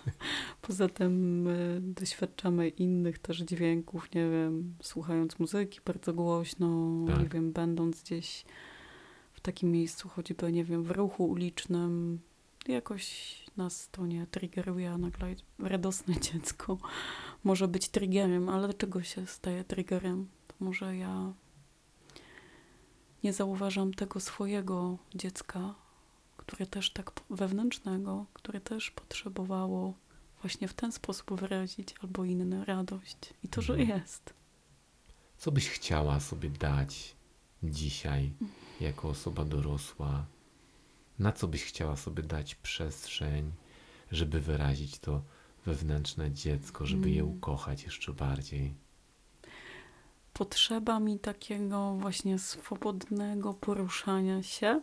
Poza 0.62 0.88
tym 0.88 1.46
y, 1.46 1.80
doświadczamy 1.82 2.68
innych 2.68 3.18
też 3.18 3.38
dźwięków, 3.38 4.14
nie 4.14 4.30
wiem, 4.30 4.74
słuchając 4.82 5.38
muzyki 5.38 5.80
bardzo 5.84 6.14
głośno, 6.14 6.94
tak. 7.06 7.22
nie 7.22 7.28
wiem, 7.28 7.52
będąc 7.52 8.02
gdzieś 8.02 8.44
w 9.32 9.40
takim 9.40 9.72
miejscu, 9.72 10.08
choćby, 10.08 10.52
nie 10.52 10.64
wiem, 10.64 10.82
w 10.82 10.90
ruchu 10.90 11.24
ulicznym, 11.24 12.20
jakoś 12.68 13.34
nas 13.56 13.88
to 13.90 14.06
nie 14.06 14.26
triggeruje, 14.26 14.90
a 14.90 14.98
nagle 14.98 15.34
radosne 15.58 16.20
dziecko 16.32 16.78
może 17.44 17.68
być 17.68 17.88
triggerem, 17.88 18.48
ale 18.48 18.66
dlaczego 18.68 19.02
się 19.02 19.26
staje 19.26 19.64
triggerem? 19.64 20.28
To 20.48 20.54
może 20.60 20.96
ja 20.96 21.32
nie 23.24 23.32
zauważam 23.32 23.94
tego 23.94 24.20
swojego 24.20 24.98
dziecka, 25.14 25.74
które 26.36 26.66
też 26.66 26.90
tak 26.90 27.10
wewnętrznego, 27.30 28.26
które 28.32 28.60
też 28.60 28.90
potrzebowało 28.90 29.94
właśnie 30.42 30.68
w 30.68 30.74
ten 30.74 30.92
sposób 30.92 31.40
wyrazić, 31.40 31.94
albo 32.02 32.24
inny 32.24 32.64
radość. 32.64 33.16
I 33.42 33.48
to, 33.48 33.62
że 33.62 33.74
Mhm. 33.74 34.00
jest. 34.00 34.34
Co 35.38 35.52
byś 35.52 35.68
chciała 35.68 36.20
sobie 36.20 36.50
dać 36.50 37.16
dzisiaj 37.62 38.32
jako 38.80 39.08
osoba 39.08 39.44
dorosła? 39.44 40.26
Na 41.18 41.32
co 41.32 41.48
byś 41.48 41.64
chciała 41.64 41.96
sobie 41.96 42.22
dać 42.22 42.54
przestrzeń, 42.54 43.52
żeby 44.12 44.40
wyrazić 44.40 44.98
to 44.98 45.22
wewnętrzne 45.66 46.32
dziecko, 46.32 46.86
żeby 46.86 47.10
je 47.10 47.22
Mm. 47.22 47.34
ukochać 47.36 47.82
jeszcze 47.84 48.12
bardziej? 48.12 48.74
Potrzeba 50.38 51.00
mi 51.00 51.18
takiego 51.18 51.96
właśnie 52.00 52.38
swobodnego 52.38 53.54
poruszania 53.54 54.42
się 54.42 54.80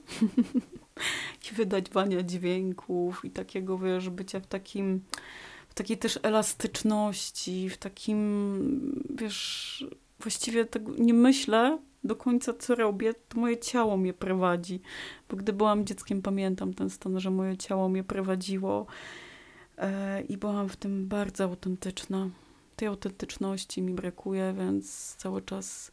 i 1.52 1.56
wydawania 1.56 2.24
dźwięków 2.24 3.26
i 3.26 3.32
takiego, 3.32 3.78
wiesz, 3.78 4.10
bycia 4.10 4.40
w 4.40 4.48
takim, 4.48 5.02
w 5.70 5.74
takiej 5.74 5.98
też 5.98 6.20
elastyczności, 6.24 7.70
w 7.70 7.78
takim, 7.78 9.04
wiesz, 9.10 9.86
właściwie 10.20 10.66
tego 10.66 10.92
nie 10.98 11.14
myślę 11.14 11.80
do 12.04 12.16
końca, 12.16 12.54
co 12.54 12.76
robię, 12.76 13.14
to 13.14 13.40
moje 13.40 13.58
ciało 13.58 13.98
mnie 13.98 14.14
prowadzi. 14.14 14.82
Bo 15.30 15.38
gdy 15.38 15.54
byłam 15.54 15.86
dzieckiem, 15.86 16.22
pamiętam 16.22 16.74
ten 16.74 16.90
stan, 16.90 17.20
że 17.20 17.32
moje 17.32 17.58
ciało 17.58 17.90
mnie 17.90 18.04
prowadziło 18.04 18.86
e, 19.78 20.22
i 20.22 20.38
byłam 20.38 20.70
w 20.70 20.76
tym 20.76 21.08
bardzo 21.08 21.44
autentyczna. 21.44 22.30
Tej 22.84 22.88
autentyczności 22.88 23.82
mi 23.82 23.94
brakuje, 23.94 24.54
więc 24.58 25.16
cały 25.16 25.42
czas 25.42 25.92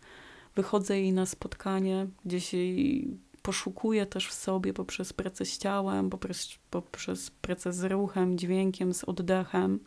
wychodzę 0.55 1.01
jej 1.01 1.12
na 1.12 1.26
spotkanie, 1.26 2.07
gdzieś 2.24 2.55
jej 2.55 3.09
poszukuję 3.43 4.07
też 4.07 4.28
w 4.28 4.32
sobie 4.32 4.72
poprzez 4.72 5.12
pracę 5.12 5.45
z 5.45 5.59
ciałem, 5.59 6.11
poprzez, 6.11 6.59
poprzez 6.70 7.30
pracę 7.30 7.72
z 7.72 7.84
ruchem, 7.84 8.38
dźwiękiem, 8.38 8.95
z 8.95 9.05
oddechem. 9.05 9.80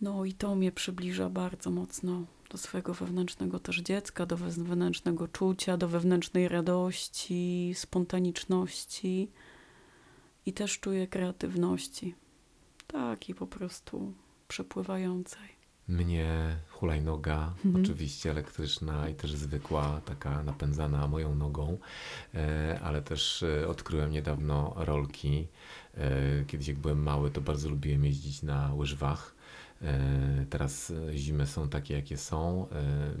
No 0.00 0.24
i 0.24 0.32
to 0.32 0.54
mnie 0.54 0.72
przybliża 0.72 1.30
bardzo 1.30 1.70
mocno 1.70 2.24
do 2.50 2.58
swojego 2.58 2.94
wewnętrznego 2.94 3.58
też 3.58 3.78
dziecka, 3.78 4.26
do 4.26 4.36
wewnętrznego 4.36 5.28
czucia, 5.28 5.76
do 5.76 5.88
wewnętrznej 5.88 6.48
radości, 6.48 7.72
spontaniczności 7.74 9.30
i 10.46 10.52
też 10.52 10.80
czuję 10.80 11.06
kreatywności. 11.06 12.14
Takiej 12.86 13.34
po 13.34 13.46
prostu 13.46 14.12
przepływającej. 14.50 15.48
Mnie 15.88 16.56
hulajnoga, 16.70 17.54
Mhm. 17.64 17.84
oczywiście 17.84 18.30
elektryczna 18.30 19.08
i 19.08 19.14
też 19.14 19.32
zwykła, 19.34 20.00
taka 20.04 20.42
napędzana 20.42 21.06
moją 21.06 21.34
nogą, 21.34 21.78
e, 22.34 22.80
ale 22.82 23.02
też 23.02 23.42
e, 23.42 23.68
odkryłem 23.68 24.10
niedawno 24.10 24.72
rolki. 24.76 25.48
E, 25.96 26.44
Kiedyś 26.46 26.68
jak 26.68 26.78
byłem 26.78 27.02
mały, 27.02 27.30
to 27.30 27.40
bardzo 27.40 27.68
lubiłem 27.68 28.04
jeździć 28.04 28.42
na 28.42 28.74
łyżwach. 28.74 29.34
Teraz 30.50 30.92
zimy 31.14 31.46
są 31.46 31.68
takie, 31.68 31.94
jakie 31.94 32.16
są. 32.16 32.66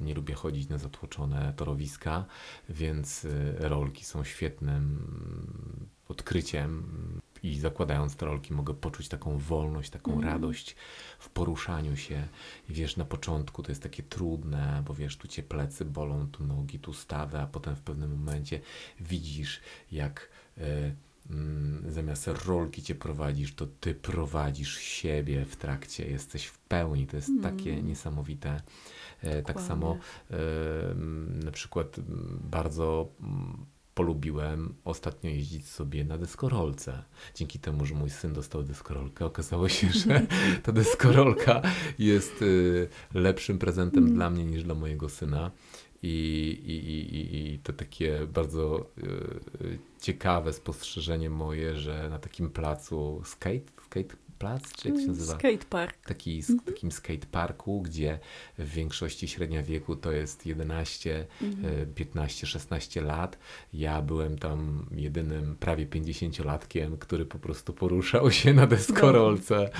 Nie 0.02 0.14
lubię 0.14 0.34
chodzić 0.34 0.68
na 0.68 0.78
zatłoczone 0.78 1.52
torowiska, 1.56 2.24
więc 2.68 3.26
rolki 3.58 4.04
są 4.04 4.24
świetnym 4.24 4.84
odkryciem. 6.08 6.82
I 7.42 7.58
zakładając 7.58 8.16
te 8.16 8.26
rolki, 8.26 8.52
mogę 8.54 8.74
poczuć 8.74 9.08
taką 9.08 9.38
wolność, 9.38 9.90
taką 9.90 10.12
Mhm. 10.12 10.32
radość 10.32 10.76
w 11.18 11.28
poruszaniu 11.28 11.96
się. 11.96 12.28
I 12.68 12.72
wiesz, 12.72 12.96
na 12.96 13.04
początku 13.04 13.62
to 13.62 13.72
jest 13.72 13.82
takie 13.82 14.02
trudne, 14.02 14.82
bo 14.86 14.94
wiesz, 14.94 15.16
tu 15.16 15.28
cię 15.28 15.42
plecy 15.42 15.84
bolą, 15.84 16.26
tu 16.28 16.44
nogi, 16.44 16.78
tu 16.78 16.92
stawy, 16.94 17.38
a 17.38 17.46
potem 17.46 17.76
w 17.76 17.80
pewnym 17.80 18.10
momencie 18.18 18.60
widzisz, 19.00 19.60
jak 19.92 20.28
e, 20.58 20.94
mm, 21.30 21.84
zamiast 21.92 22.28
rolki 22.46 22.82
cię 22.82 22.94
prowadzisz, 22.94 23.54
to 23.54 23.66
ty 23.66 23.94
prowadzisz 23.94 24.78
siebie 24.78 25.44
w 25.44 25.56
trakcie, 25.56 26.06
jesteś 26.10 26.46
w 26.46 26.58
pełni. 26.58 27.06
To 27.06 27.16
jest 27.16 27.28
Mm. 27.28 27.42
takie 27.42 27.82
niesamowite. 27.82 28.50
E, 29.22 29.28
tak 29.30 29.42
Dokładnie. 29.56 29.68
samo 29.68 29.98
e, 30.30 30.90
mm, 30.90 31.42
na 31.42 31.50
przykład 31.50 31.98
mm, 31.98 32.40
bardzo 32.50 33.08
mm, 33.20 33.66
polubiłem 34.04 34.74
ostatnio 34.84 35.30
jeździć 35.30 35.68
sobie 35.68 36.04
na 36.04 36.18
deskorolce. 36.18 37.02
Dzięki 37.34 37.58
temu, 37.58 37.86
że 37.86 37.94
mój 37.94 38.10
syn 38.10 38.32
dostał 38.32 38.62
deskorolkę, 38.62 39.24
okazało 39.26 39.68
się, 39.68 39.88
że 39.88 40.26
ta 40.64 40.72
deskorolka 40.72 41.62
jest 41.98 42.42
y, 42.42 42.88
lepszym 43.14 43.58
prezentem 43.58 44.02
Mm. 44.04 44.14
dla 44.14 44.30
mnie 44.30 44.44
niż 44.44 44.64
dla 44.64 44.74
mojego 44.74 45.08
syna. 45.08 45.50
I, 46.02 46.08
i, 46.66 46.72
i, 46.72 47.16
i- 47.16 47.54
I 47.54 47.58
to 47.58 47.72
takie 47.72 48.26
bardzo 48.34 48.86
y, 48.98 49.64
y, 49.64 49.78
ciekawe 50.00 50.52
spostrzeżenie 50.52 51.30
moje, 51.30 51.76
że 51.76 52.10
na 52.10 52.18
takim 52.18 52.50
placu 52.50 53.22
skate, 53.24 53.72
skate 53.86 54.16
plac, 54.40 54.72
czy 54.72 54.88
jak 54.88 54.98
się 55.00 55.06
nazywa? 55.06 55.34
Skatepark. 55.38 55.96
taki, 56.06 56.36
Mhm. 56.38 56.60
takim 56.60 56.92
skateparku, 56.92 57.82
gdzie 57.82 58.18
w 58.58 58.68
większości 58.70 59.28
średnia 59.28 59.62
wieku 59.62 59.96
to 59.96 60.12
jest 60.12 60.46
11, 60.46 61.26
Mhm. 61.42 61.82
e, 61.82 61.86
15, 61.86 62.46
16 62.46 63.00
lat. 63.02 63.38
Ja 63.72 64.02
byłem 64.02 64.38
tam 64.38 64.86
jedynym 64.92 65.56
prawie 65.60 65.86
50-latkiem, 65.86 66.98
który 66.98 67.26
po 67.26 67.38
prostu 67.38 67.72
poruszał 67.72 68.30
się 68.30 68.54
na 68.54 68.66
deskorolce. 68.66 69.70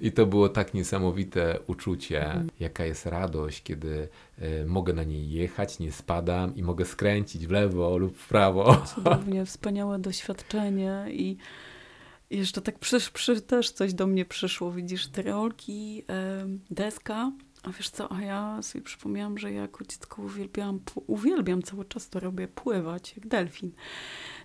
I 0.00 0.12
to 0.12 0.26
było 0.26 0.48
tak 0.48 0.74
niesamowite 0.74 1.58
uczucie, 1.66 2.24
Mhm. 2.26 2.50
jaka 2.60 2.84
jest 2.84 3.06
radość, 3.06 3.62
kiedy 3.62 4.08
e, 4.38 4.64
mogę 4.66 4.92
na 4.92 5.04
niej 5.04 5.30
jechać, 5.30 5.78
nie 5.78 5.92
spadam 5.92 6.56
i 6.56 6.62
mogę 6.62 6.84
skręcić 6.84 7.46
w 7.46 7.50
lewo 7.50 7.96
lub 7.98 8.16
w 8.16 8.28
prawo. 8.28 8.76
Cudownie, 8.94 9.46
wspaniałe 9.46 9.98
doświadczenie 9.98 11.04
i 11.10 11.36
jeszcze 12.30 12.62
tak 12.62 12.78
przy, 12.78 12.98
przy, 13.12 13.40
też 13.40 13.70
coś 13.70 13.94
do 13.94 14.06
mnie 14.06 14.24
przyszło. 14.24 14.72
Widzisz, 14.72 15.06
te 15.06 15.22
rolki, 15.22 16.04
deska, 16.70 17.32
a 17.64 17.70
wiesz 17.70 17.90
co, 17.90 18.12
a 18.12 18.22
ja 18.22 18.62
sobie 18.62 18.84
przypomniałam, 18.84 19.38
że 19.38 19.52
ja 19.52 19.60
jako 19.60 19.84
dziecko 19.84 20.22
uwielbiałam, 20.22 20.80
uwielbiam 21.06 21.62
cały 21.62 21.84
czas 21.84 22.08
to 22.08 22.20
robię, 22.20 22.48
pływać 22.48 23.16
jak 23.16 23.26
delfin. 23.26 23.72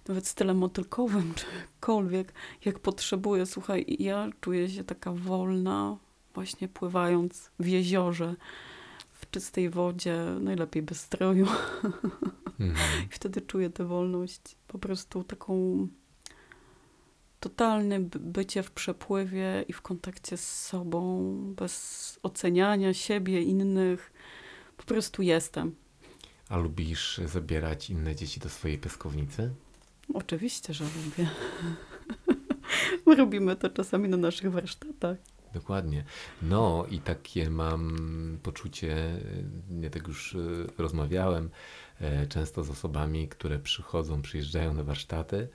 Nawet 0.07 0.27
stylem 0.27 0.57
motylkowym, 0.57 1.33
czy 1.35 1.45
jakkolwiek, 1.61 2.33
jak 2.65 2.79
potrzebuję. 2.79 3.45
Słuchaj, 3.45 3.97
ja 3.99 4.29
czuję 4.41 4.69
się 4.69 4.83
taka 4.83 5.11
wolna, 5.11 5.97
właśnie 6.33 6.67
pływając 6.67 7.51
w 7.59 7.67
jeziorze, 7.67 8.35
w 9.11 9.29
czystej 9.29 9.69
wodzie, 9.69 10.25
najlepiej 10.39 10.81
bez 10.83 11.01
stroju. 11.01 11.47
Mhm. 12.59 13.05
I 13.05 13.09
wtedy 13.09 13.41
czuję 13.41 13.69
tę 13.69 13.85
wolność, 13.85 14.41
po 14.67 14.79
prostu 14.79 15.23
taką 15.23 15.87
totalne 17.39 17.99
by- 17.99 18.19
bycie 18.19 18.63
w 18.63 18.71
przepływie 18.71 19.65
i 19.67 19.73
w 19.73 19.81
kontakcie 19.81 20.37
z 20.37 20.65
sobą, 20.65 21.31
bez 21.57 22.19
oceniania 22.23 22.93
siebie, 22.93 23.41
innych. 23.41 24.13
Po 24.77 24.83
prostu 24.83 25.21
jestem. 25.21 25.75
A 26.49 26.57
lubisz 26.57 27.17
zabierać 27.25 27.89
inne 27.89 28.15
dzieci 28.15 28.39
do 28.39 28.49
swojej 28.49 28.77
piaskownicy? 28.77 29.51
Oczywiście, 30.13 30.73
że 30.73 30.83
lubię. 30.83 31.29
My 33.05 33.15
robimy 33.23 33.55
to 33.55 33.69
czasami 33.69 34.09
na 34.09 34.17
naszych 34.17 34.51
warsztatach. 34.51 35.17
Dokładnie. 35.53 36.03
No 36.41 36.85
i 36.91 36.99
takie 36.99 37.49
mam 37.49 37.97
poczucie, 38.43 39.19
nie 39.69 39.89
tak 39.89 40.07
już 40.07 40.33
y, 40.35 40.67
rozmawiałem 40.77 41.49
e, 42.01 42.27
często 42.27 42.63
z 42.63 42.69
osobami, 42.69 43.27
które 43.27 43.59
przychodzą, 43.59 44.21
przyjeżdżają 44.21 44.73
na 44.73 44.83
warsztaty 44.83 45.47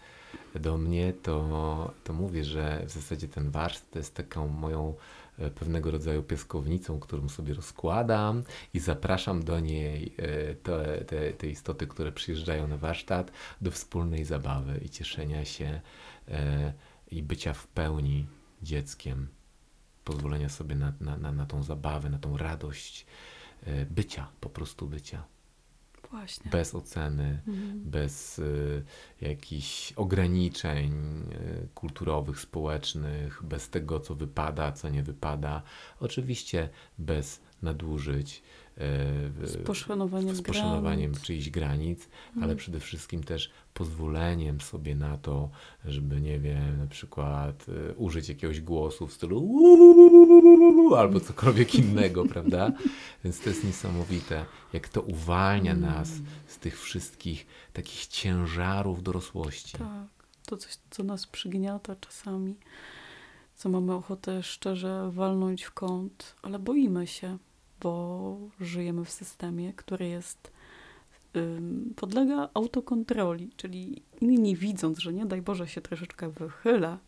do 0.55 0.79
mnie, 0.79 1.13
to, 1.13 1.93
to 2.05 2.13
mówię, 2.13 2.45
że 2.45 2.83
w 2.87 2.91
zasadzie 2.91 3.29
ten 3.29 3.51
warsztat 3.51 3.91
to 3.91 3.99
jest 3.99 4.15
taką 4.15 4.49
moją 4.49 4.95
e, 5.39 5.51
pewnego 5.51 5.91
rodzaju 5.91 6.23
piaskownicą, 6.23 7.01
którą 7.01 7.29
sobie 7.29 7.55
rozkładam 7.55 8.43
i 8.75 8.79
zapraszam 8.79 9.45
do 9.45 9.61
niej 9.61 10.15
e, 10.17 10.55
te, 10.55 11.05
te, 11.05 11.33
te 11.33 11.47
istoty, 11.47 11.87
które 11.87 12.13
przyjeżdżają 12.13 12.69
na 12.69 12.77
warsztat 12.77 13.33
do 13.61 13.71
wspólnej 13.71 14.25
zabawy 14.25 14.81
i 14.85 14.91
cieszenia 14.91 15.45
się 15.45 15.81
e, 16.29 16.73
i 17.11 17.23
bycia 17.23 17.55
w 17.55 17.67
pełni 17.67 18.27
dzieckiem 18.63 19.29
pozwolenia 20.05 20.49
sobie 20.49 20.75
na, 20.75 20.93
na, 21.01 21.17
na, 21.17 21.33
na 21.33 21.47
tą 21.47 21.63
zabawę, 21.63 22.11
na 22.11 22.19
tą 22.19 22.37
radość 22.37 23.07
bycia, 23.91 24.29
po 24.41 24.51
prostu 24.51 24.87
bycia. 24.87 25.34
Właśnie. 26.11 26.51
Bez 26.51 26.75
oceny, 26.75 27.41
Mhm. 27.49 27.81
bez 27.85 28.39
y, 28.39 28.85
jakichś 29.21 29.93
ograniczeń 29.93 30.93
y, 31.33 31.69
kulturowych, 31.75 32.41
społecznych, 32.41 33.43
bez 33.43 33.71
tego, 33.71 34.01
co 34.01 34.15
wypada, 34.15 34.73
co 34.73 34.89
nie 34.89 35.03
wypada. 35.03 35.63
Oczywiście 36.01 36.69
bez 36.99 37.41
nadużyć, 37.63 38.43
y, 39.43 39.47
Z 39.47 39.57
poszanowaniem 39.67 40.37
z 40.37 40.43
poszanowaniem 40.43 41.11
granic. 41.13 41.27
czyichś 41.27 41.51
granic, 41.51 42.09
ale 42.35 42.37
Mhm. 42.43 42.57
przede 42.59 42.81
wszystkim 42.81 43.25
też 43.25 43.51
pozwoleniem 43.75 44.61
sobie 44.61 44.95
na 44.95 45.17
to, 45.19 45.51
żeby, 45.85 46.21
nie 46.21 46.39
wiem, 46.41 46.79
na 46.79 46.87
przykład 46.87 47.69
y, 47.69 47.95
użyć 47.97 48.29
jakiegoś 48.29 48.61
głosu 48.61 49.07
w 49.07 49.13
stylu 49.13 49.61
albo 50.99 51.21
cokolwiek 51.21 51.75
innego, 51.75 52.25
prawda? 52.35 52.73
Więc 53.25 53.41
to 53.41 53.49
jest 53.49 53.65
niesamowite, 53.65 54.45
jak 54.73 54.89
to 54.89 55.03
uwalnia 55.03 55.75
nas 55.75 56.11
Mm. 56.13 56.27
z 56.47 56.59
tych 56.59 56.81
wszystkich 56.81 57.47
takich 57.73 58.07
ciężarów 58.07 59.03
dorosłości. 59.03 59.79
Tak, 59.79 60.09
to 60.47 60.57
coś, 60.57 60.79
co 60.91 61.03
nas 61.03 61.27
przygniata 61.27 61.97
czasami, 61.97 62.55
Często 63.65 63.81
mamy 63.81 63.95
ochotę 63.95 64.43
szczerze 64.43 65.11
walnąć 65.11 65.63
w 65.63 65.73
kąt, 65.73 66.35
ale 66.43 66.59
boimy 66.59 67.07
się, 67.07 67.39
bo 67.81 68.37
żyjemy 68.61 69.05
w 69.05 69.11
systemie, 69.11 69.73
który 69.73 70.09
jest 70.09 70.51
podlega 71.97 72.49
autokontroli, 72.55 73.51
czyli 73.57 74.03
inni 74.21 74.57
widząc, 74.57 74.99
że 74.99 75.13
nie 75.13 75.27
daj 75.27 75.43
Boże 75.43 75.69
się 75.69 75.81
troszeczkę 75.81 76.31
wychyla, 76.31 76.99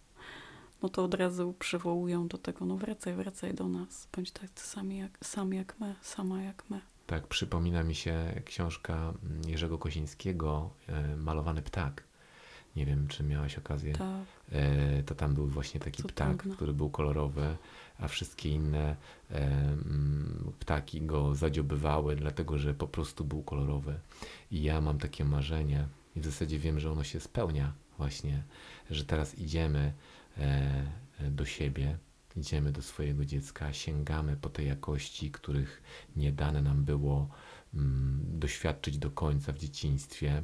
no 0.82 0.88
to 0.88 1.04
od 1.04 1.14
razu 1.14 1.54
przywołują 1.58 2.28
do 2.28 2.38
tego, 2.38 2.64
no 2.64 2.76
wracaj, 2.76 3.14
wracaj 3.14 3.54
do 3.54 3.68
nas, 3.68 4.08
bądź 4.16 4.30
tak 4.30 4.50
sami 4.54 4.98
jak, 4.98 5.18
sam 5.24 5.54
jak 5.54 5.80
my, 5.80 5.94
sama 6.02 6.42
jak 6.42 6.64
my. 6.70 6.80
Tak, 7.06 7.26
przypomina 7.26 7.82
mi 7.82 7.94
się 7.94 8.42
książka 8.44 9.14
Jerzego 9.46 9.78
Kozińskiego, 9.78 10.70
e, 10.88 11.16
Malowany 11.16 11.62
ptak. 11.62 12.04
Nie 12.76 12.86
wiem, 12.86 13.08
czy 13.08 13.24
miałaś 13.24 13.58
okazję. 13.58 13.92
Tak. 13.92 14.26
E, 14.52 15.02
to 15.02 15.14
tam 15.14 15.34
był 15.34 15.46
właśnie 15.46 15.80
taki 15.80 16.02
ptak, 16.02 16.42
który 16.56 16.72
był 16.72 16.90
kolorowy, 16.90 17.56
a 17.98 18.08
wszystkie 18.08 18.50
inne 18.50 18.96
e, 19.30 19.76
ptaki 20.58 21.02
go 21.02 21.34
zadziobywały, 21.34 22.16
dlatego 22.16 22.58
że 22.58 22.74
po 22.74 22.88
prostu 22.88 23.24
był 23.24 23.42
kolorowy. 23.42 23.98
I 24.50 24.62
ja 24.62 24.80
mam 24.80 24.98
takie 24.98 25.24
marzenie, 25.24 25.88
i 26.16 26.20
w 26.20 26.24
zasadzie 26.24 26.58
wiem, 26.58 26.80
że 26.80 26.92
ono 26.92 27.04
się 27.04 27.20
spełnia 27.20 27.72
właśnie, 27.98 28.42
że 28.90 29.04
teraz 29.04 29.38
idziemy 29.38 29.92
do 31.30 31.44
siebie, 31.44 31.98
idziemy 32.36 32.72
do 32.72 32.82
swojego 32.82 33.24
dziecka, 33.24 33.72
sięgamy 33.72 34.36
po 34.36 34.48
te 34.48 34.64
jakości, 34.64 35.30
których 35.30 35.82
nie 36.16 36.32
dane 36.32 36.62
nam 36.62 36.84
było 36.84 37.28
mm, 37.74 38.20
doświadczyć 38.38 38.98
do 38.98 39.10
końca 39.10 39.52
w 39.52 39.58
dzieciństwie 39.58 40.42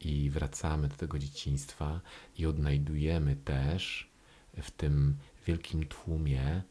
i 0.00 0.30
wracamy 0.30 0.88
do 0.88 0.96
tego 0.96 1.18
dzieciństwa 1.18 2.00
i 2.38 2.46
odnajdujemy 2.46 3.36
też 3.36 4.10
w 4.62 4.70
tym 4.70 5.16
wielkim 5.46 5.86
tłumie 5.86 6.62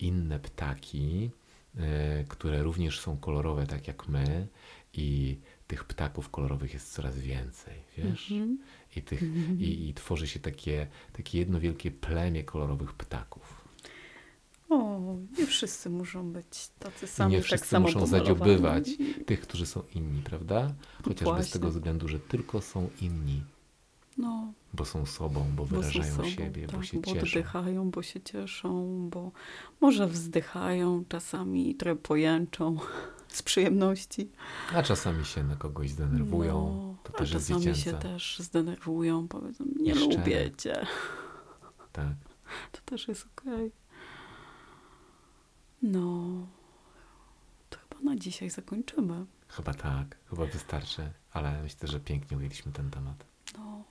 inne 0.00 0.38
ptaki, 0.38 1.30
y, 1.76 1.80
które 2.28 2.62
również 2.62 3.00
są 3.00 3.16
kolorowe 3.16 3.66
tak 3.66 3.88
jak 3.88 4.08
my 4.08 4.46
i 4.92 5.38
tych 5.66 5.84
ptaków 5.84 6.30
kolorowych 6.30 6.74
jest 6.74 6.92
coraz 6.92 7.18
więcej, 7.18 7.74
wiesz? 7.98 8.30
Mm 8.30 8.56
-hmm. 8.56 8.60
I, 8.96 9.02
tych, 9.02 9.22
mm 9.22 9.34
-hmm. 9.34 9.60
i, 9.60 9.88
I 9.88 9.94
tworzy 9.94 10.28
się 10.28 10.40
takie, 10.40 10.86
takie 11.12 11.38
jedno 11.38 11.60
wielkie 11.60 11.90
plemię 11.90 12.44
kolorowych 12.44 12.92
ptaków. 12.92 13.62
O, 14.68 15.00
nie 15.38 15.46
wszyscy 15.46 15.90
muszą 15.90 16.32
być 16.32 16.68
tacy 16.78 17.06
sami, 17.06 17.32
nie 17.32 17.38
tak 17.38 17.46
wszyscy 17.46 17.68
samo 17.68 17.86
muszą 17.86 18.06
zadziobywać 18.06 18.90
tych, 19.26 19.40
którzy 19.40 19.66
są 19.66 19.82
inni, 19.94 20.22
prawda? 20.22 20.74
Chociażby 21.02 21.24
Właśnie. 21.24 21.44
z 21.44 21.50
tego 21.50 21.68
względu, 21.68 22.08
że 22.08 22.20
tylko 22.20 22.60
są 22.60 22.90
inni. 23.00 23.42
No, 24.18 24.52
bo 24.74 24.84
są 24.84 25.06
sobą, 25.06 25.46
bo 25.56 25.64
wyrażają 25.64 26.10
bo 26.10 26.16
sobą, 26.16 26.28
siebie, 26.28 26.66
tak, 26.66 26.76
bo 26.76 26.82
się 26.82 27.00
bo 27.00 27.14
cieszą. 27.14 27.20
oddychają, 27.40 27.90
bo 27.90 28.02
się 28.02 28.20
cieszą, 28.20 29.08
bo 29.10 29.32
może 29.80 30.06
wzdychają 30.06 31.04
czasami, 31.08 31.74
trochę 31.74 31.96
pojęczą 31.96 32.76
z 33.28 33.42
przyjemności. 33.42 34.30
A 34.74 34.82
czasami 34.82 35.24
się 35.24 35.44
na 35.44 35.56
kogoś 35.56 35.90
zdenerwują. 35.90 36.52
No, 36.52 36.94
to 37.02 37.12
też 37.12 37.32
a 37.32 37.34
jest 37.34 37.48
czasami 37.48 37.64
dziecięce. 37.64 37.90
się 37.90 37.98
też 37.98 38.38
zdenerwują, 38.38 39.28
powiedzą, 39.28 39.64
nie 39.80 39.94
Szczere. 39.94 40.16
lubię 40.16 40.50
cię. 40.58 40.86
Tak. 41.92 42.14
To 42.72 42.80
też 42.84 43.08
jest 43.08 43.26
okej. 43.36 43.54
Okay. 43.54 43.70
No, 45.82 46.26
to 47.70 47.78
chyba 47.78 48.10
na 48.10 48.16
dzisiaj 48.16 48.50
zakończymy. 48.50 49.26
Chyba 49.48 49.74
tak, 49.74 50.16
chyba 50.30 50.46
wystarczy, 50.46 51.12
ale 51.32 51.62
myślę, 51.62 51.88
że 51.88 52.00
pięknie 52.00 52.36
ujęliśmy 52.36 52.72
ten 52.72 52.90
temat. 52.90 53.24
No, 53.58 53.84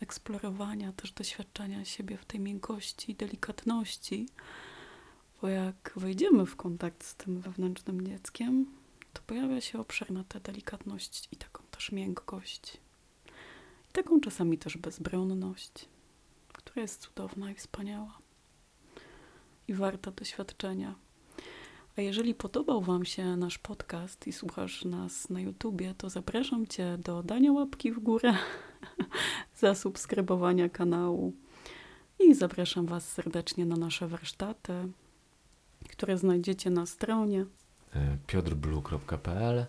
eksplorowania, 0.00 0.92
też 0.92 1.12
doświadczania 1.12 1.84
siebie 1.84 2.16
w 2.16 2.24
tej 2.24 2.40
miękkości, 2.40 3.14
delikatności, 3.14 4.28
bo 5.42 5.48
jak 5.48 5.92
wejdziemy 5.96 6.46
w 6.46 6.56
kontakt 6.56 7.04
z 7.04 7.14
tym 7.14 7.40
wewnętrznym 7.40 8.06
dzieckiem, 8.06 8.66
to 9.12 9.22
pojawia 9.26 9.60
się 9.60 9.80
obszar 9.80 10.10
na 10.10 10.24
tę 10.24 10.40
delikatność 10.40 11.28
i 11.32 11.36
taką 11.36 11.64
też 11.70 11.92
miękkość. 11.92 12.76
I 13.90 13.92
taką 13.92 14.20
czasami 14.20 14.58
też 14.58 14.76
bezbronność, 14.76 15.88
która 16.52 16.82
jest 16.82 17.00
cudowna 17.00 17.50
i 17.50 17.54
wspaniała 17.54 18.18
i 19.68 19.74
warta 19.74 20.10
doświadczenia. 20.10 20.94
A 21.96 22.00
jeżeli 22.00 22.34
podobał 22.34 22.80
Wam 22.82 23.04
się 23.04 23.36
nasz 23.36 23.58
podcast 23.58 24.26
i 24.26 24.32
słuchasz 24.32 24.84
nas 24.84 25.30
na 25.30 25.40
YouTubie, 25.40 25.94
to 25.98 26.10
zapraszam 26.10 26.66
Cię 26.66 26.98
do 26.98 27.22
dania 27.22 27.52
łapki 27.52 27.92
w 27.92 27.98
górę, 27.98 28.34
zasubskrybowania 29.60 30.68
kanału 30.68 31.32
i 32.18 32.34
zapraszam 32.34 32.86
Was 32.86 33.12
serdecznie 33.12 33.66
na 33.66 33.76
nasze 33.76 34.08
warsztaty, 34.08 34.72
które 35.88 36.18
znajdziecie 36.18 36.70
na 36.70 36.86
stronie 36.86 37.44
piotrblue.pl 38.26 39.66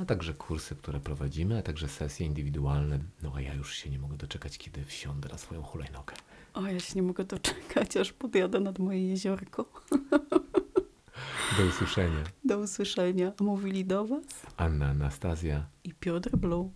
a 0.00 0.04
także 0.04 0.34
kursy, 0.34 0.76
które 0.76 1.00
prowadzimy, 1.00 1.58
a 1.58 1.62
także 1.62 1.88
sesje 1.88 2.26
indywidualne. 2.26 2.98
No 3.22 3.32
a 3.34 3.40
ja 3.40 3.54
już 3.54 3.74
się 3.74 3.90
nie 3.90 3.98
mogę 3.98 4.16
doczekać, 4.16 4.58
kiedy 4.58 4.84
wsiądę 4.84 5.28
na 5.28 5.38
swoją 5.38 5.62
hulajnogę. 5.62 6.14
O, 6.54 6.66
ja 6.66 6.80
się 6.80 6.92
nie 6.96 7.02
mogę 7.02 7.24
doczekać, 7.24 7.96
aż 7.96 8.12
podjadę 8.12 8.60
nad 8.60 8.78
moje 8.78 9.08
jeziorko. 9.08 9.64
Do 11.58 11.64
usłyszenia. 11.68 12.24
Do 12.44 12.58
usłyszenia. 12.58 13.32
Mówili 13.40 13.84
do 13.84 14.06
Was 14.06 14.46
Anna 14.56 14.86
Anastazja 14.86 15.66
i 15.84 15.94
Piotr 15.94 16.36
Blue. 16.36 16.70